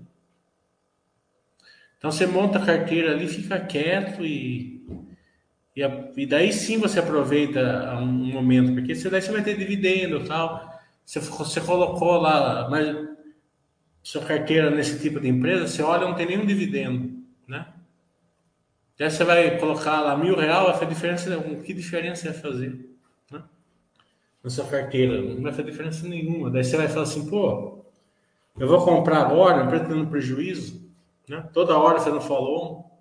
Então 1.97 2.09
você 2.09 2.25
monta 2.25 2.57
a 2.57 2.65
carteira 2.65 3.11
ali, 3.11 3.27
fica 3.27 3.59
quieto 3.59 4.25
e, 4.25 4.81
e, 5.75 5.81
e 6.15 6.25
daí 6.25 6.53
sim 6.53 6.77
você 6.77 6.99
aproveita 6.99 7.95
um 7.95 8.05
momento, 8.05 8.73
porque 8.73 8.93
daí 8.93 9.21
você 9.21 9.29
vai 9.29 9.43
ter 9.43 9.57
dividendo 9.57 10.21
e 10.21 10.25
tal. 10.25 10.73
Você, 11.05 11.19
você 11.19 11.61
colocou 11.61 12.17
lá 12.17 12.67
mas, 12.69 13.07
sua 14.03 14.23
carteira 14.23 14.69
nesse 14.69 14.99
tipo 14.99 15.19
de 15.19 15.27
empresa, 15.27 15.67
você 15.67 15.81
olha, 15.81 16.07
não 16.07 16.15
tem 16.15 16.25
nenhum 16.25 16.45
dividendo, 16.45 17.13
né? 17.47 17.67
aí 18.99 19.09
você 19.09 19.23
vai 19.23 19.57
colocar 19.57 20.01
lá 20.01 20.17
mil 20.17 20.35
reais, 20.35 20.81
a 20.81 20.85
diferença, 20.85 21.37
que 21.63 21.73
diferença 21.73 22.31
vai 22.31 22.39
fazer? 22.39 22.89
Né? 23.31 23.43
na 24.45 24.49
sua 24.51 24.65
carteira. 24.65 25.21
Não 25.21 25.41
vai 25.41 25.51
fazer 25.51 25.71
diferença 25.71 26.07
nenhuma. 26.07 26.51
Daí 26.51 26.63
você 26.63 26.77
vai 26.77 26.87
falar 26.87 27.03
assim, 27.03 27.27
pô, 27.27 27.83
eu 28.57 28.67
vou 28.67 28.85
comprar 28.85 29.25
agora, 29.25 29.63
não 29.63 29.69
pretendo 29.69 30.05
prejuízo. 30.07 30.87
Né? 31.27 31.43
Toda 31.51 31.77
hora 31.77 31.99
você 31.99 32.11
não 32.11 32.21
falou. 32.21 32.94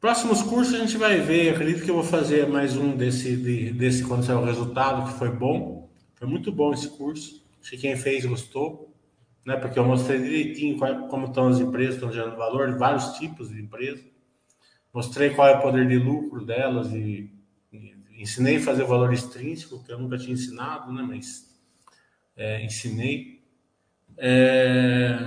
Próximos 0.00 0.42
cursos 0.42 0.74
a 0.74 0.78
gente 0.78 0.98
vai 0.98 1.20
ver. 1.20 1.54
Acredito 1.54 1.82
que 1.82 1.90
eu 1.90 1.94
vou 1.94 2.04
fazer 2.04 2.46
mais 2.46 2.76
um 2.76 2.94
desse, 2.94 3.34
de, 3.34 3.72
desse 3.72 4.04
quando 4.04 4.24
sair 4.24 4.36
o 4.36 4.44
resultado, 4.44 5.10
que 5.10 5.18
foi 5.18 5.30
bom. 5.30 5.88
Foi 6.14 6.28
muito 6.28 6.52
bom 6.52 6.72
esse 6.72 6.88
curso. 6.90 7.42
Acho 7.60 7.70
que 7.70 7.78
quem 7.78 7.96
fez 7.96 8.26
gostou, 8.26 8.94
né? 9.44 9.56
Porque 9.56 9.78
eu 9.78 9.84
mostrei 9.84 10.20
direitinho 10.20 10.78
como 11.08 11.26
estão 11.26 11.48
as 11.48 11.60
empresas, 11.60 11.94
estão 11.94 12.12
gerando 12.12 12.36
valor, 12.36 12.76
vários 12.76 13.14
tipos 13.14 13.48
de 13.48 13.60
empresas. 13.60 14.04
Mostrei 14.92 15.30
qual 15.30 15.48
é 15.48 15.56
o 15.56 15.62
poder 15.62 15.88
de 15.88 15.96
lucro 15.96 16.44
delas 16.44 16.92
e, 16.92 17.30
e 17.72 17.94
ensinei 18.18 18.56
a 18.56 18.60
fazer 18.60 18.82
o 18.82 18.86
valor 18.86 19.12
extrínseco, 19.14 19.82
que 19.82 19.90
eu 19.90 19.98
nunca 19.98 20.18
tinha 20.18 20.34
ensinado, 20.34 20.92
né? 20.92 21.02
Mas 21.02 21.58
é, 22.36 22.62
ensinei. 22.62 23.40
É, 24.18 25.18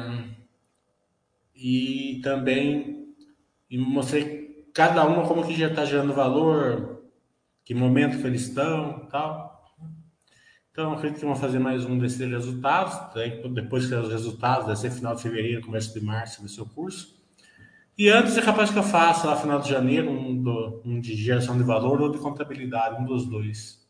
e 1.56 2.22
também 2.24 3.16
e 3.70 3.78
mostrei 3.78 4.49
cada 4.80 5.06
uma 5.06 5.28
como 5.28 5.46
que 5.46 5.54
já 5.54 5.68
está 5.68 5.84
gerando 5.84 6.14
valor, 6.14 7.02
que 7.66 7.76
momento 7.76 8.18
que 8.18 8.26
eles 8.26 8.44
estão, 8.44 9.06
tal. 9.12 9.62
Então, 10.72 10.94
acredito 10.94 11.20
que 11.20 11.26
vamos 11.26 11.42
fazer 11.42 11.60
mais 11.60 11.84
um 11.84 12.00
desses 12.00 12.20
resultados. 12.20 12.98
Depois 13.54 13.88
que 13.88 13.94
os 13.94 14.08
resultados, 14.08 14.68
deve 14.68 14.80
ser 14.80 14.92
final 14.92 15.14
de 15.14 15.22
fevereiro, 15.22 15.66
começo 15.66 15.94
de 15.94 16.00
março, 16.00 16.42
do 16.42 16.48
seu 16.48 16.66
curso. 16.66 17.14
E 17.98 18.08
antes 18.08 18.38
é 18.38 18.42
capaz 18.42 18.72
que 18.72 18.80
eu 18.80 18.84
faça 18.84 19.28
lá 19.28 19.36
final 19.36 19.60
de 19.60 19.70
janeiro 19.70 20.10
um, 20.10 20.42
do, 20.42 20.82
um 20.86 21.02
de 21.02 21.14
geração 21.14 21.58
de 21.58 21.64
valor 21.64 22.00
ou 22.00 22.10
de 22.10 22.18
contabilidade, 22.18 23.02
um 23.02 23.06
dos 23.06 23.26
dois. 23.26 23.86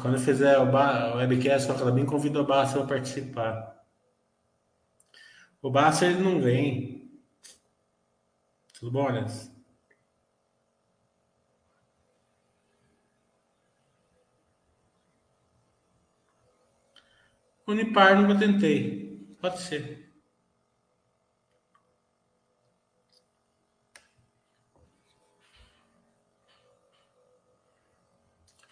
Quando 0.00 0.14
eu 0.14 0.20
fizer 0.20 0.58
o, 0.58 0.62
o 0.62 1.16
webcast 1.18 1.68
com 1.68 1.74
a 1.74 1.78
Clabin, 1.78 2.06
convido 2.06 2.40
o 2.40 2.46
Bassa 2.46 2.78
para 2.78 2.86
participar. 2.86 3.75
O 5.66 5.70
Bassa 5.70 6.06
ele 6.06 6.22
não 6.22 6.40
vem. 6.40 7.10
Tudo 8.72 8.92
bom, 8.92 9.08
Aliás? 9.08 9.52
Unipar 17.66 18.14
nunca 18.16 18.38
tentei. 18.38 19.36
Pode 19.40 19.60
ser. 19.60 20.08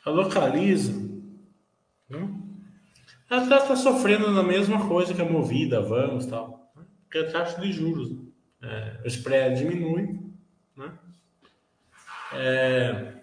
A 0.05 0.11
localiza. 0.11 0.92
Hum? 2.09 2.62
Ela 3.28 3.42
está 3.42 3.66
tá 3.66 3.74
sofrendo 3.74 4.30
na 4.30 4.45
mesma 4.45 4.86
coisa 4.86 5.12
que 5.12 5.20
a 5.20 5.24
movida, 5.24 5.82
vamos 5.82 6.26
tal. 6.26 6.63
Né? 7.14 7.18
Porque 7.18 7.18
a 7.18 7.30
taxa 7.30 7.60
de 7.60 7.72
juros. 7.72 8.10
É, 8.62 9.00
o 9.04 9.06
spread 9.06 9.58
diminui. 9.58 10.20
Né? 10.76 10.98
É, 12.32 13.14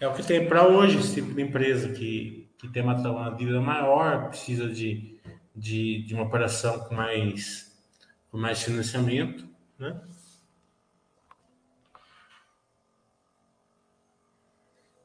é 0.00 0.08
o 0.08 0.14
que 0.14 0.22
tem 0.22 0.48
para 0.48 0.66
hoje 0.66 0.98
esse 0.98 1.14
tipo 1.14 1.34
de 1.34 1.42
empresa 1.42 1.92
que 1.92 2.46
que 2.58 2.68
tem 2.68 2.82
uma, 2.82 2.94
uma 2.94 3.30
dívida 3.30 3.60
maior, 3.60 4.28
precisa 4.28 4.68
de, 4.68 5.20
de, 5.54 6.02
de 6.02 6.14
uma 6.14 6.24
operação 6.24 6.78
com 6.80 6.94
mais, 6.94 7.72
com 8.30 8.38
mais 8.38 8.62
financiamento, 8.62 9.46
né? 9.78 10.00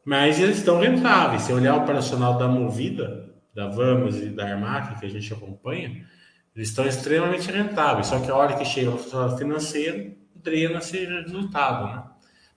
Mas 0.03 0.39
eles 0.39 0.57
estão 0.57 0.79
rentáveis. 0.79 1.43
Se 1.43 1.53
olhar 1.53 1.75
o 1.75 1.83
operacional 1.83 2.37
da 2.37 2.47
Movida, 2.47 3.35
da 3.53 3.67
Vamos 3.67 4.17
e 4.17 4.29
da 4.29 4.47
Armac, 4.47 4.99
que 4.99 5.05
a 5.05 5.09
gente 5.09 5.31
acompanha, 5.31 6.07
eles 6.55 6.69
estão 6.69 6.85
extremamente 6.85 7.49
rentáveis. 7.51 8.07
Só 8.07 8.19
que 8.19 8.29
a 8.29 8.35
hora 8.35 8.57
que 8.57 8.65
chega 8.65 8.89
o 8.89 8.95
resultado 8.95 9.37
financeiro, 9.37 10.15
drena 10.35 10.79
esse 10.79 11.05
resultado, 11.05 11.85
né? 11.85 12.03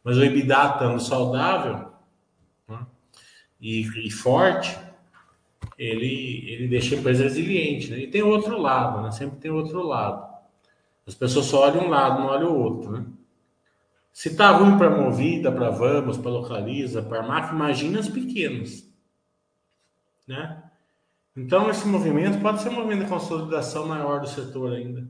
Mas 0.03 0.19
o 0.19 0.25
EBITDA 0.25 0.67
estando 0.67 1.01
saudável 1.01 1.93
né? 2.69 2.87
e, 3.61 4.07
e 4.07 4.11
forte, 4.11 4.77
ele, 5.79 6.45
ele 6.47 6.69
deixa 6.69 6.95
a 6.95 6.99
empresa 6.99 7.25
resiliente. 7.25 7.91
Né? 7.91 8.01
E 8.01 8.07
tem 8.07 8.23
outro 8.23 8.61
lado, 8.61 9.03
né? 9.03 9.11
sempre 9.11 9.39
tem 9.39 9.51
outro 9.51 9.83
lado. 9.83 10.35
As 11.07 11.15
pessoas 11.15 11.47
só 11.47 11.63
olham 11.63 11.87
um 11.87 11.89
lado, 11.89 12.21
não 12.21 12.29
olham 12.29 12.51
o 12.51 12.59
outro. 12.59 12.93
Né? 12.93 13.07
Se 14.13 14.29
está 14.29 14.51
ruim 14.51 14.77
para 14.77 14.91
Movida, 14.91 15.51
para 15.51 15.71
Vamos, 15.71 16.19
para 16.19 16.31
Localiza, 16.31 17.03
para 17.03 17.21
Armac, 17.21 17.53
imagina 17.53 17.99
as 17.99 18.09
pequenas. 18.09 18.87
Né? 20.27 20.63
Então, 21.37 21.69
esse 21.69 21.87
movimento 21.87 22.41
pode 22.41 22.63
ser 22.63 22.69
um 22.69 22.75
movimento 22.75 23.05
de 23.05 23.11
consolidação 23.11 23.87
maior 23.87 24.21
do 24.21 24.29
setor 24.29 24.73
ainda. 24.73 25.09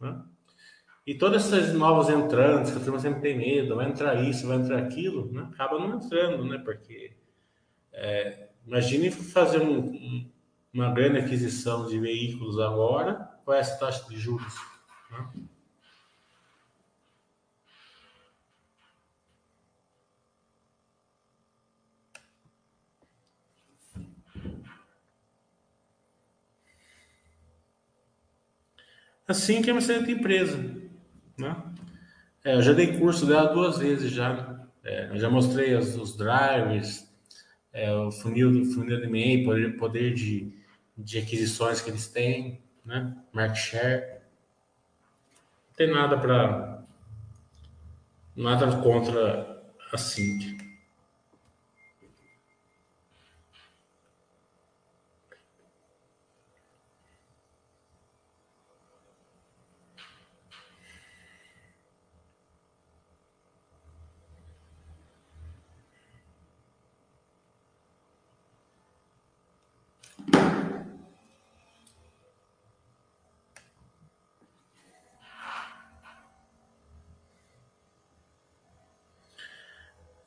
Né? 0.00 0.22
E 1.06 1.14
todas 1.14 1.52
essas 1.52 1.74
novas 1.74 2.08
entrantes, 2.10 2.72
que 2.72 2.78
a 2.78 2.84
turma 2.84 2.98
sempre 2.98 3.20
tem 3.20 3.36
medo, 3.36 3.76
vai 3.76 3.88
entrar 3.88 4.22
isso, 4.22 4.46
vai 4.46 4.58
entrar 4.58 4.78
aquilo, 4.78 5.32
né? 5.32 5.48
acaba 5.52 5.78
não 5.78 5.96
entrando, 5.96 6.44
né? 6.44 6.58
Porque 6.58 7.16
é, 7.92 8.48
Imagine 8.66 9.10
fazer 9.10 9.60
um, 9.60 10.30
uma 10.72 10.92
grande 10.92 11.18
aquisição 11.18 11.86
de 11.86 11.98
veículos 11.98 12.58
agora 12.60 13.28
com 13.44 13.52
essa 13.52 13.76
taxa 13.78 14.08
de 14.08 14.16
juros. 14.16 14.54
Né? 15.10 15.28
Assim 29.26 29.62
que 29.62 29.70
é 29.70 29.72
uma 29.72 29.80
excelente 29.80 30.10
empresa. 30.10 30.58
Né? 31.38 31.56
É, 32.44 32.54
eu 32.56 32.62
já 32.62 32.72
dei 32.72 32.98
curso 32.98 33.26
dela 33.26 33.52
duas 33.52 33.78
vezes 33.78 34.10
já. 34.10 34.66
É, 34.84 35.08
eu 35.10 35.16
já 35.16 35.30
mostrei 35.30 35.74
os, 35.76 35.96
os 35.96 36.16
drivers, 36.16 37.08
é, 37.72 37.92
o 37.92 38.10
funil 38.10 38.52
do 38.52 38.64
funil 38.64 39.00
de 39.00 39.06
MEI, 39.06 39.44
poder, 39.44 39.76
poder 39.76 40.14
de, 40.14 40.52
de 40.98 41.18
aquisições 41.18 41.80
que 41.80 41.90
eles 41.90 42.08
têm, 42.08 42.60
né? 42.84 43.16
Market 43.32 43.58
share. 43.58 44.00
Não 45.68 45.76
tem 45.76 45.90
nada 45.90 46.18
para 46.18 46.82
nada 48.34 48.76
contra 48.82 49.62
a 49.92 49.98
Cintia. 49.98 50.61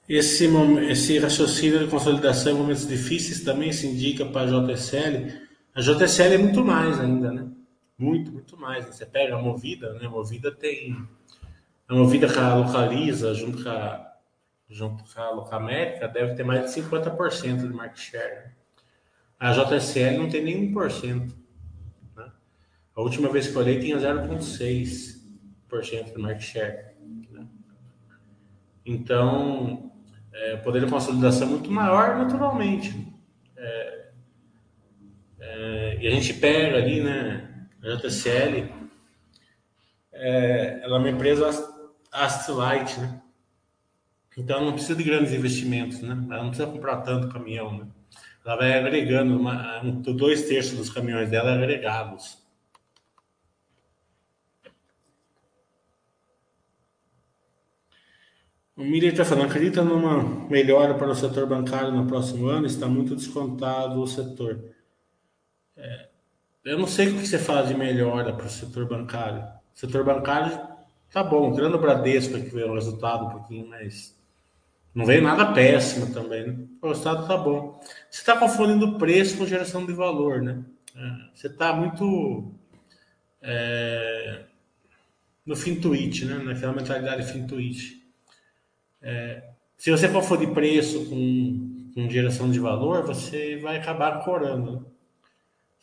Esse, 0.08 0.45
esse 0.89 1.18
raciocínio 1.18 1.80
de 1.80 1.88
consolidação 1.88 2.53
em 2.53 2.56
momentos 2.56 2.88
difíceis 2.88 3.43
também 3.43 3.74
se 3.74 3.88
indica 3.88 4.24
para 4.26 4.41
a 4.41 4.45
JSL. 4.45 5.34
A 5.74 5.82
JSL 5.82 6.36
é 6.36 6.38
muito 6.38 6.64
mais 6.64 6.99
ainda, 6.99 7.32
né? 7.32 7.47
Muito, 7.97 8.32
muito 8.32 8.56
mais. 8.56 8.86
Você 8.86 9.03
pega 9.06 9.36
a 9.36 9.41
Movida, 9.41 9.93
né? 9.93 10.06
A 10.06 10.10
Movida 10.10 10.51
tem. 10.51 10.95
A 11.88 11.95
Movida 11.95 12.28
que 12.28 12.39
localiza 12.39 13.34
junto 13.34 13.64
com 13.64 13.70
a, 13.70 14.14
junto 14.70 15.03
com 15.03 15.22
a 15.22 15.32
Locamérica 15.32 16.08
deve 16.08 16.36
ter 16.36 16.43
mais 16.43 16.74
de 16.74 16.82
50% 16.82 17.68
de 17.68 17.74
market 17.74 17.99
share. 17.99 18.51
A 19.39 19.53
JSL 19.53 20.18
não 20.18 20.30
tem 20.30 20.43
nem 20.43 20.74
1%. 20.74 21.34
Né? 22.16 22.32
A 22.95 23.01
última 23.01 23.30
vez 23.30 23.47
que 23.47 23.56
eu 23.56 23.62
olhei 23.62 23.80
tinha 23.80 23.97
0,6% 23.97 26.14
de 26.14 26.18
market 26.18 26.43
share. 26.43 26.95
Né? 27.32 27.47
Então, 28.86 29.91
é, 30.36 30.57
poder 30.57 30.86
de 30.86 30.91
consolidação 30.91 31.47
muito 31.47 31.71
maior 31.71 32.17
naturalmente. 32.17 33.13
É, 33.57 34.05
é, 35.39 35.97
e 36.01 36.07
a 36.07 36.11
gente 36.11 36.33
pega 36.36 36.77
ali, 36.77 37.01
né, 37.01 37.67
a 37.81 37.95
JCL, 37.95 38.69
é, 40.13 40.79
ela 40.83 40.97
é 40.97 40.99
uma 40.99 41.09
empresa 41.09 41.49
asset 42.11 42.99
né? 42.99 43.21
Então 44.38 44.65
não 44.65 44.73
precisa 44.73 44.95
de 44.95 45.03
grandes 45.03 45.31
investimentos, 45.31 46.01
né? 46.01 46.17
Ela 46.29 46.43
não 46.43 46.49
precisa 46.49 46.69
comprar 46.69 46.97
tanto 46.97 47.29
caminhão, 47.29 47.77
né? 47.77 47.88
ela 48.45 48.57
vai 48.57 48.77
agregando, 48.77 49.36
uma, 49.39 49.81
um, 49.81 50.01
dois 50.01 50.43
terços 50.43 50.77
dos 50.77 50.89
caminhões 50.89 51.31
dela 51.31 51.53
agregados. 51.53 52.38
O 58.76 58.84
Miller 58.84 59.11
está 59.11 59.23
falando, 59.23 59.45
acredita 59.45 59.82
numa 59.84 60.21
melhora 60.49 60.93
para 60.95 61.09
o 61.09 61.15
setor 61.15 61.47
bancário 61.47 61.93
no 61.93 62.05
próximo 62.07 62.47
ano? 62.47 62.65
Está 62.65 62.88
muito 62.88 63.15
descontado 63.15 64.01
o 64.01 64.07
setor. 64.07 64.59
É, 65.78 66.09
eu 66.65 66.78
não 66.78 66.86
sei 66.86 67.07
o 67.07 67.13
que 67.13 67.26
você 67.26 67.39
fala 67.39 67.65
de 67.65 67.73
melhora 67.73 68.34
para 68.34 68.47
o 68.47 68.49
setor 68.49 68.86
bancário. 68.86 69.41
O 69.73 69.80
setor 69.80 70.03
bancário 70.03 70.59
tá 71.09 71.23
bom, 71.23 71.53
tirando 71.53 71.76
o 71.76 71.80
Bradesco 71.80 72.34
que 72.34 72.53
veio 72.53 72.69
o 72.69 72.73
resultado 72.73 73.26
um 73.26 73.30
pouquinho, 73.30 73.67
mas 73.69 74.13
não 74.93 75.05
veio 75.05 75.21
nada 75.21 75.53
péssimo 75.53 76.13
também. 76.13 76.47
Né? 76.47 76.65
O 76.82 76.89
resultado 76.89 77.28
tá 77.28 77.38
bom. 77.38 77.80
Você 78.09 78.19
está 78.19 78.36
confundindo 78.38 78.97
preço 78.97 79.38
com 79.38 79.45
geração 79.45 79.86
de 79.86 79.93
valor, 79.93 80.41
né? 80.41 80.61
É, 80.93 81.30
você 81.34 81.47
está 81.47 81.71
muito 81.71 82.51
é, 83.41 84.43
no 85.45 85.55
fintuit, 85.55 86.26
né? 86.26 86.43
Naquela 86.43 86.73
mentalidade 86.73 87.32
fintuit. 87.32 87.95
É, 89.08 89.51
se 89.78 89.91
você 89.91 90.10
confundir 90.10 90.51
preço 90.51 91.08
com, 91.08 91.91
com, 91.93 92.10
geração 92.10 92.49
de 92.49 92.60
valor, 92.60 93.06
você 93.06 93.58
vai 93.58 93.78
acabar 93.78 94.24
corando. 94.26 94.72
Né? 94.72 94.86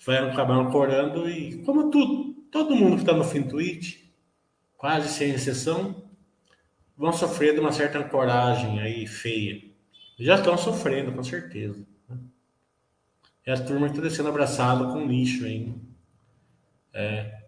Vai 0.05 0.19
acabar 0.19 0.69
corando 0.73 1.31
e, 1.31 1.63
como 1.63 1.89
tudo, 1.89 2.35
todo 2.51 2.75
mundo 2.75 2.97
que 2.97 3.03
está 3.03 3.13
no 3.13 3.23
Fintuit, 3.23 4.13
quase 4.77 5.09
sem 5.09 5.31
exceção, 5.31 6.03
vão 6.99 7.13
sofrer 7.13 7.55
de 7.55 7.61
uma 7.61 7.71
certa 7.71 8.01
ancoragem 8.01 8.81
aí 8.81 9.07
feia. 9.07 9.63
Já 10.19 10.35
estão 10.35 10.59
sofrendo, 10.59 11.13
com 11.13 11.23
certeza. 11.23 11.87
Né? 12.09 12.19
E 13.47 13.53
a 13.53 13.65
turma 13.65 13.87
está 13.87 14.03
descendo 14.03 14.31
abraçado 14.31 14.93
com 14.93 15.07
lixo 15.07 15.45
ainda. 15.45 15.79
É, 16.93 17.45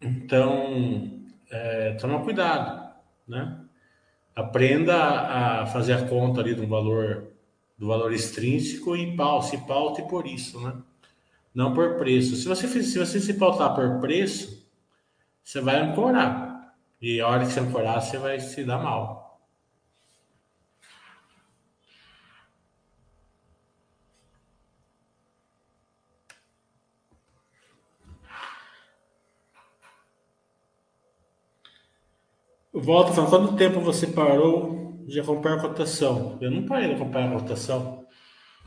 então, 0.00 1.20
é, 1.50 1.92
toma 1.92 2.24
cuidado, 2.24 2.94
né? 3.28 3.59
Aprenda 4.40 4.96
a 4.96 5.66
fazer 5.66 5.94
a 5.94 6.06
conta 6.06 6.40
ali 6.40 6.54
do 6.54 6.66
valor 6.66 7.30
do 7.80 7.86
valor 7.86 8.12
extrínseco 8.12 8.94
e 8.94 9.16
se 9.42 9.56
paute 9.66 10.02
por 10.02 10.26
isso, 10.26 10.60
né? 10.60 10.74
Não 11.54 11.72
por 11.72 11.96
preço. 11.96 12.36
Se 12.36 12.46
você, 12.46 12.68
se 12.68 12.98
você 12.98 13.18
se 13.18 13.34
pautar 13.34 13.74
por 13.74 14.00
preço, 14.00 14.68
você 15.42 15.62
vai 15.62 15.80
ancorar. 15.80 16.74
E 17.00 17.20
a 17.20 17.26
hora 17.26 17.46
que 17.46 17.52
você 17.52 17.60
ancorar, 17.60 18.02
você 18.02 18.18
vai 18.18 18.38
se 18.38 18.62
dar 18.64 18.78
mal. 18.78 19.19
Volta 32.72 33.12
falando, 33.12 33.30
quanto 33.30 33.56
tempo 33.56 33.80
você 33.80 34.06
parou 34.06 35.02
de 35.04 35.18
acompanhar 35.18 35.58
a 35.58 35.60
cotação? 35.60 36.38
Eu 36.40 36.52
não 36.52 36.66
parei 36.66 36.88
de 36.88 36.94
acompanhar 36.94 37.32
a 37.32 37.40
cotação. 37.40 38.06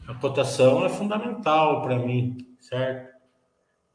A 0.05 0.13
cotação 0.15 0.85
é 0.85 0.89
fundamental 0.89 1.81
para 1.81 1.97
mim, 1.97 2.37
certo? 2.59 3.13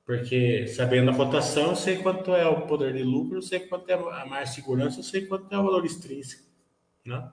Porque 0.07 0.67
sabendo 0.67 1.11
a 1.11 1.15
cotação, 1.15 1.71
eu 1.71 1.77
sei 1.77 1.99
quanto 1.99 2.35
é 2.35 2.49
o 2.49 2.63
poder 2.63 2.95
de 2.95 3.03
lucro, 3.03 3.37
eu 3.37 3.43
sei 3.43 3.61
quanto 3.61 3.91
é 3.91 3.95
a 3.95 4.25
mais 4.25 4.49
segurança, 4.51 5.01
eu 5.01 5.05
sei 5.05 5.27
quanto 5.27 5.55
é 5.55 5.59
o 5.59 5.65
valor 5.65 5.85
extrínseco. 5.85 6.49
Né? 7.05 7.31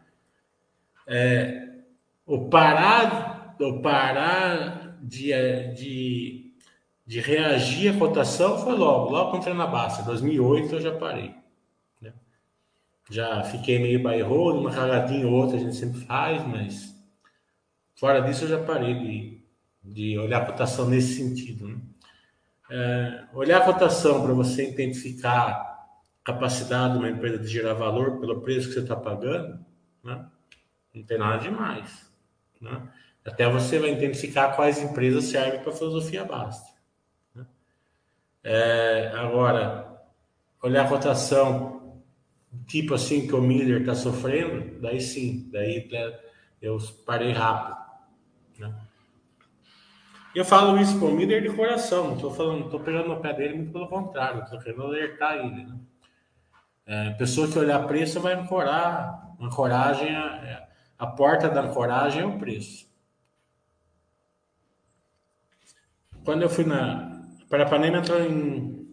É, 1.07 1.69
o 2.25 2.49
parar, 2.49 3.55
o 3.57 3.81
parar 3.81 4.99
de, 5.01 5.31
de, 5.73 6.53
de 7.07 7.21
reagir 7.21 7.95
à 7.95 7.97
cotação 7.97 8.57
foi 8.57 8.75
logo, 8.75 9.11
logo 9.11 9.29
quando 9.29 9.43
entrei 9.43 9.55
na 9.55 9.65
Basta. 9.65 10.01
Em 10.01 10.05
2008 10.05 10.75
eu 10.75 10.81
já 10.81 10.91
parei 10.91 11.44
já 13.09 13.43
fiquei 13.43 13.79
meio 13.79 14.01
bairro, 14.01 14.59
uma 14.59 14.71
cagadinha 14.71 15.27
ou 15.27 15.33
outra 15.33 15.57
a 15.57 15.59
gente 15.59 15.75
sempre 15.75 16.01
faz, 16.01 16.45
mas 16.47 16.95
fora 17.95 18.21
disso 18.21 18.45
eu 18.45 18.49
já 18.49 18.63
parei 18.63 18.93
de, 18.95 19.45
de 19.83 20.17
olhar 20.17 20.41
a 20.41 20.45
cotação 20.45 20.87
nesse 20.89 21.15
sentido. 21.15 21.67
Né? 21.67 21.77
É, 22.71 23.23
olhar 23.33 23.61
a 23.61 23.65
cotação 23.65 24.23
para 24.23 24.33
você 24.33 24.69
identificar 24.69 25.75
capacidade 26.23 26.93
de 26.93 26.99
uma 26.99 27.09
empresa 27.09 27.37
de 27.37 27.47
gerar 27.47 27.75
valor 27.75 28.19
pelo 28.19 28.41
preço 28.41 28.69
que 28.69 28.73
você 28.73 28.79
está 28.79 28.95
pagando, 28.95 29.63
né? 30.03 30.25
não 30.93 31.03
tem 31.03 31.19
nada 31.19 31.37
demais. 31.37 32.11
Né? 32.59 32.81
Até 33.23 33.47
você 33.47 33.77
vai 33.77 33.91
identificar 33.91 34.55
quais 34.55 34.81
empresas 34.81 35.25
servem 35.25 35.59
para 35.59 35.71
a 35.71 35.75
filosofia 35.75 36.25
basta. 36.25 36.73
Né? 37.35 37.45
É, 38.43 39.11
agora, 39.15 40.01
olhar 40.63 40.85
a 40.85 40.89
cotação 40.89 41.84
tipo 42.67 42.93
assim 42.93 43.27
que 43.27 43.35
o 43.35 43.41
Miller 43.41 43.81
está 43.81 43.95
sofrendo, 43.95 44.79
daí 44.79 44.99
sim, 44.99 45.49
daí 45.51 45.87
né, 45.91 46.19
eu 46.61 46.77
parei 47.05 47.31
rápido. 47.31 47.77
Né? 48.59 48.73
Eu 50.33 50.43
falo 50.43 50.77
isso 50.79 50.99
com 50.99 51.07
o 51.07 51.15
Miller 51.15 51.41
de 51.41 51.55
coração, 51.55 52.07
não 52.07 52.15
estou 52.15 52.33
falando, 52.33 52.65
estou 52.65 52.79
pegando 52.79 53.09
no 53.09 53.21
pé 53.21 53.33
dele, 53.33 53.55
muito 53.55 53.71
pelo 53.71 53.87
contrário, 53.87 54.43
estou 54.43 54.59
querendo 54.59 54.83
alertar 54.83 55.37
ele. 55.37 55.63
Né? 55.63 55.79
É, 56.85 57.09
pessoa 57.11 57.47
que 57.47 57.57
olhar 57.57 57.87
preço 57.87 58.19
vai 58.19 58.33
ancorar, 58.33 59.35
ancoragem, 59.39 60.15
a, 60.15 60.25
é, 60.43 60.67
a 60.97 61.07
porta 61.07 61.49
da 61.49 61.61
ancoragem 61.61 62.21
é 62.21 62.25
o 62.25 62.37
preço. 62.37 62.85
Quando 66.23 66.41
eu 66.41 66.49
fui 66.49 66.65
na. 66.65 67.21
Parapanema 67.49 67.99
entrou 67.99 68.19
em. 68.19 68.85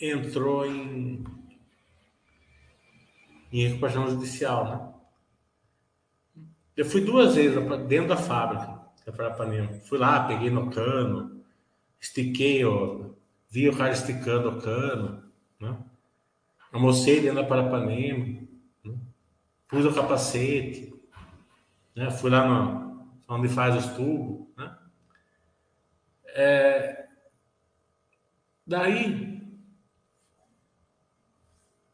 Entrou 0.00 0.66
em 0.66 1.24
em 3.52 3.68
recuperação 3.68 4.08
judicial, 4.08 4.64
né? 4.64 4.92
Eu 6.74 6.86
fui 6.86 7.02
duas 7.02 7.34
vezes 7.34 7.58
dentro 7.86 8.08
da 8.08 8.16
fábrica 8.16 8.80
da 9.04 9.12
Parapanema. 9.12 9.72
Fui 9.74 9.98
lá, 9.98 10.26
peguei 10.26 10.48
no 10.48 10.70
cano, 10.70 11.44
estiquei, 12.00 12.64
ó, 12.64 13.10
vi 13.50 13.68
o 13.68 13.76
cara 13.76 13.92
esticando 13.92 14.48
o 14.48 14.62
cano, 14.62 15.22
né? 15.60 15.76
Almocei 16.72 17.20
dentro 17.20 17.42
da 17.42 17.44
Parapanema, 17.44 18.40
né? 18.82 18.94
pus 19.68 19.84
o 19.84 19.94
capacete, 19.94 20.94
né? 21.94 22.10
Fui 22.10 22.30
lá 22.30 22.46
no, 22.46 23.06
onde 23.28 23.48
faz 23.48 23.76
os 23.76 23.92
tubos, 23.92 24.48
né? 24.56 24.74
É, 26.28 27.06
daí 28.66 29.31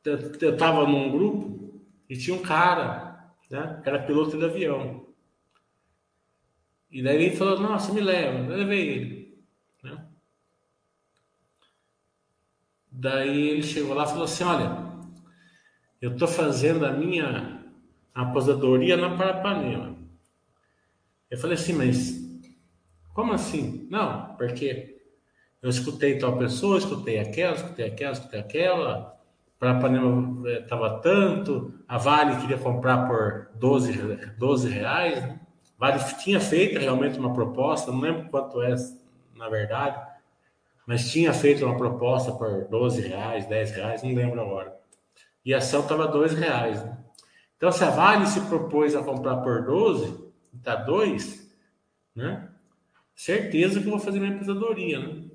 eu 0.08 0.52
estava 0.54 0.86
num 0.86 1.10
grupo 1.10 1.82
e 2.08 2.16
tinha 2.16 2.36
um 2.36 2.42
cara, 2.42 3.32
né? 3.50 3.82
Era 3.84 4.02
piloto 4.02 4.38
de 4.38 4.44
avião. 4.44 5.06
E 6.90 7.02
daí 7.02 7.16
ele 7.16 7.36
falou, 7.36 7.60
nossa, 7.60 7.92
me 7.92 8.00
leva, 8.00 8.50
eu 8.50 8.56
levei 8.56 8.88
ele. 8.88 9.44
Né? 9.82 10.06
Daí 12.90 13.48
ele 13.48 13.62
chegou 13.62 13.94
lá 13.94 14.04
e 14.04 14.08
falou 14.08 14.24
assim, 14.24 14.44
olha, 14.44 14.88
eu 16.00 16.12
estou 16.12 16.28
fazendo 16.28 16.86
a 16.86 16.92
minha 16.92 17.62
aposentadoria 18.14 18.96
na 18.96 19.16
Parapanema. 19.16 19.96
Eu 21.30 21.38
falei 21.38 21.56
assim, 21.56 21.74
mas 21.74 22.18
como 23.12 23.32
assim? 23.32 23.86
Não, 23.90 24.36
porque 24.36 25.02
eu 25.60 25.68
escutei 25.68 26.18
tal 26.18 26.38
pessoa, 26.38 26.78
escutei 26.78 27.18
aquela, 27.18 27.56
escutei 27.56 27.86
aquela, 27.86 28.12
escutei 28.12 28.40
aquela, 28.40 29.17
para 29.58 29.80
Panema 29.80 30.48
estava 30.50 31.00
tanto, 31.00 31.74
a 31.86 31.98
Vale 31.98 32.40
queria 32.40 32.58
comprar 32.58 33.08
por 33.08 33.50
12, 33.56 34.32
12 34.38 34.68
reais. 34.68 35.20
Né? 35.20 35.40
Vale 35.76 35.98
tinha 36.22 36.40
feito 36.40 36.78
realmente 36.78 37.18
uma 37.18 37.32
proposta, 37.32 37.90
não 37.90 38.00
lembro 38.00 38.28
quanto 38.30 38.62
é 38.62 38.74
na 39.34 39.48
verdade, 39.48 40.00
mas 40.86 41.10
tinha 41.10 41.32
feito 41.32 41.64
uma 41.64 41.76
proposta 41.76 42.32
por 42.32 42.66
12 42.68 43.02
reais, 43.02 43.46
10 43.46 43.70
reais, 43.72 44.02
não 44.02 44.14
lembro 44.14 44.40
agora. 44.40 44.76
E 45.44 45.54
a 45.54 45.58
ação 45.58 45.80
estava 45.80 46.06
2 46.06 46.34
reais. 46.34 46.84
Né? 46.84 46.96
Então, 47.56 47.70
se 47.72 47.82
a 47.84 47.90
Vale 47.90 48.26
se 48.26 48.40
propôs 48.42 48.94
a 48.94 49.02
comprar 49.02 49.38
por 49.38 49.64
12, 49.64 50.28
está 50.56 50.76
2, 50.76 51.52
né? 52.14 52.48
certeza 53.14 53.80
que 53.80 53.86
eu 53.86 53.90
vou 53.90 54.00
fazer 54.00 54.20
minha 54.20 54.34
aposentadoria. 54.34 54.98
Né? 55.00 55.27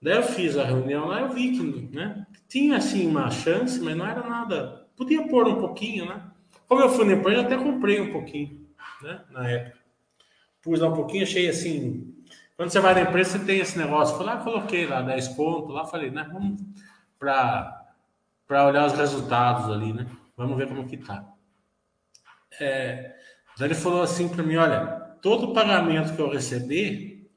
Daí 0.00 0.16
eu 0.16 0.22
fiz 0.22 0.56
a 0.56 0.64
reunião 0.64 1.06
lá, 1.06 1.22
eu 1.22 1.30
vi 1.30 1.52
que 1.52 1.94
né, 1.94 2.26
tinha 2.48 2.76
assim 2.76 3.06
uma 3.06 3.30
chance, 3.30 3.80
mas 3.80 3.96
não 3.96 4.06
era 4.06 4.22
nada. 4.22 4.86
Podia 4.96 5.26
pôr 5.26 5.48
um 5.48 5.60
pouquinho, 5.60 6.06
né? 6.06 6.22
Como 6.68 6.80
eu 6.80 6.90
fui 6.90 7.04
na 7.04 7.14
empresa, 7.14 7.40
eu 7.40 7.46
até 7.46 7.56
comprei 7.56 8.00
um 8.00 8.12
pouquinho, 8.12 8.66
né? 9.02 9.24
Na 9.30 9.48
época. 9.48 9.78
Pus 10.62 10.80
lá 10.80 10.88
um 10.88 10.94
pouquinho, 10.94 11.22
achei 11.22 11.48
assim. 11.48 12.14
Quando 12.56 12.70
você 12.70 12.80
vai 12.80 12.94
na 12.94 13.02
empresa, 13.02 13.38
você 13.38 13.44
tem 13.44 13.60
esse 13.60 13.78
negócio. 13.78 14.16
Fui 14.16 14.26
lá, 14.26 14.36
coloquei 14.38 14.86
lá 14.86 15.00
10 15.02 15.28
pontos, 15.28 15.74
lá 15.74 15.86
falei, 15.86 16.10
né? 16.10 16.28
Vamos 16.32 16.60
para 17.18 18.66
olhar 18.66 18.86
os 18.86 18.92
resultados 18.92 19.70
ali, 19.70 19.92
né? 19.92 20.06
Vamos 20.36 20.56
ver 20.56 20.68
como 20.68 20.86
que 20.86 20.96
tá. 20.96 21.24
É, 22.60 23.14
daí 23.56 23.68
ele 23.68 23.74
falou 23.74 24.02
assim 24.02 24.28
para 24.28 24.42
mim, 24.42 24.56
olha, 24.56 24.86
todo 25.22 25.52
pagamento 25.52 26.14
que 26.14 26.20
eu 26.20 26.30
receber, 26.30 27.30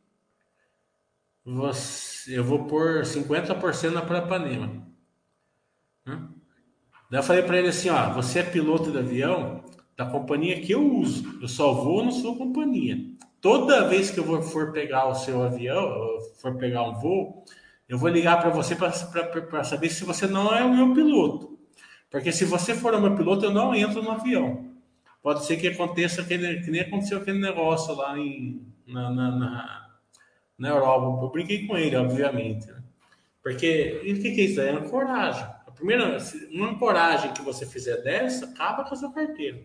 você, 1.46 2.11
eu 2.28 2.44
vou 2.44 2.66
pôr 2.66 3.02
50% 3.02 3.92
na 3.92 4.02
Prapanema. 4.02 4.88
Né? 6.06 6.28
Daí 7.10 7.20
eu 7.20 7.24
falei 7.24 7.44
para 7.44 7.58
ele 7.58 7.70
assim, 7.70 7.90
ó, 7.90 8.14
você 8.14 8.40
é 8.40 8.44
piloto 8.44 8.92
de 8.92 8.98
avião 8.98 9.64
da 9.98 10.06
companhia 10.06 10.62
que 10.62 10.72
eu 10.72 10.96
uso. 10.96 11.40
Eu 11.42 11.48
só 11.48 11.74
vou 11.74 12.04
na 12.04 12.12
sua 12.12 12.36
companhia. 12.36 12.98
Toda 13.40 13.88
vez 13.88 14.12
que 14.12 14.20
eu 14.20 14.42
for 14.42 14.72
pegar 14.72 15.08
o 15.08 15.16
seu 15.16 15.42
avião, 15.44 16.20
for 16.40 16.56
pegar 16.58 16.84
um 16.84 16.94
voo, 16.94 17.44
eu 17.90 17.98
vou 17.98 18.10
ligar 18.10 18.40
para 18.40 18.50
você 18.50 18.76
para 18.76 19.64
saber 19.64 19.90
se 19.90 20.06
você 20.06 20.28
não 20.28 20.56
é 20.56 20.64
o 20.64 20.74
meu 20.74 20.94
piloto. 20.94 21.60
Porque 22.10 22.32
se 22.32 22.46
você 22.46 22.74
for 22.74 22.94
o 22.94 23.02
meu 23.02 23.16
piloto, 23.16 23.46
eu 23.46 23.52
não 23.52 23.74
entro 23.74 24.02
no 24.02 24.12
avião. 24.12 24.72
Pode 25.22 25.46
ser 25.46 25.58
que 25.58 25.68
aconteça 25.68 26.24
que 26.24 26.38
nem 26.38 26.82
aconteceu 26.82 27.18
aquele 27.18 27.40
negócio 27.40 27.94
lá 27.94 28.18
em, 28.18 28.66
na, 28.88 29.10
na, 29.10 29.32
na, 29.32 29.91
na 30.62 30.70
Europa. 30.70 31.26
Eu 31.26 31.30
brinquei 31.30 31.66
com 31.66 31.76
ele, 31.76 31.96
obviamente. 31.96 32.68
Né? 32.68 32.84
Porque 33.42 34.00
o 34.02 34.22
que, 34.22 34.36
que 34.36 34.42
é 34.42 34.44
isso? 34.44 34.62
É 34.62 34.70
ancoragem. 34.70 35.44
A 35.44 35.72
primeira, 35.72 36.18
uma 36.52 36.70
ancoragem 36.70 37.34
que 37.34 37.42
você 37.42 37.66
fizer 37.66 37.98
dessa, 38.04 38.46
acaba 38.46 38.84
com 38.84 38.94
a 38.94 38.98
sua 38.98 39.12
carteira. 39.12 39.60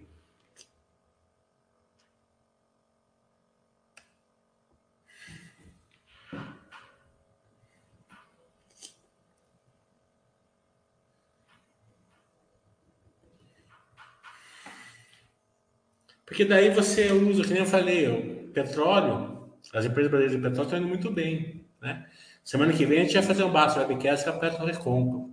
Porque 16.25 16.45
daí 16.45 16.71
você 16.71 17.13
usa, 17.13 17.45
que 17.45 17.53
nem 17.53 17.63
eu 17.63 17.67
falei, 17.67 18.09
o 18.09 18.49
petróleo, 18.49 19.36
as 19.77 19.85
empresas 19.85 20.11
brasileiras 20.11 20.33
de 20.33 20.49
petróleo 20.49 20.67
estão 20.67 20.79
indo 20.79 20.89
muito 20.89 21.11
bem. 21.11 21.67
Né? 21.83 22.07
Semana 22.43 22.73
que 22.73 22.87
vem 22.87 23.01
a 23.01 23.03
gente 23.03 23.13
vai 23.13 23.23
fazer 23.23 23.45
um 23.45 23.53
basta 23.53 23.81
webcast 23.81 24.25
com 24.25 24.31
a 24.31 24.39
Petro 24.39 24.65
Recompra. 24.65 25.29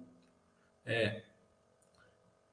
É. 0.86 1.22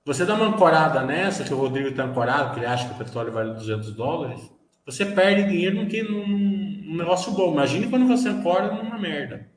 Você 0.04 0.24
dá 0.24 0.34
uma 0.34 0.46
ancorada 0.46 1.02
nessa, 1.02 1.42
que 1.42 1.52
o 1.52 1.56
Rodrigo 1.56 1.88
está 1.88 2.04
ancorado, 2.04 2.54
que 2.54 2.60
ele 2.60 2.66
acha 2.66 2.88
que 2.88 2.94
o 2.94 2.98
petróleo 2.98 3.32
vale 3.32 3.54
200 3.54 3.92
dólares, 3.92 4.40
você 4.86 5.04
perde 5.04 5.50
dinheiro 5.50 5.76
num, 5.76 6.28
num 6.28 6.96
negócio 6.96 7.32
bom. 7.32 7.52
Imagine 7.52 7.88
quando 7.90 8.06
você 8.06 8.28
ancora 8.28 8.72
numa 8.72 8.96
merda. 8.96 9.50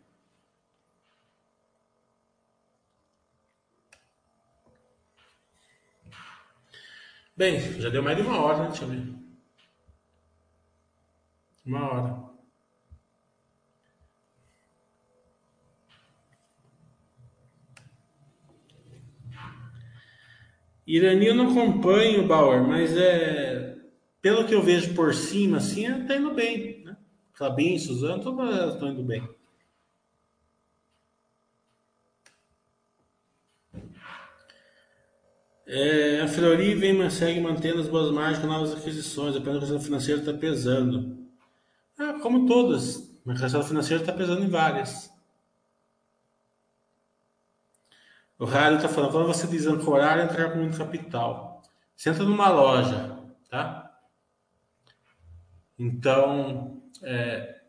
Bem, 7.37 7.59
já 7.79 7.89
deu 7.89 8.01
mais 8.01 8.17
de 8.17 8.23
uma 8.23 8.41
hora, 8.41 8.63
né? 8.63 8.67
Deixa 8.69 8.85
eu 8.85 8.89
ver. 8.89 9.23
Uma 11.65 11.91
hora. 11.91 12.33
Irani 20.85 21.27
eu 21.27 21.35
não 21.35 21.51
acompanho, 21.51 22.27
Bauer, 22.27 22.61
mas 22.67 22.95
é 22.97 23.77
pelo 24.21 24.45
que 24.45 24.53
eu 24.55 24.61
vejo 24.61 24.93
por 24.95 25.13
cima, 25.13 25.57
assim, 25.57 25.83
tá 26.05 26.15
indo 26.15 26.33
bem, 26.33 26.81
né? 26.83 26.95
Fabinho, 27.33 27.79
Suzano, 27.79 28.23
todas 28.23 28.57
elas 28.57 28.73
estão 28.75 28.89
indo 28.89 29.03
bem. 29.03 29.27
É, 35.65 36.21
a 36.21 36.27
Flori 36.27 36.75
vem, 36.75 36.93
mas 36.93 37.13
segue 37.13 37.39
mantendo 37.39 37.79
as 37.79 37.87
boas 37.87 38.11
margens 38.11 38.39
com 38.39 38.47
novas 38.47 38.73
aquisições, 38.73 39.35
a 39.35 39.41
questão 39.41 39.79
financeira 39.81 40.19
está 40.19 40.33
pesando. 40.33 41.22
Ah, 41.97 42.19
como 42.21 42.45
todas, 42.45 43.13
a 43.27 43.33
questão 43.33 43.63
financeira 43.63 44.01
está 44.01 44.13
pesando 44.13 44.43
em 44.43 44.49
várias. 44.49 45.11
O 48.37 48.45
Rádio 48.45 48.77
está 48.77 48.89
falando, 48.89 49.11
quando 49.11 49.27
você 49.27 49.47
desancorar, 49.47 50.19
entrar 50.19 50.51
com 50.51 50.59
muito 50.59 50.77
capital. 50.77 51.61
Você 51.95 52.09
entra 52.09 52.23
numa 52.23 52.49
loja, 52.49 53.17
tá? 53.49 53.97
Então, 55.77 56.81
é, 57.01 57.61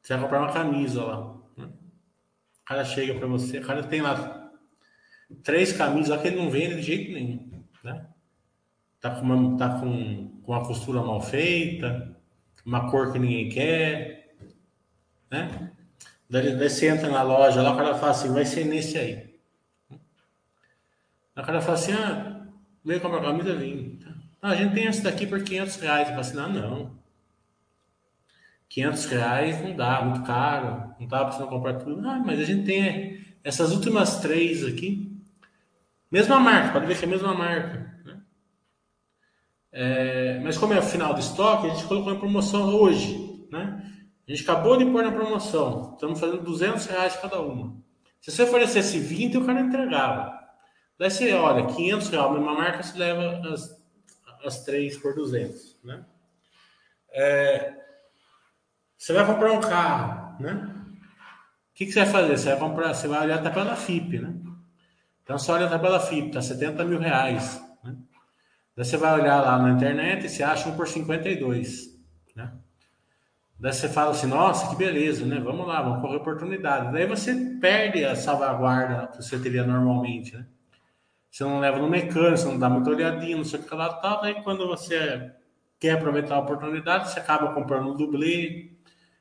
você 0.00 0.14
vai 0.14 0.22
comprar 0.22 0.40
uma 0.40 0.52
camisa 0.52 1.04
lá. 1.04 1.36
Né? 1.56 1.66
O 1.66 2.64
cara 2.64 2.84
chega 2.84 3.14
para 3.14 3.26
você, 3.26 3.58
o 3.58 3.66
cara 3.66 3.82
tem 3.82 4.00
lá 4.00 4.50
três 5.42 5.72
camisas 5.72 6.08
lá 6.08 6.18
que 6.18 6.28
ele 6.28 6.36
não 6.36 6.50
vende 6.50 6.76
de 6.76 6.82
jeito 6.82 7.12
nenhum, 7.12 7.64
né? 7.82 8.08
Tá 9.00 9.10
com 9.10 9.22
uma, 9.22 9.58
tá 9.58 9.80
com, 9.80 10.40
com 10.42 10.52
uma 10.52 10.64
costura 10.66 11.02
mal 11.02 11.20
feita, 11.20 12.11
uma 12.64 12.90
cor 12.90 13.12
que 13.12 13.18
ninguém 13.18 13.48
quer, 13.48 14.34
né? 15.30 15.72
Daí, 16.28 16.56
você 16.56 16.88
entra 16.88 17.10
na 17.10 17.22
loja 17.22 17.60
lá, 17.60 17.72
o 17.72 17.76
cara 17.76 17.94
fala 17.94 18.12
assim, 18.12 18.32
vai 18.32 18.44
ser 18.44 18.64
nesse 18.64 18.96
aí. 18.96 19.32
O 21.36 21.42
cara 21.42 21.60
fala 21.60 21.74
assim, 21.74 21.92
ah, 21.92 22.46
veio 22.84 23.00
comprar 23.00 23.22
camisa, 23.22 23.54
vim. 23.54 23.98
Ah, 24.40 24.50
a 24.50 24.54
gente 24.56 24.74
tem 24.74 24.86
essa 24.86 25.02
daqui 25.02 25.26
por 25.26 25.42
500 25.42 25.76
reais. 25.76 26.08
Eu 26.08 26.14
falo 26.14 26.20
assim, 26.20 26.36
não, 26.36 26.52
não. 26.52 26.98
500 28.68 29.04
reais 29.06 29.62
não 29.62 29.76
dá, 29.76 30.02
muito 30.02 30.22
caro. 30.24 30.94
Não 30.98 31.06
dá 31.06 31.24
para 31.24 31.32
você 31.32 31.44
comprar 31.44 31.74
tudo. 31.74 32.08
Ah, 32.08 32.18
mas 32.18 32.40
a 32.40 32.44
gente 32.44 32.64
tem 32.64 33.26
essas 33.44 33.72
últimas 33.72 34.20
três 34.20 34.64
aqui. 34.64 35.20
Mesma 36.10 36.40
marca, 36.40 36.72
pode 36.72 36.86
ver 36.86 36.98
que 36.98 37.04
é 37.04 37.08
a 37.08 37.10
mesma 37.10 37.34
marca. 37.34 37.91
É, 39.72 40.38
mas 40.40 40.58
como 40.58 40.74
é 40.74 40.78
o 40.78 40.82
final 40.82 41.14
do 41.14 41.20
estoque, 41.20 41.66
a 41.66 41.70
gente 41.70 41.86
colocou 41.86 42.12
em 42.12 42.18
promoção 42.18 42.74
hoje. 42.74 43.46
Né? 43.50 43.82
A 44.28 44.30
gente 44.30 44.42
acabou 44.42 44.76
de 44.76 44.84
pôr 44.84 45.02
na 45.02 45.10
promoção. 45.10 45.92
Estamos 45.94 46.20
fazendo 46.20 46.42
200 46.42 46.86
reais 46.86 47.16
cada 47.16 47.40
uma. 47.40 47.74
Se 48.20 48.30
você 48.30 48.42
oferecesse 48.42 48.98
20, 48.98 49.38
o 49.38 49.46
cara 49.46 49.60
entregava. 49.60 50.38
Daí 50.98 51.10
você 51.10 51.32
olha, 51.32 51.66
500 51.66 52.08
reais, 52.10 52.26
a 52.26 52.32
mesma 52.32 52.54
marca, 52.54 52.82
você 52.82 52.98
leva 52.98 53.48
as, 53.48 53.82
as 54.44 54.64
três 54.64 54.96
por 54.98 55.14
200. 55.14 55.78
Né? 55.82 56.04
É, 57.10 57.74
você 58.96 59.12
vai 59.12 59.26
comprar 59.26 59.52
um 59.52 59.60
carro, 59.60 60.40
né? 60.40 60.68
O 61.70 61.74
que, 61.74 61.86
que, 61.86 61.92
você 61.92 62.04
vai 62.04 62.08
fazer? 62.12 62.38
Você 62.38 62.50
vai 62.50 62.58
comprar, 62.58 62.94
você 62.94 63.08
vai 63.08 63.22
olhar 63.22 63.38
a 63.38 63.42
tabela 63.42 63.74
FIP, 63.74 64.18
né? 64.18 64.34
Então 65.24 65.38
você 65.38 65.50
olha 65.50 65.66
a 65.66 65.70
tabela 65.70 65.98
FIP, 65.98 66.30
tá 66.30 66.42
70 66.42 66.84
mil 66.84 67.00
reais. 67.00 67.60
Daí 68.74 68.84
você 68.84 68.96
vai 68.96 69.20
olhar 69.20 69.40
lá 69.42 69.58
na 69.58 69.70
internet 69.70 70.24
e 70.24 70.28
você 70.28 70.42
acha 70.42 70.68
um 70.68 70.76
por 70.76 70.88
52. 70.88 71.98
Né? 72.34 72.52
Daí 73.58 73.72
você 73.72 73.88
fala 73.88 74.12
assim, 74.12 74.26
nossa, 74.26 74.68
que 74.68 74.76
beleza, 74.76 75.26
né? 75.26 75.38
Vamos 75.38 75.66
lá, 75.66 75.82
vamos 75.82 76.00
correr 76.00 76.16
oportunidade. 76.16 76.92
Daí 76.92 77.06
você 77.06 77.34
perde 77.60 78.04
a 78.04 78.16
salvaguarda 78.16 79.08
que 79.08 79.22
você 79.22 79.38
teria 79.38 79.64
normalmente, 79.64 80.36
né? 80.36 80.46
Você 81.30 81.44
não 81.44 81.60
leva 81.60 81.78
no 81.78 81.88
mecânico, 81.88 82.36
você 82.36 82.46
não 82.46 82.58
dá 82.58 82.68
muita 82.68 82.90
olhadinha, 82.90 83.36
não 83.36 83.44
sei 83.44 83.60
o 83.60 83.62
que 83.62 83.74
lá 83.74 83.92
tal. 83.94 84.20
Daí 84.20 84.42
quando 84.42 84.66
você 84.66 85.32
quer 85.78 85.92
aproveitar 85.92 86.36
a 86.36 86.40
oportunidade, 86.40 87.10
você 87.10 87.20
acaba 87.20 87.54
comprando 87.54 87.90
um 87.90 87.96
dublê, 87.96 88.72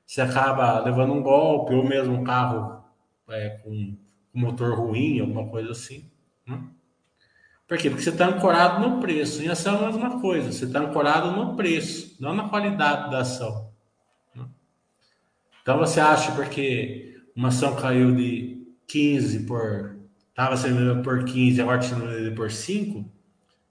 você 0.06 0.22
acaba 0.22 0.80
levando 0.80 1.14
um 1.14 1.22
golpe, 1.22 1.74
ou 1.74 1.88
mesmo 1.88 2.16
um 2.16 2.24
carro 2.24 2.84
é, 3.30 3.50
com 3.64 3.96
motor 4.34 4.78
ruim, 4.78 5.20
alguma 5.20 5.48
coisa 5.48 5.72
assim. 5.72 6.10
Né? 6.46 6.62
Por 7.72 7.78
quê? 7.78 7.90
Porque 7.90 8.04
você 8.04 8.10
está 8.10 8.28
ancorado 8.28 8.86
no 8.86 9.00
preço. 9.00 9.42
Em 9.42 9.48
ação 9.48 9.76
é 9.76 9.86
a 9.86 9.92
mesma 9.94 10.20
coisa. 10.20 10.52
Você 10.52 10.66
está 10.66 10.82
ancorado 10.82 11.32
no 11.32 11.56
preço, 11.56 12.18
não 12.20 12.36
na 12.36 12.50
qualidade 12.50 13.10
da 13.10 13.20
ação. 13.20 13.72
Então 15.62 15.78
você 15.78 16.02
acha 16.02 16.34
porque 16.34 17.18
uma 17.34 17.48
ação 17.48 17.74
caiu 17.78 18.14
de 18.14 18.68
15 18.88 19.46
por. 19.46 19.96
Estava 20.28 20.58
sendo 20.58 20.80
vendida 20.80 21.02
por 21.02 21.24
15, 21.24 21.62
agora 21.62 21.80
está 21.80 21.96
sendo 21.96 22.36
por 22.36 22.52
5, 22.52 23.10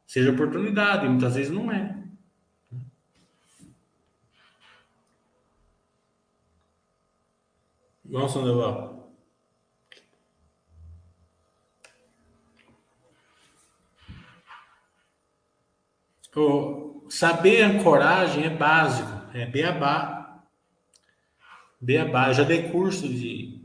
seja 0.07 0.30
oportunidade. 0.30 1.07
Muitas 1.07 1.34
vezes 1.34 1.53
não 1.53 1.70
é. 1.70 2.03
Nossa, 8.03 8.42
Neval. 8.42 8.99
O 16.36 17.06
saber 17.08 17.62
ancoragem 17.62 18.44
é 18.44 18.50
básico, 18.50 19.10
é 19.34 19.46
beabá. 19.46 20.42
Beabá. 21.80 22.28
Eu 22.28 22.34
já 22.34 22.44
dei 22.44 22.68
curso 22.68 23.08
de, 23.08 23.60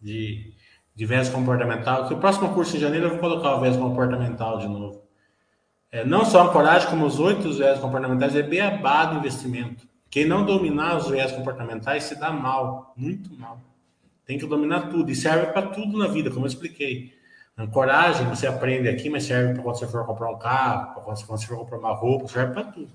de, 0.00 0.54
de 0.94 1.06
viés 1.06 1.28
comportamental, 1.28 2.08
que 2.08 2.14
o 2.14 2.18
próximo 2.18 2.54
curso 2.54 2.72
de 2.72 2.80
janeiro 2.80 3.06
eu 3.06 3.10
vou 3.10 3.18
colocar 3.18 3.56
o 3.56 3.60
viés 3.60 3.76
comportamental 3.76 4.58
de 4.58 4.68
novo. 4.68 5.02
É, 5.92 6.04
não 6.04 6.24
só 6.24 6.48
ancoragem, 6.48 6.88
como 6.88 7.04
os 7.04 7.18
oito 7.18 7.52
viés 7.52 7.78
comportamentais, 7.80 8.34
é 8.36 8.42
beabá 8.42 9.06
do 9.06 9.18
investimento. 9.18 9.88
Quem 10.08 10.24
não 10.24 10.44
dominar 10.44 10.96
os 10.96 11.08
viés 11.08 11.32
comportamentais 11.32 12.04
se 12.04 12.18
dá 12.18 12.32
mal, 12.32 12.94
muito 12.96 13.32
mal. 13.34 13.60
Tem 14.24 14.38
que 14.38 14.46
dominar 14.46 14.88
tudo, 14.88 15.10
e 15.10 15.14
serve 15.14 15.52
para 15.52 15.66
tudo 15.68 15.98
na 15.98 16.06
vida, 16.06 16.30
como 16.30 16.46
eu 16.46 16.48
expliquei. 16.48 17.12
Ancoragem, 17.60 18.26
você 18.26 18.46
aprende 18.46 18.88
aqui, 18.88 19.10
mas 19.10 19.24
serve 19.24 19.52
para 19.52 19.62
quando 19.62 19.78
você 19.78 19.86
for 19.86 20.06
comprar 20.06 20.30
um 20.30 20.38
carro, 20.38 20.94
para 20.94 21.02
quando 21.02 21.18
você 21.18 21.46
for 21.46 21.58
comprar 21.58 21.78
uma 21.78 21.92
roupa, 21.94 22.26
serve 22.26 22.54
para 22.54 22.64
tudo. 22.64 22.90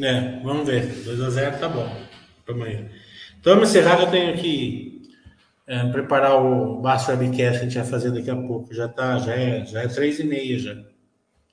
É, 0.00 0.40
vamos 0.44 0.64
ver. 0.68 0.86
2 1.04 1.20
a 1.20 1.30
0 1.30 1.58
tá 1.58 1.68
bom 1.68 1.90
amanhã. 2.48 2.88
Então, 3.40 3.54
vamos 3.54 3.70
encerrar 3.70 3.96
que 3.96 4.02
eu 4.04 4.10
tenho 4.12 4.38
que 4.38 5.02
é, 5.66 5.88
preparar 5.90 6.36
o 6.40 6.80
Master 6.80 7.18
Webcast 7.18 7.58
que 7.58 7.66
a 7.66 7.68
gente 7.68 7.78
vai 7.78 7.86
fazer 7.86 8.12
daqui 8.12 8.30
a 8.30 8.36
pouco. 8.36 8.72
Já 8.72 8.86
tá, 8.86 9.18
já 9.18 9.34
é, 9.34 9.64
já 9.64 9.82
é 9.82 9.88
3 9.88 10.20
e 10.20 10.24
meia 10.24 10.58
já. 10.58 10.97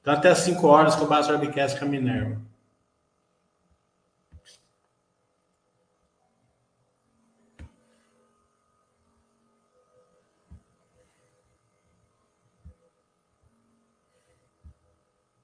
Então, 0.05 0.13
até 0.13 0.29
as 0.29 0.37
5 0.37 0.67
horas, 0.67 0.95
com 0.95 1.01
eu 1.01 1.07
baixo 1.07 1.31
o 1.31 1.31
webcast 1.31 1.79
com 1.79 1.85
a 1.85 1.87
Minerva. 1.87 2.39